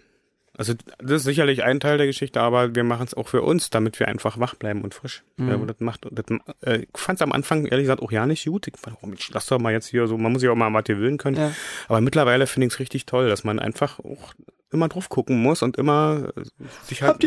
Also 0.58 0.74
das 0.98 1.12
ist 1.18 1.24
sicherlich 1.24 1.62
ein 1.64 1.80
Teil 1.80 1.98
der 1.98 2.06
Geschichte, 2.06 2.40
aber 2.40 2.74
wir 2.74 2.82
machen 2.84 3.04
es 3.06 3.14
auch 3.14 3.28
für 3.28 3.42
uns, 3.42 3.68
damit 3.70 4.00
wir 4.00 4.08
einfach 4.08 4.38
wach 4.40 4.54
bleiben 4.54 4.82
und 4.82 4.94
frisch. 4.94 5.22
Mhm. 5.36 5.48
Ja, 5.48 5.56
das 5.58 5.76
macht, 5.80 6.06
das, 6.10 6.24
äh, 6.62 6.78
ich 6.82 6.88
fand 6.94 7.18
es 7.18 7.22
am 7.22 7.32
Anfang 7.32 7.66
ehrlich 7.66 7.84
gesagt 7.84 8.02
auch 8.02 8.10
ja 8.12 8.24
nicht 8.26 8.46
gut. 8.46 8.66
Ich 8.66 8.74
fand, 8.78 8.96
oh 9.02 9.06
Mensch, 9.06 9.30
lass 9.32 9.46
doch 9.46 9.58
mal 9.58 9.72
jetzt 9.72 9.86
hier 9.88 10.06
so, 10.06 10.16
man 10.16 10.32
muss 10.32 10.42
ja 10.42 10.50
auch 10.50 10.56
mal 10.56 10.72
was 10.72 10.84
gewöhnen 10.84 11.18
können. 11.18 11.36
ja. 11.36 11.52
Aber 11.88 12.00
mittlerweile 12.00 12.46
finde 12.46 12.68
ich 12.68 12.72
es 12.74 12.78
richtig 12.80 13.04
toll, 13.06 13.28
dass 13.28 13.44
man 13.44 13.58
einfach 13.58 13.98
auch 14.00 14.32
immer 14.72 14.88
drauf 14.88 15.08
gucken 15.08 15.40
muss 15.40 15.62
und 15.62 15.76
immer 15.76 16.32
äh, 16.36 16.42
sich 16.86 17.00
halt. 17.02 17.24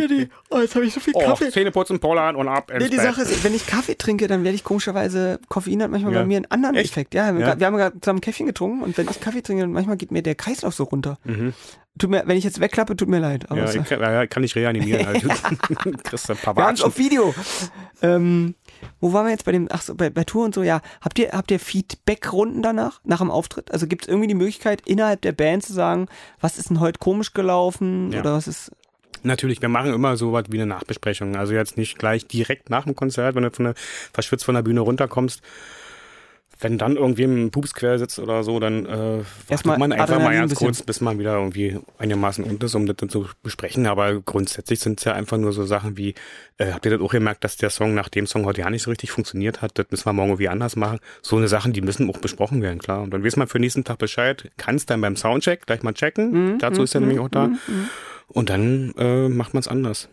Oh, 0.49 0.59
jetzt 0.59 0.75
habe 0.75 0.85
ich 0.85 0.93
so 0.93 0.99
viel 0.99 1.13
Oh, 1.15 1.33
Zähne 1.35 1.71
putzen, 1.71 1.99
Pollern 1.99 2.35
und 2.35 2.47
ab 2.49 2.69
Nee, 2.71 2.89
die 2.89 2.97
Bett. 2.97 3.05
Sache 3.05 3.21
ist, 3.21 3.43
wenn 3.43 3.55
ich 3.55 3.65
Kaffee 3.65 3.95
trinke, 3.95 4.27
dann 4.27 4.43
werde 4.43 4.55
ich 4.55 4.63
komischerweise, 4.63 5.39
Koffein 5.47 5.81
hat 5.81 5.89
manchmal 5.89 6.13
Ja. 6.13 6.19
bei 6.19 6.25
mir 6.25 6.37
einen 6.37 6.51
anderen 6.51 6.75
Echt? 6.75 6.91
Effekt. 6.91 7.13
Ja, 7.13 7.33
wir, 7.37 7.45
Ja. 7.45 7.59
wir 7.59 7.65
haben 7.67 7.77
gerade 7.77 7.99
zusammen 8.01 8.21
Käffchen 8.21 8.45
getrunken 8.45 8.83
und 8.83 8.97
wenn 8.97 9.07
ich 9.09 9.21
Kaffee 9.21 9.41
trinke, 9.41 9.61
dann 9.63 9.71
manchmal 9.71 9.95
geht 9.97 10.11
mir 10.11 10.21
der 10.21 10.35
Kreislauf 10.35 10.73
so 10.73 10.83
runter. 10.83 11.17
Mhm. 11.23 11.53
Tut 11.99 12.09
mir, 12.09 12.23
wenn 12.25 12.37
ich 12.37 12.43
jetzt 12.43 12.59
wegklappe, 12.59 12.95
tut 12.95 13.09
mir 13.09 13.19
leid. 13.19 13.45
Aber 13.51 13.59
Ja, 13.61 13.71
ich 13.71 13.87
kann, 13.87 13.99
ja, 14.01 14.25
kann 14.25 14.43
ich 14.43 14.55
reanimieren. 14.55 15.05
Halt. 15.05 15.21
Kriegst 16.03 16.31
ein 16.31 16.37
paar 16.37 16.55
Wir 16.55 16.85
auf 16.85 16.97
Video. 16.97 17.35
ähm, 18.01 18.55
wo 18.99 19.13
waren 19.13 19.25
wir 19.25 19.31
jetzt 19.31 19.45
bei 19.45 19.51
dem, 19.51 19.67
ach 19.69 19.81
so, 19.81 19.93
bei, 19.95 20.09
bei 20.09 20.23
Tour 20.23 20.45
und 20.45 20.55
so, 20.55 20.63
ja. 20.63 20.81
Habt 21.01 21.19
ihr, 21.19 21.31
habt 21.33 21.51
ihr 21.51 21.59
Feedback-Runden 21.59 22.61
danach, 22.61 23.01
nach 23.03 23.19
dem 23.19 23.29
Auftritt? 23.29 23.71
Also 23.71 23.85
gibt 23.85 24.03
es 24.03 24.07
irgendwie 24.07 24.27
die 24.27 24.33
Möglichkeit, 24.33 24.81
innerhalb 24.85 25.21
der 25.21 25.33
Band 25.33 25.63
zu 25.63 25.73
sagen, 25.73 26.07
was 26.39 26.57
ist 26.57 26.69
denn 26.69 26.79
heute 26.79 26.97
komisch 26.99 27.33
gelaufen 27.33 28.11
Ja. 28.11 28.21
oder 28.21 28.33
was 28.33 28.47
ist, 28.47 28.71
Natürlich, 29.21 29.61
wir 29.61 29.67
machen 29.69 29.93
immer 29.93 30.15
so 30.15 30.31
was 30.31 30.45
wie 30.49 30.57
eine 30.57 30.65
Nachbesprechung. 30.65 31.35
Also 31.35 31.53
jetzt 31.53 31.77
nicht 31.77 31.99
gleich 31.99 32.25
direkt 32.27 32.69
nach 32.69 32.85
dem 32.85 32.95
Konzert, 32.95 33.35
wenn 33.35 33.43
du 33.43 33.51
von 33.51 33.65
der, 33.65 33.73
verschwitzt 34.13 34.45
von 34.45 34.55
der 34.55 34.61
Bühne 34.61 34.79
runterkommst. 34.79 35.41
Wenn 36.61 36.77
dann 36.77 36.97
irgendwie 36.97 37.23
ein 37.23 37.51
Pups 37.51 37.73
quer 37.73 37.97
sitzt 37.97 38.19
oder 38.19 38.43
so, 38.43 38.59
dann 38.59 38.85
äh, 38.85 39.23
Erstmal 39.47 39.77
man 39.77 39.93
einfach 39.93 40.09
mal 40.09 40.15
Adrenalin 40.15 40.39
ganz 40.39 40.51
bisschen. 40.51 40.67
kurz, 40.67 40.81
bis 40.81 40.99
man 40.99 41.17
wieder 41.17 41.35
irgendwie 41.35 41.79
einigermaßen 41.97 42.43
unten 42.43 42.65
ist, 42.65 42.75
um 42.75 42.85
das 42.85 42.97
dann 42.97 43.07
zu 43.07 43.27
besprechen. 43.43 43.87
Aber 43.87 44.19
grundsätzlich 44.21 44.81
sind 44.81 44.99
es 44.99 45.05
ja 45.05 45.13
einfach 45.13 45.37
nur 45.37 45.53
so 45.53 45.63
Sachen 45.63 45.95
wie, 45.95 46.15
äh, 46.57 46.73
habt 46.73 46.85
ihr 46.85 46.91
das 46.91 47.01
auch 47.01 47.11
gemerkt, 47.11 47.45
dass 47.45 47.55
der 47.55 47.69
Song 47.69 47.93
nach 47.93 48.09
dem 48.09 48.27
Song 48.27 48.45
heute 48.45 48.59
ja 48.61 48.69
nicht 48.69 48.83
so 48.83 48.89
richtig 48.89 49.11
funktioniert 49.11 49.61
hat? 49.61 49.79
Das 49.79 49.87
müssen 49.89 50.05
wir 50.05 50.11
morgen 50.11 50.31
irgendwie 50.31 50.49
anders 50.49 50.75
machen. 50.75 50.99
So 51.21 51.37
eine 51.37 51.47
Sachen, 51.47 51.71
die 51.71 51.81
müssen 51.81 52.09
auch 52.09 52.17
besprochen 52.17 52.61
werden, 52.61 52.79
klar. 52.79 53.03
Und 53.03 53.13
dann 53.13 53.23
weiß 53.23 53.37
man 53.37 53.47
für 53.47 53.57
den 53.57 53.61
nächsten 53.61 53.85
Tag 53.85 53.97
Bescheid, 53.97 54.51
kannst 54.57 54.89
dann 54.89 54.99
beim 54.99 55.15
Soundcheck 55.15 55.65
gleich 55.65 55.81
mal 55.83 55.93
checken. 55.93 56.31
Mhm, 56.31 56.59
Dazu 56.59 56.83
ist 56.83 56.93
er 56.93 56.99
mhm, 56.99 57.07
nämlich 57.07 57.25
auch 57.25 57.29
da. 57.29 57.47
mhm, 57.47 57.59
mhm. 57.67 57.89
Und 58.27 58.49
dann 58.49 58.93
äh, 58.97 59.29
macht 59.29 59.53
man 59.53 59.61
es 59.61 59.67
anders. 59.67 60.09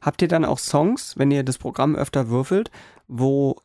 Habt 0.00 0.22
ihr 0.22 0.28
dann 0.28 0.44
auch 0.46 0.58
Songs, 0.58 1.18
wenn 1.18 1.30
ihr 1.30 1.42
das 1.42 1.58
Programm 1.58 1.94
öfter 1.94 2.30
würfelt, 2.30 2.70
wo, 3.08 3.56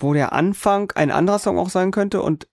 wo 0.00 0.12
der 0.14 0.32
Anfang 0.32 0.92
ein 0.92 1.10
anderer 1.10 1.38
Song 1.38 1.58
auch 1.58 1.70
sein 1.70 1.90
könnte 1.90 2.22
und 2.22 2.48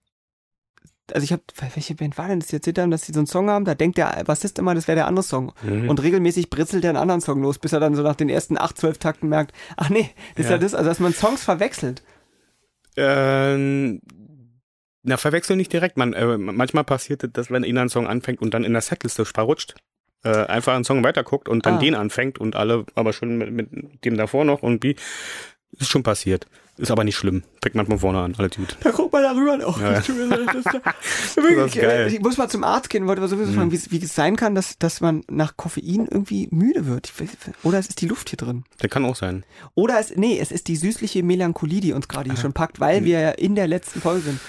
also 1.12 1.22
ich 1.22 1.32
habe, 1.32 1.42
welche 1.74 1.94
Band 1.94 2.16
war 2.16 2.28
denn 2.28 2.40
das, 2.40 2.48
die 2.48 2.56
erzählt 2.56 2.78
haben, 2.78 2.90
dass 2.90 3.02
sie 3.04 3.12
so 3.12 3.20
einen 3.20 3.26
Song 3.26 3.50
haben, 3.50 3.66
da 3.66 3.74
denkt 3.74 3.98
der 3.98 4.24
Bassist 4.24 4.58
immer, 4.58 4.74
das 4.74 4.88
wäre 4.88 4.96
der 4.96 5.06
andere 5.06 5.22
Song. 5.22 5.52
Mhm. 5.62 5.90
Und 5.90 6.02
regelmäßig 6.02 6.48
britzelt 6.48 6.82
er 6.82 6.88
einen 6.90 6.96
anderen 6.98 7.20
Song 7.20 7.42
los, 7.42 7.58
bis 7.58 7.74
er 7.74 7.80
dann 7.80 7.94
so 7.94 8.02
nach 8.02 8.14
den 8.16 8.30
ersten 8.30 8.56
acht, 8.56 8.78
zwölf 8.78 8.96
Takten 8.96 9.28
merkt, 9.28 9.52
ach 9.76 9.90
nee, 9.90 10.08
das 10.34 10.46
ist 10.46 10.50
ja 10.50 10.56
Ja. 10.56 10.58
das, 10.62 10.74
also 10.74 10.88
dass 10.88 11.00
man 11.00 11.12
Songs 11.12 11.44
verwechselt. 11.44 12.02
Ähm, 12.96 14.00
na, 15.02 15.18
verwechseln 15.18 15.58
nicht 15.58 15.72
direkt. 15.72 15.98
Man, 15.98 16.14
äh, 16.14 16.38
manchmal 16.38 16.84
passiert 16.84 17.22
es, 17.24 17.30
dass 17.32 17.50
wenn 17.50 17.64
einer 17.64 17.82
ein 17.82 17.88
Song 17.90 18.06
anfängt 18.06 18.40
und 18.40 18.54
dann 18.54 18.64
in 18.64 18.72
der 18.72 18.80
Setliste 18.82 19.26
verrutscht, 19.26 19.74
äh, 20.24 20.30
einfach 20.46 20.74
einen 20.74 20.84
Song 20.84 21.04
weiterguckt 21.04 21.50
und 21.50 21.66
dann 21.66 21.74
Ah. 21.74 21.78
den 21.80 21.94
anfängt 21.94 22.38
und 22.38 22.56
alle 22.56 22.86
aber 22.94 23.12
schon 23.12 23.36
mit, 23.36 23.50
mit 23.52 24.04
dem 24.06 24.16
davor 24.16 24.46
noch 24.46 24.62
und 24.62 24.82
wie. 24.82 24.96
Ist 25.78 25.90
schon 25.90 26.02
passiert. 26.04 26.46
Ist 26.76 26.90
aber 26.90 27.04
nicht 27.04 27.16
schlimm. 27.16 27.44
Fängt 27.62 27.76
man 27.76 27.86
von 27.86 28.00
vorne 28.00 28.18
an. 28.20 28.34
Alles 28.36 28.56
gut. 28.56 28.76
Da 28.80 28.90
guckt 28.90 29.12
man 29.12 29.22
darüber 29.22 29.64
auch. 29.66 29.80
Ja. 29.80 29.92
Das 30.00 30.08
ist 30.08 31.76
äh, 31.76 32.08
ich 32.08 32.20
muss 32.20 32.36
mal 32.36 32.48
zum 32.48 32.64
Arzt 32.64 32.90
gehen, 32.90 33.06
wollte 33.06 33.20
aber 33.20 33.28
sowieso 33.28 33.52
Mhm. 33.52 33.54
fragen, 33.56 33.70
wie, 33.72 33.76
es- 33.76 33.90
wie 33.92 33.98
es 34.02 34.14
sein 34.14 34.34
kann, 34.36 34.54
dass, 34.54 34.78
dass 34.78 35.00
man 35.00 35.22
nach 35.30 35.56
Koffein 35.56 36.08
irgendwie 36.10 36.48
müde 36.50 36.86
wird. 36.86 37.12
Oder 37.62 37.78
es 37.78 37.86
ist 37.88 38.00
die 38.00 38.06
Luft 38.08 38.30
hier 38.30 38.36
drin. 38.36 38.64
Der 38.82 38.88
kann 38.88 39.04
auch 39.04 39.14
sein. 39.16 39.44
Oder 39.74 40.00
es, 40.00 40.16
nee, 40.16 40.38
es 40.38 40.50
ist 40.50 40.66
die 40.68 40.76
süßliche 40.76 41.22
Melancholie, 41.22 41.80
die 41.80 41.92
uns 41.92 42.08
gerade 42.08 42.30
hier 42.30 42.38
schon 42.40 42.52
packt, 42.52 42.80
weil 42.80 43.04
wir 43.04 43.20
ja 43.20 43.30
in 43.30 43.54
der 43.54 43.68
letzten 43.68 44.00
Folge 44.00 44.20
sind. 44.22 44.40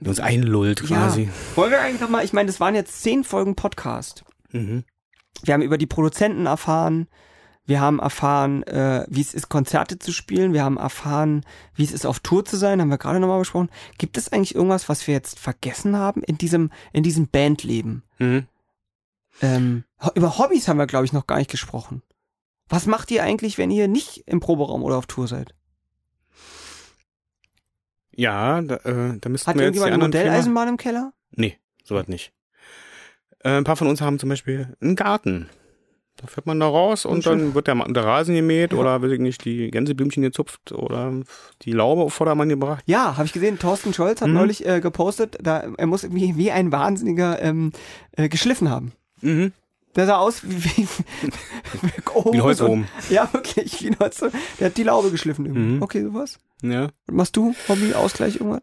Der 0.00 0.10
uns 0.10 0.20
einlullt 0.20 0.82
quasi. 0.84 1.22
Ja. 1.24 1.28
Wollen 1.56 1.72
wir 1.72 1.80
eigentlich 1.80 2.00
nochmal, 2.00 2.24
ich 2.24 2.32
meine, 2.32 2.46
das 2.46 2.60
waren 2.60 2.74
jetzt 2.76 3.02
zehn 3.02 3.24
Folgen 3.24 3.56
Podcast. 3.56 4.24
Mhm. 4.52 4.84
Wir 5.42 5.54
haben 5.54 5.62
über 5.62 5.76
die 5.76 5.86
Produzenten 5.86 6.46
erfahren, 6.46 7.08
wir 7.68 7.82
haben 7.82 7.98
erfahren, 7.98 8.62
äh, 8.62 9.04
wie 9.08 9.20
es 9.20 9.34
ist, 9.34 9.50
Konzerte 9.50 9.98
zu 9.98 10.10
spielen, 10.10 10.54
wir 10.54 10.64
haben 10.64 10.78
erfahren, 10.78 11.44
wie 11.74 11.84
es 11.84 11.92
ist, 11.92 12.06
auf 12.06 12.20
Tour 12.20 12.46
zu 12.46 12.56
sein, 12.56 12.80
haben 12.80 12.88
wir 12.88 12.96
gerade 12.96 13.20
nochmal 13.20 13.40
besprochen. 13.40 13.68
Gibt 13.98 14.16
es 14.16 14.32
eigentlich 14.32 14.54
irgendwas, 14.54 14.88
was 14.88 15.06
wir 15.06 15.12
jetzt 15.12 15.38
vergessen 15.38 15.94
haben 15.94 16.22
in 16.22 16.38
diesem, 16.38 16.70
in 16.94 17.02
diesem 17.02 17.28
Bandleben? 17.28 18.04
Mhm. 18.18 18.46
Ähm, 19.42 19.84
über 20.14 20.38
Hobbys 20.38 20.66
haben 20.66 20.78
wir, 20.78 20.86
glaube 20.86 21.04
ich, 21.04 21.12
noch 21.12 21.26
gar 21.26 21.36
nicht 21.36 21.50
gesprochen. 21.50 22.00
Was 22.70 22.86
macht 22.86 23.10
ihr 23.10 23.22
eigentlich, 23.22 23.58
wenn 23.58 23.70
ihr 23.70 23.86
nicht 23.86 24.24
im 24.26 24.40
Proberaum 24.40 24.82
oder 24.82 24.96
auf 24.96 25.06
Tour 25.06 25.28
seid? 25.28 25.54
Ja, 28.16 28.62
da, 28.62 28.76
äh, 28.76 29.18
da 29.20 29.28
müssten 29.28 29.46
Hat 29.46 29.56
wir 29.56 29.64
jetzt 29.64 29.74
die 29.74 29.78
irgendjemand 29.78 29.92
eine 29.92 30.04
Modelleisenbahn 30.04 30.68
im 30.68 30.76
Keller? 30.78 31.12
Nee, 31.32 31.58
sowas 31.84 32.08
nicht. 32.08 32.32
Äh, 33.40 33.58
ein 33.58 33.64
paar 33.64 33.76
von 33.76 33.88
uns 33.88 34.00
haben 34.00 34.18
zum 34.18 34.30
Beispiel 34.30 34.74
einen 34.80 34.96
Garten. 34.96 35.50
Da 36.20 36.26
fährt 36.26 36.46
man 36.46 36.58
da 36.58 36.66
raus 36.66 37.04
und 37.04 37.22
schön. 37.22 37.38
dann 37.38 37.54
wird 37.54 37.68
der, 37.68 37.76
der 37.76 38.04
Rasen 38.04 38.34
gemäht 38.34 38.72
Ja. 38.72 38.78
oder 38.78 39.00
weiß 39.00 39.12
ich 39.12 39.20
nicht, 39.20 39.44
die 39.44 39.70
Gänseblümchen 39.70 40.22
gezupft 40.22 40.72
oder 40.72 41.12
die 41.62 41.70
Laube 41.72 42.02
auf 42.02 42.12
Vordermann 42.14 42.48
gebracht. 42.48 42.82
Ja, 42.86 43.16
habe 43.16 43.24
ich 43.26 43.32
gesehen. 43.32 43.58
Thorsten 43.58 43.94
Scholz 43.94 44.20
hat 44.20 44.28
Mhm. 44.28 44.34
neulich 44.34 44.66
äh, 44.66 44.80
gepostet, 44.80 45.38
da 45.40 45.64
er 45.76 45.86
muss 45.86 46.02
irgendwie 46.02 46.36
wie 46.36 46.50
ein 46.50 46.72
Wahnsinniger 46.72 47.40
ähm, 47.40 47.70
äh, 48.16 48.28
geschliffen 48.28 48.68
haben. 48.68 48.92
Mhm. 49.20 49.52
Der 49.96 50.06
sah 50.06 50.18
aus 50.18 50.42
wie, 50.44 50.64
wie, 50.64 50.88
Wie 52.32 52.36
ein 52.36 52.42
Holzohm. 52.42 52.86
Ja, 53.10 53.28
wirklich, 53.32 53.80
wie 53.82 53.88
ein 53.88 53.96
Holzohm. 54.00 54.30
Der 54.58 54.66
hat 54.66 54.76
die 54.76 54.82
Laube 54.82 55.10
geschliffen. 55.10 55.46
irgendwie. 55.46 55.74
Mhm. 55.76 55.82
Okay, 55.82 56.02
sowas. 56.02 56.38
Ja. 56.62 56.88
Und 57.06 57.14
machst 57.16 57.36
du 57.36 57.54
Hobby, 57.68 57.94
Ausgleich, 57.94 58.36
irgendwas? 58.40 58.62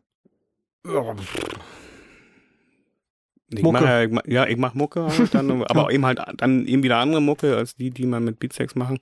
Ich 3.58 3.64
Mucke. 3.64 3.82
Mach, 3.82 3.88
ja, 3.88 4.02
ich 4.04 4.12
mach, 4.12 4.22
ja, 4.26 4.48
ich 4.48 4.58
mach 4.58 4.74
Mucke, 4.74 5.08
halt 5.08 5.34
dann, 5.34 5.64
aber 5.64 5.92
eben 5.92 6.06
halt 6.06 6.20
dann 6.38 6.66
eben 6.66 6.84
wieder 6.84 6.98
andere 6.98 7.22
Mucke 7.22 7.56
als 7.56 7.76
die, 7.76 7.92
die 7.92 8.06
man 8.06 8.24
mit 8.24 8.40
Beatsex 8.40 8.76
machen, 8.76 9.00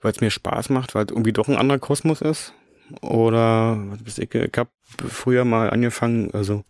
weil 0.00 0.12
es 0.12 0.20
mir 0.20 0.30
Spaß 0.30 0.70
macht, 0.70 0.94
weil 0.94 1.04
es 1.04 1.10
irgendwie 1.10 1.32
doch 1.32 1.48
ein 1.48 1.56
anderer 1.56 1.78
Kosmos 1.78 2.20
ist. 2.20 2.52
Oder 3.02 3.78
was 3.90 4.06
weiß 4.06 4.18
ich, 4.18 4.34
ich 4.34 4.56
habe 4.56 4.70
früher 5.08 5.44
mal 5.44 5.70
angefangen, 5.70 6.30
also 6.32 6.64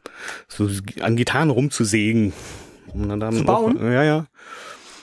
so 0.49 0.69
an 1.01 1.17
Gitarren 1.17 1.51
rumzusägen. 1.51 2.33
Und 2.93 3.21
dann 3.21 3.35
Zu 3.35 3.45
bauen? 3.45 3.79
Auch, 3.79 3.83
ja, 3.83 4.03
ja. 4.03 4.27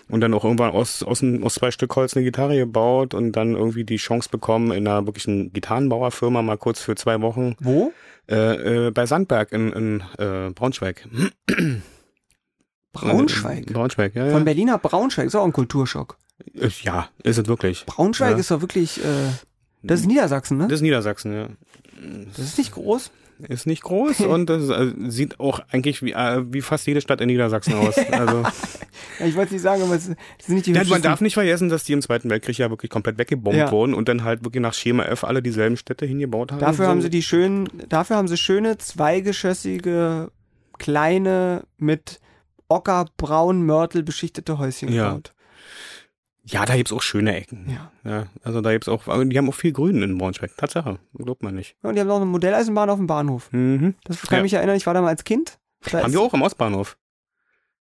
Und 0.07 0.21
dann 0.21 0.33
auch 0.35 0.43
irgendwann 0.43 0.69
aus, 0.71 1.01
aus, 1.01 1.23
aus 1.41 1.53
zwei 1.55 1.71
Stück 1.71 1.95
Holz 1.95 2.15
eine 2.15 2.23
Gitarre 2.23 2.55
gebaut 2.55 3.13
und 3.15 3.31
dann 3.31 3.55
irgendwie 3.55 3.85
die 3.85 3.95
Chance 3.97 4.29
bekommen, 4.29 4.71
in 4.71 4.87
einer 4.87 5.05
wirklichen 5.07 5.51
Gitarrenbauerfirma 5.51 6.43
mal 6.43 6.57
kurz 6.57 6.79
für 6.79 6.95
zwei 6.95 7.21
Wochen 7.21 7.55
Wo? 7.59 7.91
äh, 8.29 8.87
äh, 8.87 8.91
bei 8.91 9.07
Sandberg 9.07 9.51
in, 9.51 9.71
in 9.73 10.03
äh, 10.19 10.51
Braunschweig. 10.51 11.07
Braunschweig. 12.93 13.69
Äh, 13.69 13.73
Braunschweig, 13.73 14.15
ja, 14.15 14.25
ja. 14.27 14.31
Von 14.31 14.45
Berliner 14.45 14.77
Braunschweig 14.77 15.25
ist 15.27 15.35
auch 15.35 15.43
ein 15.45 15.53
Kulturschock. 15.53 16.17
Ja, 16.83 17.09
ist 17.23 17.37
es 17.37 17.47
wirklich. 17.47 17.85
Braunschweig 17.85 18.31
Ja. 18.33 18.37
ist 18.37 18.51
doch 18.51 18.61
wirklich, 18.61 19.03
äh, 19.03 19.07
das 19.83 20.01
ist 20.01 20.05
Niedersachsen, 20.05 20.57
ne? 20.57 20.67
Das 20.67 20.77
ist 20.79 20.81
Niedersachsen, 20.81 21.33
ja. 21.33 21.47
Das 22.35 22.45
ist 22.45 22.57
nicht 22.57 22.73
groß. 22.73 23.11
Ist 23.47 23.67
nicht 23.67 23.83
groß 23.83 24.21
und 24.21 24.49
das 24.49 24.69
äh, 24.69 24.93
sieht 25.07 25.39
auch 25.39 25.59
eigentlich 25.71 26.01
wie, 26.01 26.13
äh, 26.13 26.43
wie 26.51 26.61
fast 26.61 26.87
jede 26.87 27.01
Stadt 27.01 27.21
in 27.21 27.27
Niedersachsen 27.27 27.73
aus. 27.73 27.95
Also, 28.11 28.43
Ja, 29.19 29.25
ich 29.25 29.35
wollte 29.35 29.47
es 29.47 29.51
nicht 29.51 29.61
sagen, 29.61 29.83
aber 29.83 29.95
es 29.95 30.05
sind 30.05 30.17
nicht 30.47 30.65
die 30.67 30.71
ja, 30.71 30.83
man 30.85 31.01
darf 31.01 31.21
nicht 31.21 31.33
vergessen, 31.33 31.69
dass 31.69 31.83
die 31.83 31.93
im 31.93 32.01
Zweiten 32.01 32.29
Weltkrieg 32.29 32.57
ja 32.57 32.69
wirklich 32.69 32.89
komplett 32.89 33.17
weggebombt 33.17 33.57
Ja. 33.57 33.71
wurden 33.71 33.93
und 33.93 34.07
dann 34.09 34.23
halt 34.23 34.43
wirklich 34.45 34.61
nach 34.61 34.73
Schema 34.73 35.03
F 35.03 35.23
alle 35.23 35.41
dieselben 35.41 35.77
Städte 35.77 36.05
hingebaut 36.05 36.51
haben. 36.51 36.59
Dafür 36.59 36.85
So. 36.85 36.91
haben 36.91 37.01
sie 37.01 37.09
die 37.09 37.21
schönen, 37.23 37.69
dafür 37.89 38.15
haben 38.17 38.27
sie 38.27 38.37
schöne 38.37 38.77
zweigeschossige, 38.77 40.31
kleine, 40.79 41.63
mit 41.77 42.19
ockerbraun 42.69 43.63
Mörtel 43.65 44.03
beschichtete 44.03 44.57
Häuschen 44.57 44.89
gebaut. 44.91 45.33
Ja, 46.47 46.63
da 46.65 46.75
gibt's 46.75 46.93
auch 46.93 47.01
schöne 47.01 47.35
Ecken. 47.35 47.65
Ja. 47.69 47.91
Ja, 48.09 48.27
also 48.43 48.61
da 48.61 48.71
gibt's 48.71 48.87
auch, 48.87 49.03
die 49.25 49.37
haben 49.37 49.49
auch 49.49 49.55
viel 49.55 49.71
Grün 49.71 50.01
in 50.03 50.17
Braunschweig. 50.17 50.55
Tatsache, 50.57 50.99
glaubt 51.17 51.41
man 51.41 51.55
nicht. 51.55 51.75
Ja, 51.81 51.89
Und 51.89 51.95
die 51.95 52.01
haben 52.01 52.07
noch 52.07 52.17
eine 52.17 52.25
Modelleisenbahn 52.25 52.89
auf 52.89 52.97
dem 52.97 53.07
Bahnhof. 53.07 53.51
Mhm. 53.51 53.95
Das 54.03 54.21
kann 54.21 54.37
Ja. 54.37 54.43
mich 54.43 54.53
erinnern, 54.53 54.75
ich 54.75 54.85
war 54.85 54.93
da 54.93 55.01
mal 55.01 55.07
als 55.09 55.23
Kind. 55.23 55.57
Da 55.91 56.03
Haben 56.03 56.13
wir 56.13 56.21
auch 56.21 56.33
am 56.33 56.43
Ostbahnhof. 56.43 56.97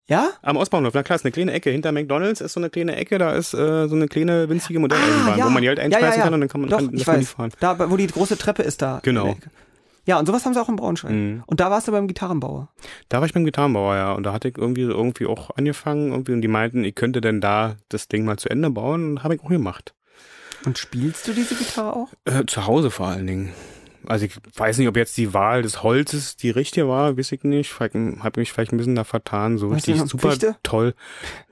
Ja? 0.07 0.31
Am 0.41 0.57
Ostbahnhof, 0.57 0.93
na 0.95 1.03
klar, 1.03 1.15
ist 1.17 1.25
eine 1.25 1.31
kleine 1.31 1.51
Ecke. 1.53 1.69
Hinter 1.69 1.91
McDonalds 1.91 2.41
ist 2.41 2.53
so 2.53 2.59
eine 2.59 2.71
kleine 2.71 2.95
Ecke, 2.95 3.19
da 3.19 3.33
ist 3.33 3.53
äh, 3.53 3.87
so 3.87 3.95
eine 3.95 4.07
kleine 4.07 4.49
winzige 4.49 4.79
Modelleisenbahn, 4.79 5.33
Ah, 5.33 5.37
ja. 5.37 5.45
wo 5.45 5.49
man 5.51 5.61
die 5.61 5.67
halt 5.67 5.77
Ja, 5.77 5.83
einschmeißen 5.85 6.09
ja, 6.11 6.17
ja. 6.17 6.23
kann 6.23 6.33
und 6.33 6.39
dann 6.41 6.49
kann 6.49 6.61
man, 6.61 6.69
Doch, 6.71 6.77
kann, 6.79 6.89
ich 6.95 7.05
weiß. 7.05 7.29
fahren. 7.29 7.51
Da, 7.59 7.91
wo 7.91 7.95
die 7.97 8.07
große 8.07 8.35
Treppe 8.39 8.63
ist 8.63 8.81
da. 8.81 8.99
Genau. 9.03 9.37
Ja, 10.09 10.17
und 10.17 10.25
sowas 10.25 10.43
haben 10.43 10.55
sie 10.55 10.59
auch 10.59 10.69
in 10.69 10.75
Braunschweig. 10.75 11.11
Mhm. 11.11 11.43
Und 11.45 11.59
da 11.59 11.69
warst 11.69 11.87
du 11.87 11.91
beim 11.91 12.07
Gitarrenbauer. 12.07 12.69
Da 13.09 13.19
war 13.19 13.27
ich 13.27 13.33
beim 13.35 13.45
Gitarrenbauer, 13.45 13.95
ja. 13.95 14.13
Und 14.13 14.23
da 14.23 14.33
hatte 14.33 14.47
ich 14.47 14.57
irgendwie, 14.57 14.81
irgendwie 14.81 15.27
auch 15.27 15.51
angefangen 15.55 16.09
irgendwie, 16.09 16.31
und 16.31 16.41
die 16.41 16.47
meinten, 16.47 16.83
ich 16.83 16.95
könnte 16.95 17.21
denn 17.21 17.41
da 17.41 17.75
das 17.89 18.07
Ding 18.07 18.25
mal 18.25 18.37
zu 18.37 18.49
Ende 18.49 18.71
bauen. 18.71 19.11
Und 19.11 19.23
habe 19.23 19.35
ich 19.35 19.41
auch 19.41 19.49
gemacht. 19.49 19.93
Und 20.65 20.79
spielst 20.79 21.27
du 21.27 21.33
diese 21.33 21.53
Gitarre 21.53 21.95
auch? 21.95 22.07
Äh, 22.25 22.43
zu 22.47 22.65
Hause 22.65 22.89
vor 22.89 23.05
allen 23.05 23.27
Dingen. 23.27 23.53
Also 24.07 24.25
ich 24.25 24.33
weiß 24.55 24.79
nicht, 24.79 24.87
ob 24.87 24.97
jetzt 24.97 25.15
die 25.15 25.35
Wahl 25.35 25.61
des 25.61 25.83
Holzes 25.83 26.35
die 26.35 26.49
richtige 26.49 26.87
war, 26.87 27.15
weiß 27.15 27.31
ich 27.31 27.43
nicht. 27.43 27.79
Habe 27.79 28.39
mich 28.39 28.51
vielleicht 28.51 28.71
ein 28.71 28.77
bisschen 28.77 28.95
da 28.95 29.03
vertan. 29.03 29.59
So 29.59 29.69
Weißt 29.69 29.87
richtig 29.87 30.09
super 30.09 30.31
Fichte? 30.31 30.55
toll. 30.63 30.95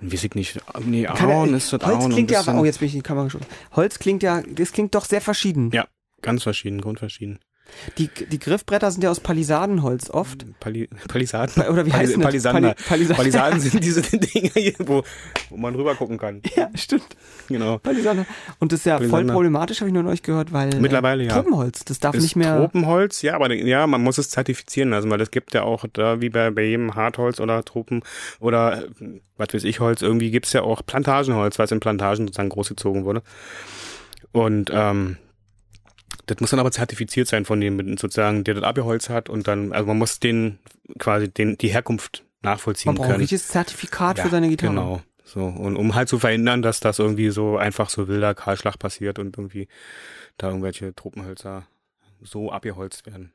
Weiß 0.02 0.24
ich 0.24 0.34
nicht. 0.34 0.60
Nee, 0.84 1.06
Ahorn 1.06 1.54
ist 1.54 1.72
das 1.72 1.86
Holz 1.86 2.00
Ahorn. 2.00 2.12
klingt 2.12 2.32
ja, 2.32 2.42
oh, 2.48 2.66
jetzt 2.66 2.80
bin 2.80 2.88
ich 2.88 2.96
in 2.96 3.02
die 3.02 3.04
Kamera 3.04 3.26
geschoben. 3.26 3.46
Holz 3.76 4.00
klingt 4.00 4.24
ja, 4.24 4.42
das 4.42 4.72
klingt 4.72 4.96
doch 4.96 5.06
sehr 5.06 5.22
verschieden. 5.22 5.70
Ja. 5.74 5.86
Ganz 6.24 6.42
verschieden, 6.42 6.82
grundverschieden. 6.82 7.38
Die, 7.98 8.10
die 8.10 8.40
Griffbretter 8.40 8.90
sind 8.92 9.04
ja 9.04 9.12
aus 9.12 9.20
Palisadenholz 9.20 10.10
oft. 10.10 10.46
Pali 10.60 10.90
Palisaden. 11.08 11.54
Pa- 11.64 11.70
Oder 11.70 11.86
wie 11.86 11.94
heißt 11.94 12.16
das? 12.16 12.22
Palisander. 12.22 12.74
Pali- 12.74 12.84
Palisaden. 12.88 13.16
Palisaden 13.18 13.60
sind 13.60 13.84
diese 13.84 14.02
Dinger 14.18 14.52
hier, 14.54 14.74
wo, 14.80 15.04
wo 15.50 15.58
man 15.58 15.76
rüber 15.76 15.96
gucken 15.96 16.18
kann. 16.18 16.42
Ja, 16.56 16.70
stimmt. 16.76 17.06
Genau. 17.48 17.78
Palisaden. 17.78 18.26
Und 18.60 18.72
das 18.72 18.80
ist 18.80 18.86
ja 18.86 18.98
voll 18.98 19.08
Palisander. 19.10 19.34
problematisch, 19.34 19.80
habe 19.82 19.90
ich 19.90 19.94
nur 19.94 20.04
neulich 20.04 20.24
gehört, 20.24 20.52
weil 20.54 20.70
Mittlerweile, 20.80 21.24
äh, 21.24 21.28
ja. 21.28 21.34
Tropenholz, 21.34 21.86
das 21.86 22.00
darf 22.00 22.16
ist 22.16 22.24
nicht 22.24 22.36
mehr. 22.36 22.58
Tropenholz, 22.58 23.22
ja, 23.22 23.36
aber 23.36 23.54
ja, 23.54 23.86
man 23.88 24.02
muss 24.02 24.18
es 24.18 24.30
zertifizieren 24.30 24.90
lassen, 24.90 25.10
weil 25.10 25.22
es 25.22 25.32
gibt 25.32 25.54
ja 25.54 25.64
auch 25.64 25.86
da, 25.94 26.20
wie 26.22 26.30
bei, 26.30 26.50
bei 26.52 26.64
jedem 26.64 26.96
Hartholz 26.96 27.40
oder 27.40 27.64
Tropen 27.64 28.02
oder 28.40 28.84
äh, 28.84 28.88
was 29.38 29.54
weiß 29.54 29.64
ich 29.66 29.80
Holz, 29.80 30.02
irgendwie 30.02 30.32
gibt's 30.32 30.52
ja 30.54 30.62
auch 30.64 30.82
Plantagenholz, 30.86 31.60
was 31.60 31.72
in 31.72 31.80
Plantagen 31.80 32.26
sozusagen 32.26 32.50
großgezogen 32.50 33.06
wurde. 33.06 33.22
Und 34.32 34.72
ähm, 34.74 35.18
das 36.28 36.40
muss 36.40 36.52
dann 36.52 36.60
aber 36.60 36.72
zertifiziert 36.72 37.28
sein 37.28 37.46
von 37.46 37.60
dem 37.60 37.98
sozusagen, 37.98 38.44
der 38.44 38.54
das 38.54 38.64
Abgeholz 38.64 39.10
hat 39.10 39.30
und 39.30 39.48
dann, 39.48 39.74
also 39.74 39.88
man 39.88 39.98
muss 39.98 40.20
den 40.20 40.60
quasi 41.00 41.30
den 41.30 41.58
die 41.58 41.70
Herkunft 41.70 42.24
nachvollziehen 42.42 42.90
Man 42.92 42.98
braucht 42.98 43.10
ein 43.10 43.20
richtiges 43.20 43.48
Zertifikat 43.48 44.18
Ja, 44.20 44.24
für 44.26 44.30
seine 44.30 44.50
Gitarre. 44.50 44.74
Genau. 44.74 45.02
So, 45.26 45.44
und 45.44 45.76
um 45.76 45.94
halt 45.96 46.08
zu 46.08 46.20
verhindern, 46.20 46.62
dass 46.62 46.80
das 46.80 47.00
irgendwie 47.00 47.32
so 47.32 47.58
einfach 47.58 47.90
so 47.90 48.08
wilder 48.08 48.34
Kahlschlag 48.34 48.80
passiert 48.80 49.20
und 49.20 49.38
irgendwie 49.38 49.68
da 50.38 50.48
irgendwelche 50.48 50.96
Tropenhölzer 50.96 51.68
so 52.22 52.52
abgeholzt 52.52 53.06
werden. 53.06 53.34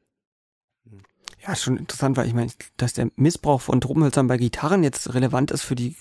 Ja, 1.47 1.55
schon 1.57 1.77
interessant, 1.77 2.17
weil 2.17 2.27
ich 2.27 2.35
meine, 2.35 2.51
dass 2.77 2.95
der 2.95 3.11
Missbrauch 3.17 3.61
von 3.61 3.81
Tropenhölzern 3.81 4.27
bei 4.27 4.37
Gitarren 4.37 4.83
jetzt 4.83 5.13
relevant 5.15 5.51
ist 5.51 5.63
für 5.63 5.75
die. 5.75 5.97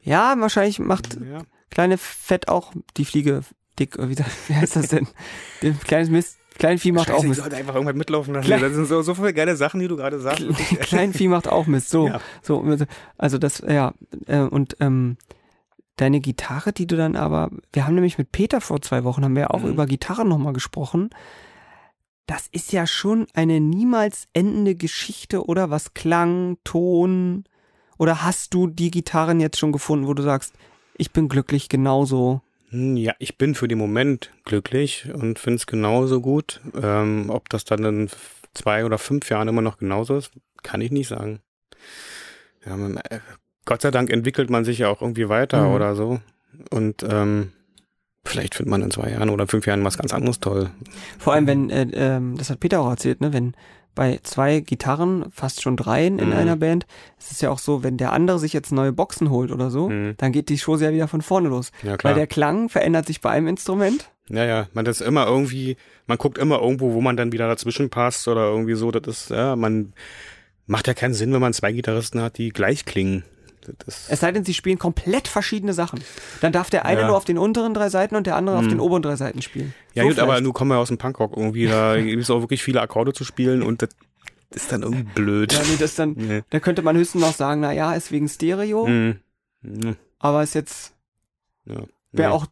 Ja, 0.00 0.34
wahrscheinlich 0.38 0.78
macht 0.78 1.18
Ja. 1.20 1.42
kleine 1.70 1.98
Fett 1.98 2.48
auch 2.48 2.72
die 2.96 3.04
Fliege 3.04 3.42
dick. 3.78 3.96
Wie, 3.98 4.16
wie 4.48 4.54
heißt 4.54 4.76
das 4.76 4.88
denn? 4.88 5.06
Dem 5.62 5.78
kleines 5.80 6.10
Mist, 6.10 6.38
klein 6.58 6.78
Vieh 6.78 6.92
macht 6.92 7.10
auch 7.10 7.14
Scheiße, 7.16 7.24
ich 7.24 7.28
Mist. 7.30 7.40
sollte 7.40 7.56
einfach 7.56 7.74
irgendwas 7.74 7.96
mitlaufen 7.96 8.34
lassen. 8.34 8.46
Klar. 8.46 8.60
Das 8.60 8.72
sind 8.74 8.86
so, 8.86 9.02
so 9.02 9.14
viele 9.14 9.32
geile 9.34 9.56
Sachen, 9.56 9.80
die 9.80 9.88
du 9.88 9.96
gerade 9.96 10.18
sagst. 10.20 10.44
klein 10.80 11.12
Vieh 11.12 11.28
macht 11.28 11.48
auch 11.48 11.66
Mist. 11.66 11.90
So, 11.90 12.08
Ja. 12.08 12.20
so, 12.42 12.64
also 13.18 13.38
das, 13.38 13.62
ja, 13.66 13.92
äh, 14.26 14.40
und 14.40 14.76
ähm, 14.80 15.16
deine 15.96 16.20
Gitarre, 16.20 16.72
die 16.72 16.86
du 16.86 16.96
dann 16.96 17.14
aber, 17.16 17.50
wir 17.72 17.86
haben 17.86 17.94
nämlich 17.94 18.18
mit 18.18 18.32
Peter 18.32 18.60
vor 18.60 18.80
zwei 18.82 19.04
Wochen, 19.04 19.24
haben 19.24 19.34
wir 19.36 19.42
ja 19.42 19.50
auch 19.50 19.62
Mhm. 19.62 19.70
über 19.70 19.86
Gitarren 19.86 20.28
nochmal 20.28 20.52
gesprochen. 20.52 21.10
Das 22.26 22.46
ist 22.52 22.72
ja 22.72 22.86
schon 22.86 23.26
eine 23.34 23.60
niemals 23.60 24.28
endende 24.32 24.74
Geschichte, 24.76 25.44
oder? 25.46 25.68
Was 25.70 25.92
Klang, 25.94 26.56
Ton, 26.64 27.44
oder 27.98 28.22
hast 28.24 28.54
du 28.54 28.66
die 28.66 28.90
Gitarren 28.90 29.40
jetzt 29.40 29.58
schon 29.58 29.72
gefunden, 29.72 30.06
wo 30.06 30.14
du 30.14 30.22
sagst, 30.22 30.54
ich 30.96 31.12
bin 31.12 31.28
glücklich 31.28 31.68
genauso? 31.68 32.40
Hm, 32.74 32.96
Ja, 32.96 33.14
ich 33.18 33.38
bin 33.38 33.54
für 33.54 33.68
den 33.68 33.78
Moment 33.78 34.30
glücklich 34.44 35.06
und 35.14 35.38
finde 35.38 35.56
es 35.56 35.66
genauso 35.66 36.20
gut. 36.20 36.60
Ähm, 36.80 37.26
ob 37.30 37.48
das 37.48 37.64
dann 37.64 37.84
in 37.84 38.10
zwei 38.54 38.84
oder 38.84 38.98
fünf 38.98 39.28
Jahren 39.30 39.48
immer 39.48 39.62
noch 39.62 39.78
genauso 39.78 40.16
ist, 40.16 40.32
kann 40.62 40.80
ich 40.80 40.90
nicht 40.90 41.08
sagen. 41.08 41.40
Ja, 42.66 42.76
man, 42.76 42.96
äh, 42.96 43.20
Gott 43.64 43.82
sei 43.82 43.90
Dank 43.90 44.10
entwickelt 44.10 44.50
man 44.50 44.64
sich 44.64 44.78
ja 44.78 44.88
auch 44.88 45.00
irgendwie 45.02 45.28
weiter 45.28 45.68
Mhm. 45.68 45.74
oder 45.74 45.94
so. 45.94 46.20
Und 46.70 47.02
ähm, 47.08 47.52
vielleicht 48.24 48.54
findet 48.54 48.70
man 48.70 48.82
in 48.82 48.90
zwei 48.90 49.10
Jahren 49.10 49.30
oder 49.30 49.46
fünf 49.46 49.66
Jahren 49.66 49.84
was 49.84 49.98
ganz 49.98 50.12
anderes 50.14 50.40
toll. 50.40 50.70
Vor 51.18 51.32
allem, 51.34 51.46
wenn, 51.46 51.70
äh, 51.70 51.86
ähm, 51.92 52.36
das 52.36 52.50
hat 52.50 52.60
Peter 52.60 52.80
auch 52.80 52.90
erzählt, 52.90 53.20
ne, 53.20 53.32
wenn 53.32 53.54
bei 53.94 54.18
zwei 54.22 54.60
Gitarren, 54.60 55.26
fast 55.30 55.62
schon 55.62 55.76
dreien 55.76 56.18
in 56.18 56.28
Mhm. 56.30 56.34
einer 56.36 56.56
Band, 56.56 56.86
ist 57.18 57.30
es 57.32 57.40
ja 57.40 57.50
auch 57.50 57.58
so, 57.58 57.82
wenn 57.82 57.96
der 57.96 58.12
andere 58.12 58.38
sich 58.38 58.52
jetzt 58.52 58.72
neue 58.72 58.92
Boxen 58.92 59.30
holt 59.30 59.50
oder 59.52 59.70
so, 59.70 59.88
Mhm. 59.88 60.14
dann 60.18 60.32
geht 60.32 60.48
die 60.48 60.58
Show 60.58 60.76
ja 60.76 60.92
wieder 60.92 61.08
von 61.08 61.22
vorne 61.22 61.48
los. 61.48 61.70
Ja, 61.82 61.90
Weil 61.92 61.96
klar. 61.98 62.14
der 62.14 62.26
Klang 62.26 62.68
verändert 62.68 63.06
sich 63.06 63.20
bei 63.20 63.30
einem 63.30 63.46
Instrument. 63.48 64.10
Ja, 64.28 64.44
ja, 64.44 64.68
man 64.72 64.84
das 64.84 65.00
ist 65.00 65.06
immer 65.06 65.26
irgendwie, 65.26 65.76
man 66.06 66.16
guckt 66.18 66.38
immer 66.38 66.60
irgendwo, 66.60 66.94
wo 66.94 67.00
man 67.00 67.16
dann 67.16 67.32
wieder 67.32 67.46
dazwischen 67.46 67.90
passt 67.90 68.26
oder 68.26 68.46
irgendwie 68.48 68.74
so. 68.74 68.90
Das 68.90 69.06
ist, 69.06 69.30
ja, 69.30 69.54
man 69.54 69.92
macht 70.66 70.86
ja 70.88 70.94
keinen 70.94 71.12
Sinn, 71.14 71.32
wenn 71.32 71.40
man 71.42 71.52
zwei 71.52 71.72
Gitarristen 71.72 72.20
hat, 72.22 72.38
die 72.38 72.48
gleich 72.48 72.84
klingen. 72.86 73.24
Das 73.86 74.06
Es 74.08 74.20
sei 74.20 74.32
denn, 74.32 74.44
sie 74.44 74.54
spielen 74.54 74.78
komplett 74.78 75.28
verschiedene 75.28 75.72
Sachen. 75.72 76.00
Dann 76.40 76.52
darf 76.52 76.70
der 76.70 76.84
eine 76.84 77.02
Ja. 77.02 77.06
nur 77.08 77.16
auf 77.16 77.24
den 77.24 77.38
unteren 77.38 77.74
drei 77.74 77.88
Seiten 77.88 78.16
und 78.16 78.26
der 78.26 78.36
andere 78.36 78.56
auf 78.58 78.64
Mhm. 78.64 78.68
den 78.70 78.80
oberen 78.80 79.02
drei 79.02 79.16
Seiten 79.16 79.42
spielen. 79.42 79.74
Ja, 79.94 80.02
So 80.02 80.08
gut, 80.10 80.18
aber 80.18 80.32
vielleicht. 80.32 80.44
nun 80.44 80.52
kommen 80.52 80.70
wir 80.70 80.78
aus 80.78 80.88
dem 80.88 80.98
Punkrock 80.98 81.36
irgendwie. 81.36 81.66
Da 81.66 82.00
gibt 82.00 82.22
es 82.22 82.30
auch 82.30 82.40
wirklich 82.40 82.62
viele 82.62 82.80
Akkorde 82.80 83.12
zu 83.12 83.24
spielen 83.24 83.62
und 83.62 83.82
das 83.82 83.90
ist 84.50 84.70
dann 84.72 84.82
irgendwie 84.82 85.04
blöd. 85.04 85.52
Ja, 85.52 85.60
nee, 85.62 85.76
das 85.78 85.94
dann, 85.94 86.12
Nee. 86.12 86.42
da 86.50 86.60
könnte 86.60 86.82
man 86.82 86.96
höchstens 86.96 87.22
noch 87.22 87.34
sagen, 87.34 87.60
na 87.60 87.72
ja, 87.72 87.94
ist 87.94 88.12
wegen 88.12 88.28
Stereo, 88.28 88.86
Mhm. 88.86 89.16
Mhm. 89.62 89.96
aber 90.18 90.42
ist 90.42 90.54
jetzt, 90.54 90.92
Ja. 91.66 91.82
Wäre 92.12 92.28
Nee. 92.30 92.34
auch, 92.36 92.46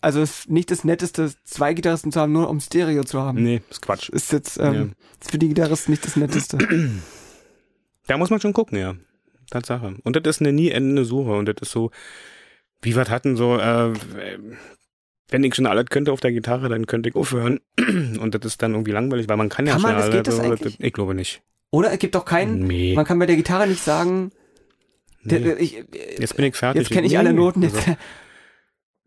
also 0.00 0.22
ist 0.22 0.48
nicht 0.48 0.70
das 0.70 0.84
Netteste, 0.84 1.32
zwei 1.44 1.74
Gitarristen 1.74 2.12
zu 2.12 2.20
haben, 2.20 2.32
nur 2.32 2.48
um 2.48 2.60
Stereo 2.60 3.02
zu 3.04 3.20
haben. 3.20 3.42
Nee, 3.42 3.60
ist 3.68 3.82
Quatsch. 3.82 4.08
Ist 4.08 4.32
jetzt 4.32 4.58
ähm, 4.58 4.92
ist 5.20 5.30
für 5.32 5.38
die 5.38 5.48
Gitarristen 5.48 5.90
nicht 5.90 6.04
das 6.06 6.14
Netteste. 6.16 6.56
Da 8.06 8.16
muss 8.16 8.30
man 8.30 8.40
schon 8.40 8.52
gucken, 8.52 8.78
ja. 8.78 8.94
Tatsache. 9.52 9.94
Und 10.02 10.16
das 10.16 10.36
ist 10.36 10.40
eine 10.40 10.52
nie 10.52 10.70
endende 10.70 11.04
Suche. 11.04 11.32
Und 11.32 11.46
das 11.46 11.56
ist 11.62 11.70
so, 11.72 11.90
wie 12.82 12.96
wir 12.96 13.04
hatten, 13.08 13.36
so, 13.36 13.56
äh, 13.58 13.92
wenn 15.28 15.44
ich 15.44 15.54
schon 15.54 15.66
alles 15.66 15.86
könnte 15.86 16.12
auf 16.12 16.20
der 16.20 16.32
Gitarre, 16.32 16.68
dann 16.68 16.86
könnte 16.86 17.08
ich 17.08 17.14
aufhören. 17.14 17.60
Und 18.20 18.34
das 18.34 18.44
ist 18.44 18.62
dann 18.62 18.72
irgendwie 18.72 18.90
langweilig, 18.90 19.28
weil 19.28 19.36
man 19.38 19.48
kann 19.48 19.66
ja 19.66 19.72
Kann 19.74 19.82
man 19.82 19.92
schnell 19.92 20.06
das? 20.08 20.14
Geht 20.16 20.26
das 20.28 20.40
alles. 20.40 20.60
eigentlich? 20.60 20.80
Ich 20.80 20.92
glaube 20.92 21.14
nicht. 21.14 21.42
Oder 21.70 21.90
es 21.92 21.98
gibt 21.98 22.14
doch 22.14 22.24
keinen, 22.26 22.66
Nee. 22.66 22.94
man 22.94 23.06
kann 23.06 23.18
bei 23.18 23.24
der 23.26 23.36
Gitarre 23.36 23.66
nicht 23.66 23.82
sagen, 23.82 24.30
nee. 25.22 25.38
der, 25.38 25.58
ich, 25.58 25.82
Jetzt 26.18 26.36
bin 26.36 26.44
ich 26.44 26.54
fertig. 26.54 26.82
jetzt 26.82 26.90
kenne 26.92 27.06
ich 27.06 27.16
alle 27.16 27.32
Noten. 27.32 27.62
Jetzt, 27.62 27.76
Also, 27.88 27.96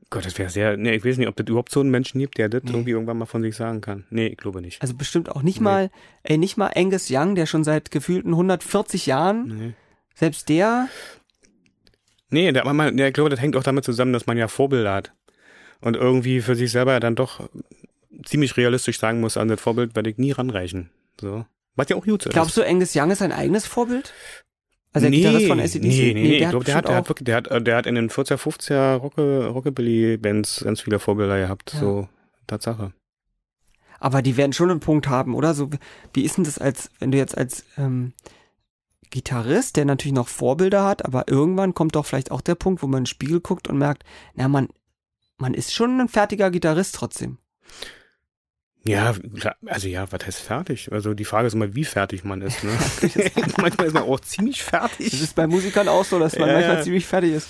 Gott, 0.10 0.26
das 0.26 0.38
wäre 0.40 0.50
sehr, 0.50 0.78
nee, 0.78 0.96
ich 0.96 1.06
weiß 1.06 1.18
nicht, 1.18 1.28
ob 1.28 1.36
das 1.36 1.46
überhaupt 1.48 1.72
so 1.72 1.80
einen 1.82 1.90
Menschen 1.92 2.20
gibt, 2.20 2.38
der 2.40 2.50
das 2.50 2.64
Nee. 2.64 2.72
irgendwie 2.72 2.92
irgendwann 2.92 3.18
mal 3.18 3.26
von 3.26 3.42
sich 3.44 3.56
sagen 3.56 3.82
kann. 3.82 4.06
Nee, 4.10 4.28
ich 4.28 4.38
glaube 4.38 4.62
nicht. 4.62 4.82
also 4.82 4.96
bestimmt 4.96 5.30
auch 5.30 5.42
nicht 5.44 5.62
mal, 5.62 5.92
ey, 6.24 6.38
nicht 6.40 6.58
mal 6.58 6.72
Angus 6.76 7.08
Young, 7.12 7.36
der 7.36 7.46
schon 7.46 7.64
seit 7.64 7.92
gefühlten 7.92 8.32
140 8.32 9.06
Jahren. 9.06 9.76
Selbst 10.16 10.50
der, 10.50 10.88
Nee, 12.30 12.52
der, 12.52 12.66
man, 12.74 12.98
der, 12.98 13.08
ich 13.08 13.14
glaube, 13.14 13.30
das 13.30 13.40
hängt 13.40 13.56
auch 13.56 13.64
damit 13.64 13.86
zusammen, 13.86 14.14
dass 14.14 14.26
man 14.26 14.38
ja 14.38 14.48
Vorbilder 14.48 14.94
hat. 14.94 15.14
Und 15.82 15.96
irgendwie 15.96 16.42
für 16.42 16.56
sich 16.56 16.72
selber 16.72 17.00
dann 17.00 17.16
doch 17.16 17.50
ziemlich 18.26 18.58
realistisch 18.58 19.00
sagen 19.00 19.22
muss, 19.22 19.38
an 19.38 19.48
das 19.48 19.62
Vorbild 19.62 19.96
werde 19.96 20.10
ich 20.10 20.18
nie 20.18 20.32
ranreichen. 20.32 20.90
So. 21.20 21.46
Was 21.76 21.90
ja 21.90 21.96
auch 21.96 22.06
gut 22.06 22.26
ist. 22.26 22.34
glaubst 22.34 22.58
du, 22.58 22.64
Angus 22.64 22.96
Young 22.96 23.12
ist 23.12 23.22
ein 23.22 23.32
eigenes 23.32 23.66
Vorbild? 23.66 24.14
Also 24.94 25.10
der 25.10 25.18
Gitarrist 25.18 25.48
von 25.48 25.60
ACDC? 25.60 25.82
Nee, 25.84 26.14
nee, 26.14 26.24
nee. 26.24 26.38
ich 26.44 26.50
glaube, 26.50 26.66
der 26.66 26.76
hat, 26.76 26.88
der 26.88 26.96
hat 26.96 27.10
wirklich, 27.10 27.26
der 27.26 27.36
hat, 27.36 27.68
der 27.68 27.76
hat 27.76 27.86
in 27.86 27.96
den 27.96 28.10
40er, 28.10 28.38
50er 28.38 28.96
Rocke, 28.96 29.48
Rockabilly-Bands 29.48 30.64
ganz 30.64 30.82
viele 30.82 31.00
Vorbilder 31.00 31.38
gehabt. 31.38 31.74
Ja. 31.74 31.80
So, 31.80 32.10
Tatsache. 32.48 32.94
Aber 34.00 34.22
die 34.22 34.38
werden 34.38 34.54
schon 34.54 34.72
einen 34.72 34.80
Punkt 34.80 35.10
haben, 35.10 35.36
oder? 35.36 35.54
So, 35.54 35.70
wie 36.14 36.24
ist 36.24 36.38
denn 36.38 36.46
das 36.46 36.58
als, 36.58 36.90
wenn 37.00 37.12
du 37.12 37.18
jetzt 37.18 37.38
als 37.38 37.66
ähm, 37.78 38.14
Gitarrist, 39.16 39.78
der 39.78 39.86
natürlich 39.86 40.14
noch 40.14 40.28
Vorbilder 40.28 40.84
hat, 40.86 41.06
aber 41.06 41.30
irgendwann 41.30 41.74
kommt 41.74 41.96
doch 41.96 42.06
vielleicht 42.06 42.32
auch 42.32 42.42
der 42.42 42.56
Punkt, 42.56 42.84
wo 42.84 42.88
man 42.88 43.00
in 43.00 43.04
den 43.04 43.08
Spiegel 43.08 43.40
guckt 43.40 43.70
und 43.70 43.78
merkt, 43.78 44.04
na, 44.34 44.50
man, 44.50 44.68
man 45.38 45.54
ist 45.54 45.74
schon 45.74 46.00
ein 46.02 46.10
fertiger 46.10 46.52
Gitarrist 46.52 46.96
trotzdem. 46.96 47.38
Ja, 48.84 49.16
also 49.66 49.88
ja, 49.88 50.12
was 50.12 50.26
heißt 50.28 50.40
fertig? 50.42 50.92
Also 50.92 51.14
die 51.14 51.24
Frage 51.26 51.48
ist 51.48 51.54
immer, 51.54 51.74
wie 51.74 51.86
fertig 51.86 52.24
man 52.26 52.42
ist. 52.42 52.64
Ne? 52.64 52.72
Manchmal 53.58 53.88
ist 53.88 53.94
man 53.94 54.04
auch 54.04 54.20
ziemlich 54.20 54.60
Das 54.60 54.68
fertig. 54.70 55.14
ist 55.22 55.34
bei 55.34 55.48
Musikern 55.48 55.88
auch 55.88 56.04
so, 56.06 56.20
dass 56.20 56.38
man 56.38 56.50
Ja, 56.50 56.54
manchmal 56.56 56.84
ziemlich 56.84 57.06
fertig 57.06 57.32
ist. 57.34 57.48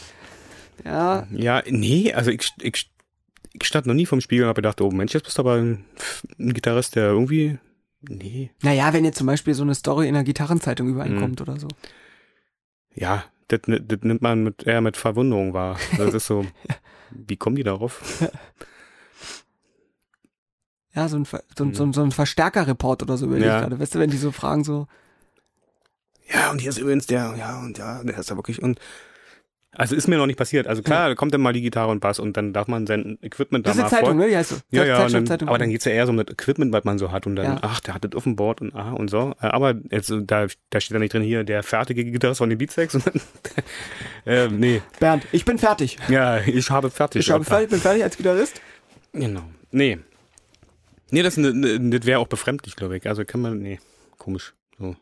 Ja, 0.86 1.28
Ja, 1.32 1.63
nee, 1.68 2.13
also 2.13 2.30
ich, 2.32 2.47
ich, 2.61 2.91
ich 3.53 3.68
stand 3.68 3.86
noch 3.88 3.93
nie 3.95 4.05
vom 4.05 4.22
Spiegel 4.22 4.43
und 4.45 4.49
habe 4.49 4.61
gedacht, 4.61 4.80
oh 4.82 4.91
Mensch, 4.91 5.13
jetzt 5.13 5.24
bist 5.24 5.38
du 5.38 5.41
aber 5.41 5.55
ein, 5.55 5.84
ein 6.39 6.53
Gitarrist, 6.53 6.95
der 6.95 7.05
irgendwie, 7.07 7.57
nee, 8.10 8.51
naja, 8.62 8.93
wenn 8.93 9.06
jetzt 9.06 9.18
zum 9.18 9.28
Beispiel 9.28 9.53
so 9.53 9.64
eine 9.64 9.76
Story 9.76 10.08
in 10.08 10.14
der 10.14 10.24
Gitarrenzeitung 10.24 10.88
übereinkommt 10.89 11.39
Mhm. 11.39 11.43
oder 11.47 11.60
so. 11.60 11.68
ja, 12.93 13.24
das, 13.47 13.60
das 13.66 13.99
nimmt 14.01 14.22
man 14.22 14.43
mit, 14.43 14.64
eher 14.66 14.82
mit 14.82 14.97
Verwunderung 14.97 15.53
wahr. 15.53 15.78
Das 15.97 16.14
ist 16.14 16.26
so, 16.28 16.45
wie 17.12 17.38
kommen 17.38 17.56
die 17.56 17.64
darauf? 17.64 18.01
Ja, 20.93 21.10
so 21.10 21.18
ein, 21.18 21.26
Ver- 21.26 21.43
so, 21.58 21.64
ein- 21.66 21.74
so, 21.74 21.91
so 21.91 22.03
ein 22.03 22.12
Verstärkerreport 22.12 23.03
oder 23.03 23.18
so 23.18 23.26
überlegt 23.26 23.47
Ja. 23.47 23.60
gerade. 23.62 23.80
Weißt 23.80 23.95
du, 23.95 23.99
wenn 23.99 24.10
die 24.10 24.18
so 24.18 24.32
fragen, 24.32 24.64
so, 24.64 24.88
Ja, 26.34 26.49
und 26.51 26.60
hier 26.60 26.70
ist 26.70 26.78
übrigens 26.80 27.06
der, 27.06 27.36
ja, 27.38 27.60
und 27.62 27.78
ja, 27.78 28.01
der 28.03 28.18
ist 28.18 28.32
da 28.32 28.36
wirklich, 28.36 28.62
und 28.64 28.80
also 29.78 29.96
ist 29.96 30.08
mir 30.08 30.18
noch 30.18 30.26
nicht 30.26 30.38
passiert. 30.38 30.68
Also 30.68 30.82
klar, 30.82 31.10
da 31.10 31.16
kommt 31.16 31.34
dann 31.34 31.42
mal 31.42 31.54
die 31.54 31.62
Gitarre 31.62 31.92
und 31.92 32.00
Bass 32.00 32.20
und 32.20 32.36
dann 32.38 32.54
darf 32.54 32.68
man 32.68 32.88
sein 32.88 33.18
Equipment 33.22 33.66
da 33.66 33.72
das 33.72 33.78
ist 33.78 33.82
mal 33.84 33.88
eine 33.88 33.96
Zeitung, 33.98 34.08
voll. 34.18 34.26
ne? 34.26 34.30
Die 34.30 34.38
heißt 34.38 34.50
so. 34.50 34.56
Ja, 34.72 34.84
ja, 34.86 34.94
und 34.96 35.02
Zeitschrift, 35.02 35.14
dann, 35.16 35.28
Zeitung. 35.28 35.48
aber 35.50 35.58
dann 35.58 35.70
geht's 35.70 35.86
ja 35.86 35.92
eher 35.92 36.06
so 36.06 36.12
um 36.12 36.18
das 36.18 36.28
Equipment, 36.32 36.72
was 36.74 36.84
man 36.84 36.98
so 36.98 37.12
hat 37.12 37.28
und 37.28 37.36
dann, 37.36 37.46
Ja. 37.46 37.60
ach, 37.62 37.80
der 37.82 37.94
hat 37.94 38.04
das 38.04 38.14
auf 38.16 38.24
dem 38.24 38.36
Board 38.36 38.62
und 38.62 38.74
ah 38.76 38.92
und 38.94 39.10
so. 39.10 39.36
Äh, 39.42 39.48
Aber 39.48 39.76
jetzt, 39.92 40.08
so, 40.08 40.20
da, 40.22 40.48
da 40.70 40.80
steht 40.80 40.96
da 40.96 41.00
nicht 41.00 41.14
drin 41.14 41.22
hier, 41.24 41.44
der 41.44 41.64
fertige 41.64 42.04
Gitarrist 42.06 42.38
von 42.40 42.50
den 42.50 42.58
Beatsex, 42.58 42.94
sondern, 42.94 43.22
äh, 44.26 44.48
nee, 44.48 44.82
Bernd, 45.00 45.26
ich 45.32 45.46
bin 45.46 45.58
fertig. 45.58 45.98
ja, 46.10 46.40
ich 46.40 46.70
habe 46.70 46.90
fertig. 46.90 47.22
Ich 47.22 47.32
habe 47.32 47.44
fertig, 47.44 47.70
bin 47.70 47.80
fertig 47.80 48.04
als 48.04 48.18
Gitarrist. 48.18 48.62
Genau. 49.14 49.44
Nee. 49.72 50.00
Nee, 51.12 51.22
das, 51.24 51.38
ne- 51.38 51.54
ne- 51.54 52.00
das 52.00 52.06
wäre 52.06 52.20
auch 52.20 52.28
befremdlich, 52.28 52.76
glaube 52.76 52.98
ich. 52.98 53.08
Also 53.08 53.26
kann 53.26 53.40
man, 53.42 53.60
nee, 53.60 53.80
komisch. 54.18 54.54
So. 54.80 54.96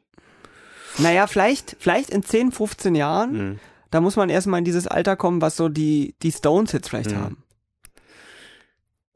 Naja, 0.99 1.25
vielleicht, 1.27 1.75
vielleicht 1.79 2.09
in 2.09 2.21
10, 2.23 2.51
15 2.51 2.93
Jahren, 2.95 3.31
Mhm. 3.51 3.59
Da 3.93 4.01
muss 4.01 4.15
man 4.15 4.29
erstmal 4.29 4.57
in 4.59 4.65
dieses 4.65 4.87
Alter 4.87 5.15
kommen, 5.15 5.41
was 5.41 5.55
so 5.55 5.69
die, 5.69 6.15
die 6.23 6.31
Stones 6.31 6.71
jetzt 6.71 6.89
vielleicht 6.89 7.11
Mhm. 7.11 7.15
haben. 7.17 7.37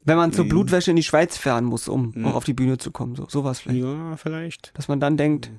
Wenn 0.03 0.17
man 0.17 0.31
zur 0.31 0.45
Mhm. 0.45 0.49
Blutwäsche 0.49 0.91
in 0.91 0.95
die 0.97 1.03
Schweiz 1.03 1.35
fahren 1.37 1.65
muss, 1.65 1.87
um 1.87 2.13
Mhm. 2.15 2.25
auch 2.25 2.35
auf 2.35 2.43
die 2.43 2.53
Bühne 2.53 2.77
zu 2.77 2.91
kommen. 2.91 3.15
So, 3.15 3.27
sowas 3.27 3.59
vielleicht. 3.59 3.79
Ja, 3.83 4.15
vielleicht. 4.17 4.77
Dass 4.77 4.87
man 4.87 4.99
dann 4.99 5.17
denkt, 5.17 5.49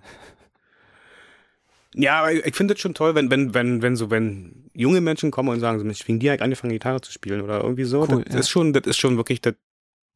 Ja, 1.94 2.20
aber 2.20 2.32
ich 2.32 2.54
finde 2.54 2.74
es 2.74 2.80
schon 2.80 2.94
toll, 2.94 3.14
wenn, 3.14 3.30
wenn, 3.30 3.54
wenn, 3.54 3.80
wenn 3.82 3.96
so, 3.96 4.10
wenn 4.10 4.70
junge 4.74 5.00
Menschen 5.00 5.30
kommen 5.30 5.48
und 5.48 5.58
sagen, 5.58 5.78
so, 5.78 5.84
Mensch, 5.86 6.04
direkt 6.06 6.42
angefangen, 6.42 6.72
Gitarre 6.72 7.00
zu 7.00 7.10
spielen 7.10 7.40
oder 7.40 7.62
irgendwie 7.62 7.84
so. 7.84 8.02
Cool, 8.08 8.22
das 8.24 8.34
ja. 8.34 8.40
ist 8.40 8.50
schon, 8.50 8.72
das 8.74 8.84
ist 8.86 8.98
schon 8.98 9.16
wirklich, 9.16 9.40
das, 9.40 9.54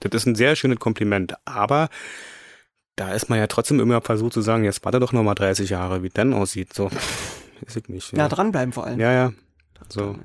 das 0.00 0.12
ist 0.12 0.26
ein 0.26 0.34
sehr 0.34 0.54
schönes 0.54 0.78
Kompliment. 0.78 1.34
Aber 1.46 1.88
da 2.94 3.12
ist 3.14 3.30
man 3.30 3.38
ja 3.38 3.46
trotzdem 3.46 3.80
immer 3.80 4.00
versucht 4.02 4.34
zu 4.34 4.42
sagen, 4.42 4.64
jetzt 4.64 4.84
warte 4.84 5.00
doch 5.00 5.12
noch 5.12 5.22
mal 5.22 5.34
30 5.34 5.70
Jahre, 5.70 6.02
wie 6.02 6.08
es 6.08 6.12
dann 6.14 6.34
aussieht. 6.34 6.72
So, 6.74 6.90
weiß 7.66 7.76
ich 7.76 7.88
nicht. 7.88 8.12
ja, 8.12 8.28
dranbleiben 8.28 8.72
vor 8.72 8.86
allem. 8.86 9.00
ja, 9.00 9.12
ja. 9.12 9.32
So, 9.88 10.16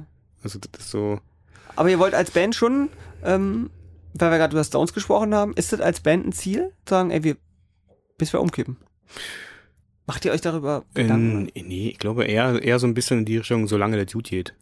also 0.43 0.59
das 0.59 0.85
ist 0.85 0.91
so. 0.91 1.19
Aber 1.75 1.89
ihr 1.89 1.99
wollt 1.99 2.13
als 2.13 2.31
Band 2.31 2.55
schon, 2.55 2.89
ähm, 3.23 3.69
weil 4.13 4.31
wir 4.31 4.37
gerade 4.37 4.53
über 4.55 4.63
Stones 4.63 4.93
gesprochen 4.93 5.33
haben, 5.35 5.53
ist 5.53 5.73
das 5.73 5.81
als 5.81 5.99
Band 5.99 6.27
ein 6.27 6.31
Ziel? 6.31 6.71
Sagen, 6.87 7.11
ey, 7.11 7.23
wir, 7.23 7.37
bis 8.17 8.33
wir 8.33 8.41
umkippen. 8.41 8.77
Macht 10.05 10.23
ihr 10.25 10.31
euch 10.31 10.41
darüber 10.41 10.85
Gedanken? 10.93 11.49
In, 11.49 11.67
nee, 11.67 11.89
ich 11.89 11.99
glaube 11.99 12.25
eher, 12.25 12.61
eher 12.61 12.79
so 12.79 12.87
ein 12.87 12.93
bisschen 12.93 13.19
in 13.19 13.25
die 13.25 13.37
Richtung, 13.37 13.67
solange 13.67 14.03
das 14.03 14.13
gut 14.13 14.29
geht. 14.29 14.53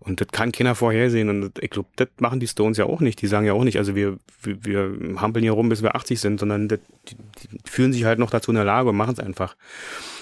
Und 0.00 0.20
das 0.20 0.28
kann 0.28 0.52
keiner 0.52 0.74
vorhersehen. 0.74 1.28
Und 1.28 1.58
ich 1.62 1.70
glaube, 1.70 1.88
das 1.96 2.08
machen 2.18 2.40
die 2.40 2.48
Stones 2.48 2.78
ja 2.78 2.86
auch 2.86 3.00
nicht. 3.00 3.20
Die 3.22 3.26
sagen 3.26 3.46
ja 3.46 3.52
auch 3.52 3.64
nicht, 3.64 3.78
also 3.78 3.94
wir, 3.94 4.18
wir, 4.42 4.64
wir 4.64 5.20
hampeln 5.20 5.42
hier 5.42 5.52
rum, 5.52 5.68
bis 5.68 5.82
wir 5.82 5.94
80 5.94 6.20
sind, 6.20 6.40
sondern 6.40 6.68
das, 6.68 6.80
die, 7.08 7.16
die 7.16 7.70
fühlen 7.70 7.92
sich 7.92 8.04
halt 8.04 8.18
noch 8.18 8.30
dazu 8.30 8.50
in 8.50 8.56
der 8.56 8.64
Lage 8.64 8.90
und 8.90 8.96
machen 8.96 9.14
es 9.14 9.20
einfach. 9.20 9.56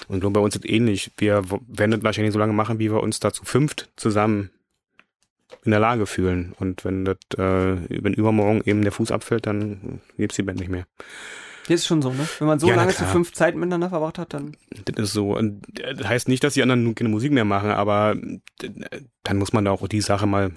Und 0.09 0.21
glaube, 0.21 0.35
bei 0.35 0.41
uns 0.41 0.57
ist 0.57 0.65
es 0.65 0.71
ähnlich. 0.71 1.11
Wir 1.17 1.43
werden 1.69 1.93
das 1.93 2.03
wahrscheinlich 2.03 2.33
so 2.33 2.39
lange 2.39 2.53
machen, 2.53 2.79
wie 2.79 2.91
wir 2.91 3.03
uns 3.03 3.21
dazu 3.21 3.45
fünft 3.45 3.91
zusammen 3.97 4.51
in 5.65 5.71
der 5.71 5.81
Lage 5.81 6.07
fühlen. 6.07 6.55
Und 6.59 6.85
wenn 6.85 7.05
das, 7.05 7.17
äh, 7.37 7.77
wenn 7.89 8.15
übermorgen 8.15 8.63
eben 8.65 8.83
der 8.83 8.93
Fuß 8.93 9.13
abfällt, 9.13 9.47
dann 9.47 10.01
gibt's 10.17 10.37
die 10.37 10.43
Band 10.43 10.61
nicht 10.61 10.71
mehr. 10.71 10.87
Hier 11.67 11.77
ist 11.77 11.87
schon 11.87 12.03
so, 12.03 12.11
ne? 12.13 12.29
Wenn 12.39 12.49
man 12.49 12.59
so 12.59 12.69
Ja, 12.69 12.75
lange 12.75 12.93
zu 12.93 13.05
fünf 13.05 13.33
Zeit 13.33 13.55
miteinander 13.55 13.89
verbracht 13.91 14.19
hat, 14.19 14.35
dann. 14.35 14.57
Das 14.85 15.09
ist 15.09 15.13
so. 15.13 15.37
Und 15.37 15.63
das 15.97 16.07
heißt 16.09 16.29
nicht, 16.29 16.43
dass 16.45 16.55
die 16.55 16.63
anderen 16.63 16.83
nun 16.85 16.95
keine 16.95 17.09
Musik 17.11 17.31
mehr 17.33 17.45
machen, 17.45 17.71
aber 17.71 18.17
dann 19.23 19.37
muss 19.39 19.53
man 19.53 19.65
da 19.65 19.71
auch 19.71 19.87
die 19.89 20.01
Sache 20.01 20.27
mal 20.27 20.51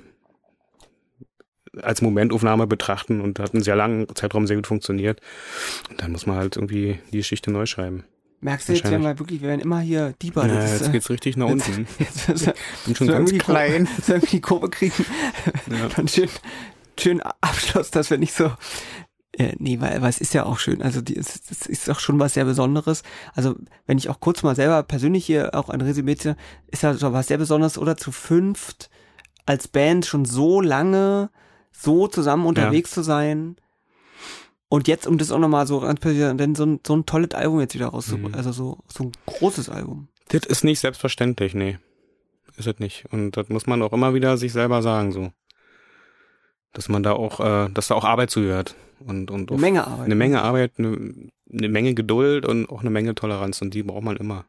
als 1.82 2.02
Momentaufnahme 2.02 2.68
betrachten 2.68 3.20
und 3.22 3.38
hat 3.40 3.54
einen 3.54 3.64
sehr 3.64 3.76
langen 3.76 4.08
Zeitraum 4.16 4.48
sehr 4.48 4.56
gut 4.56 4.68
funktioniert. 4.68 5.20
Und 5.90 6.02
dann 6.02 6.12
muss 6.12 6.26
man 6.26 6.38
halt 6.38 6.56
irgendwie 6.56 7.00
die 7.12 7.18
Geschichte 7.18 7.52
neu 7.52 7.66
schreiben. 7.66 8.06
Merkst 8.42 8.70
du 8.70 8.74
jetzt, 8.74 8.90
wenn 8.92 9.02
wir 9.02 9.18
wirklich, 9.20 9.42
wir 9.42 9.50
werden 9.50 9.62
immer 9.62 9.80
hier 9.80 10.14
deeper. 10.22 10.46
Ja, 10.48 10.56
das 10.56 10.66
ist, 10.74 10.80
jetzt 10.82 10.90
äh, 10.90 10.92
geht's 10.94 11.10
richtig 11.10 11.38
nach 11.38 11.50
jetzt- 11.50 11.68
unten. 11.70 11.88
jetzt 12.00 12.30
müssen 12.30 12.46
wir- 12.48 12.54
Bin 12.86 12.96
schon 12.96 13.08
so 13.08 13.14
ganz 13.14 13.30
die 13.32 13.38
Kurve- 13.40 13.52
klein. 13.52 13.88
so 14.02 14.14
irgendwie 14.14 14.36
die 14.38 14.42
Kurve 14.42 14.70
kriegen. 14.70 15.06
Ja. 15.70 15.88
Dann 15.96 16.08
schön, 16.08 16.30
schön 17.00 17.22
Abschluss, 17.42 17.92
dass 17.92 18.10
wir 18.10 18.18
nicht 18.18 18.34
so. 18.34 18.52
Äh, 19.38 19.54
nee, 19.60 19.82
weil, 19.82 20.02
weil 20.02 20.10
es 20.10 20.22
ist 20.22 20.34
ja 20.34 20.46
auch 20.46 20.60
schön. 20.60 20.82
Also 20.82 21.02
die, 21.02 21.18
es, 21.18 21.42
es 21.50 21.66
ist 21.66 21.88
doch 21.88 22.00
schon 22.00 22.20
was 22.20 22.36
sehr 22.36 22.46
Besonderes. 22.46 23.04
Also 23.34 23.56
wenn 23.86 23.98
ich 23.98 24.10
auch 24.10 24.20
kurz 24.20 24.44
mal 24.44 24.56
selber 24.56 24.82
persönlich 24.84 25.26
hier 25.26 25.54
auch 25.54 25.70
ein 25.70 25.82
Resümee 25.82 26.16
ziehe, 26.16 26.38
ist 26.68 26.84
ja 26.84 26.94
so 26.94 27.12
was 27.12 27.28
sehr 27.28 27.38
Besonderes 27.38 27.78
oder 27.78 27.98
zu 27.98 28.12
fünft 28.12 28.90
als 29.46 29.68
Band 29.68 30.06
schon 30.06 30.26
so 30.26 30.62
lange 30.62 31.30
so 31.72 32.08
zusammen 32.08 32.46
unterwegs 32.46 32.92
zu 32.92 33.04
sein. 33.04 33.58
Und 34.70 34.88
jetzt, 34.88 35.06
um 35.06 35.18
das 35.18 35.32
auch 35.32 35.40
nochmal 35.40 35.68
so 35.68 35.82
ganz 35.82 36.00
persönlich, 36.00 36.38
denn 36.38 36.56
so 36.56 36.66
ein, 36.66 36.80
so 36.86 36.96
ein 36.96 37.06
tolles 37.06 37.32
Album 37.34 37.60
jetzt 37.60 37.76
wieder 37.76 37.88
rauszubringen. 37.88 38.32
Mhm. 38.32 38.38
Also 38.38 38.52
so, 38.52 38.80
so 38.88 39.06
ein 39.06 39.12
großes 39.26 39.70
Album. 39.70 40.08
Das 40.30 40.46
ist 40.46 40.64
nicht 40.64 40.80
selbstverständlich, 40.80 41.54
nee. 41.54 41.78
Ist 42.58 42.68
es 42.68 42.80
nicht. 42.80 43.06
Und 43.12 43.38
das 43.38 43.50
muss 43.50 43.68
man 43.68 43.82
auch 43.82 43.94
immer 43.94 44.14
wieder 44.14 44.38
sich 44.38 44.54
selber 44.54 44.82
sagen, 44.82 45.12
so. 45.12 45.32
Dass 46.74 46.90
man 46.90 47.04
da 47.04 47.14
auch, 47.14 47.40
äh, 47.40 47.70
dass 47.70 47.88
da 47.88 47.96
auch 47.96 48.06
Arbeit 48.06 48.32
zugehört. 48.32 48.76
Und, 49.00 49.32
und 49.32 49.52
Eine 49.52 49.60
Menge 49.62 49.86
Arbeit. 49.88 50.06
eine 50.06 50.16
Menge 50.16 50.42
Arbeit, 50.42 50.72
eine, 50.78 50.98
eine 51.52 51.70
Menge 51.70 51.94
Geduld 51.94 52.46
und 52.46 52.70
auch 52.70 52.82
eine 52.82 52.90
Menge 52.90 53.16
Toleranz. 53.16 53.62
Und 53.62 53.74
die 53.74 53.84
braucht 53.84 54.04
man 54.04 54.18
immer. 54.18 54.46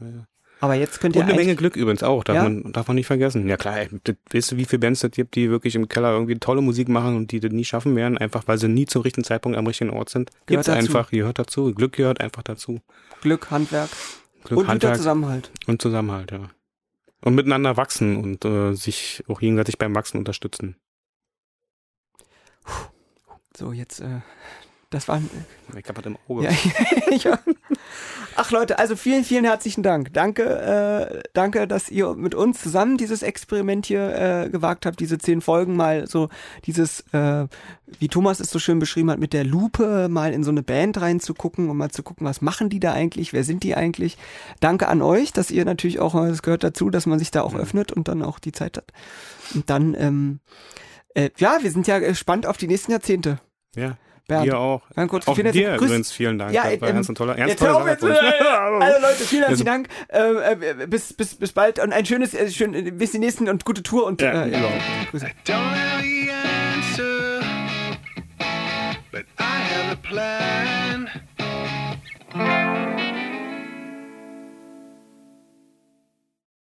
Ja. 0.00 0.26
Aber 0.62 0.74
jetzt 0.74 1.00
könnt 1.00 1.16
ihr 1.16 1.22
Und 1.22 1.28
eine 1.28 1.38
Menge 1.38 1.56
Glück 1.56 1.74
übrigens 1.76 2.02
auch, 2.02 2.22
darf, 2.22 2.36
Ja? 2.36 2.42
man, 2.42 2.72
darf 2.72 2.86
man 2.88 2.94
nicht 2.94 3.06
vergessen. 3.06 3.48
Ja 3.48 3.56
klar, 3.56 3.78
das, 4.04 4.16
weißt 4.30 4.52
du, 4.52 4.56
wie 4.58 4.66
viele 4.66 4.80
Bands 4.80 5.02
es 5.02 5.10
gibt, 5.12 5.34
die 5.34 5.48
wirklich 5.48 5.74
im 5.74 5.88
Keller 5.88 6.12
irgendwie 6.12 6.38
tolle 6.38 6.60
Musik 6.60 6.88
machen 6.90 7.16
und 7.16 7.32
die 7.32 7.40
das 7.40 7.50
nie 7.50 7.64
schaffen 7.64 7.96
werden, 7.96 8.18
einfach 8.18 8.46
weil 8.46 8.58
sie 8.58 8.68
nie 8.68 8.84
zum 8.84 9.00
richtigen 9.02 9.24
Zeitpunkt 9.24 9.56
am 9.56 9.66
richtigen 9.66 9.88
Ort 9.90 10.10
sind. 10.10 10.30
Gehört 10.30 10.46
Gibt's 10.46 10.66
dazu. 10.66 10.78
einfach, 10.78 11.10
gehört 11.10 11.38
dazu. 11.38 11.72
Glück 11.74 11.92
gehört 11.94 12.20
einfach 12.20 12.42
dazu. 12.42 12.80
Glück, 13.22 13.50
Handwerk 13.50 13.88
Glück, 14.44 14.60
und 14.60 14.68
Handwerk 14.68 14.96
Zusammenhalt. 14.96 15.50
und 15.66 15.80
Zusammenhalt, 15.80 16.30
ja. 16.30 16.50
Und 17.22 17.34
miteinander 17.34 17.76
wachsen 17.78 18.16
und 18.16 18.44
äh, 18.44 18.74
sich 18.74 19.24
auch 19.28 19.40
gegenseitig 19.40 19.78
beim 19.78 19.94
Wachsen 19.94 20.18
unterstützen. 20.18 20.76
So, 23.60 23.72
jetzt, 23.72 24.00
äh, 24.00 24.20
das 24.88 25.06
war. 25.06 25.20
Ich 25.76 25.86
hab 25.86 26.06
im 26.06 26.16
Auge. 26.28 26.44
Ja, 26.44 26.50
ja. 27.10 27.38
Ach 28.36 28.50
Leute, 28.52 28.78
also 28.78 28.96
vielen, 28.96 29.22
vielen 29.22 29.44
herzlichen 29.44 29.82
Dank. 29.82 30.14
Danke, 30.14 30.44
äh, 30.44 31.22
danke, 31.34 31.68
dass 31.68 31.90
ihr 31.90 32.14
mit 32.14 32.34
uns 32.34 32.62
zusammen 32.62 32.96
dieses 32.96 33.22
Experiment 33.22 33.84
hier 33.84 34.14
äh, 34.16 34.48
gewagt 34.48 34.86
habt, 34.86 34.98
diese 34.98 35.18
zehn 35.18 35.42
Folgen 35.42 35.76
mal 35.76 36.06
so 36.06 36.30
dieses, 36.64 37.00
äh, 37.12 37.48
wie 37.98 38.08
Thomas 38.08 38.40
es 38.40 38.50
so 38.50 38.58
schön 38.58 38.78
beschrieben 38.78 39.10
hat, 39.10 39.18
mit 39.18 39.34
der 39.34 39.44
Lupe 39.44 40.08
mal 40.08 40.32
in 40.32 40.42
so 40.42 40.50
eine 40.50 40.62
Band 40.62 40.98
reinzugucken 40.98 41.68
und 41.68 41.76
mal 41.76 41.90
zu 41.90 42.02
gucken, 42.02 42.26
was 42.26 42.40
machen 42.40 42.70
die 42.70 42.80
da 42.80 42.94
eigentlich, 42.94 43.34
wer 43.34 43.44
sind 43.44 43.62
die 43.62 43.74
eigentlich. 43.74 44.16
Danke 44.60 44.88
an 44.88 45.02
euch, 45.02 45.34
dass 45.34 45.50
ihr 45.50 45.66
natürlich 45.66 46.00
auch, 46.00 46.14
es 46.14 46.40
gehört 46.40 46.64
dazu, 46.64 46.88
dass 46.88 47.04
man 47.04 47.18
sich 47.18 47.30
da 47.30 47.42
auch 47.42 47.52
mhm. 47.52 47.60
öffnet 47.60 47.92
und 47.92 48.08
dann 48.08 48.22
auch 48.22 48.38
die 48.38 48.52
Zeit 48.52 48.78
hat. 48.78 48.90
Und 49.54 49.68
dann, 49.68 49.94
ähm, 49.98 50.40
äh, 51.14 51.30
ja, 51.36 51.58
wir 51.60 51.70
sind 51.70 51.86
ja 51.86 51.98
gespannt 51.98 52.46
auf 52.46 52.56
die 52.56 52.68
nächsten 52.68 52.92
Jahrzehnte. 52.92 53.38
Ja. 53.76 53.96
Bernd. 54.30 54.46
Dir 54.46 54.58
auch. 54.58 54.82
Ganz 54.94 55.10
kurz, 55.10 55.26
auch 55.28 55.34
vielen 55.34 55.52
dir 55.52 55.74
übrigens 55.74 56.12
vielen 56.12 56.38
Dank. 56.38 56.54
Ja, 56.54 56.70
das 56.70 56.80
war 56.80 56.88
ähm, 56.88 56.96
ernst 56.96 57.08
und 57.08 57.16
toller, 57.16 57.36
ernst 57.36 57.58
toller 57.58 57.86
jetzt, 57.90 58.04
äh, 58.04 58.06
Also 58.06 59.00
Leute, 59.00 59.24
vielen 59.24 59.42
herzlichen 59.42 59.66
Dank. 59.66 59.88
Äh, 60.08 60.86
bis, 60.86 61.12
bis, 61.12 61.34
bis 61.34 61.52
bald 61.52 61.80
und 61.80 61.92
ein 61.92 62.06
schönes, 62.06 62.32
äh, 62.32 62.48
schön, 62.48 62.96
bis 62.96 63.10
die 63.10 63.18
nächsten 63.18 63.48
und 63.48 63.64
gute 63.64 63.82
Tour 63.82 64.06
und 64.06 64.22
ja, 64.22 64.44
äh, 64.44 64.52
ja. 64.52 64.58
Grüße. 65.10 65.26
I 65.26 65.30
don't 65.44 65.58
know 65.58 66.00
the 66.00 66.30
answer, 66.30 67.40
but 69.10 69.24
I 69.38 69.42
have 69.42 69.92
a 69.92 69.96
plan. 69.96 70.79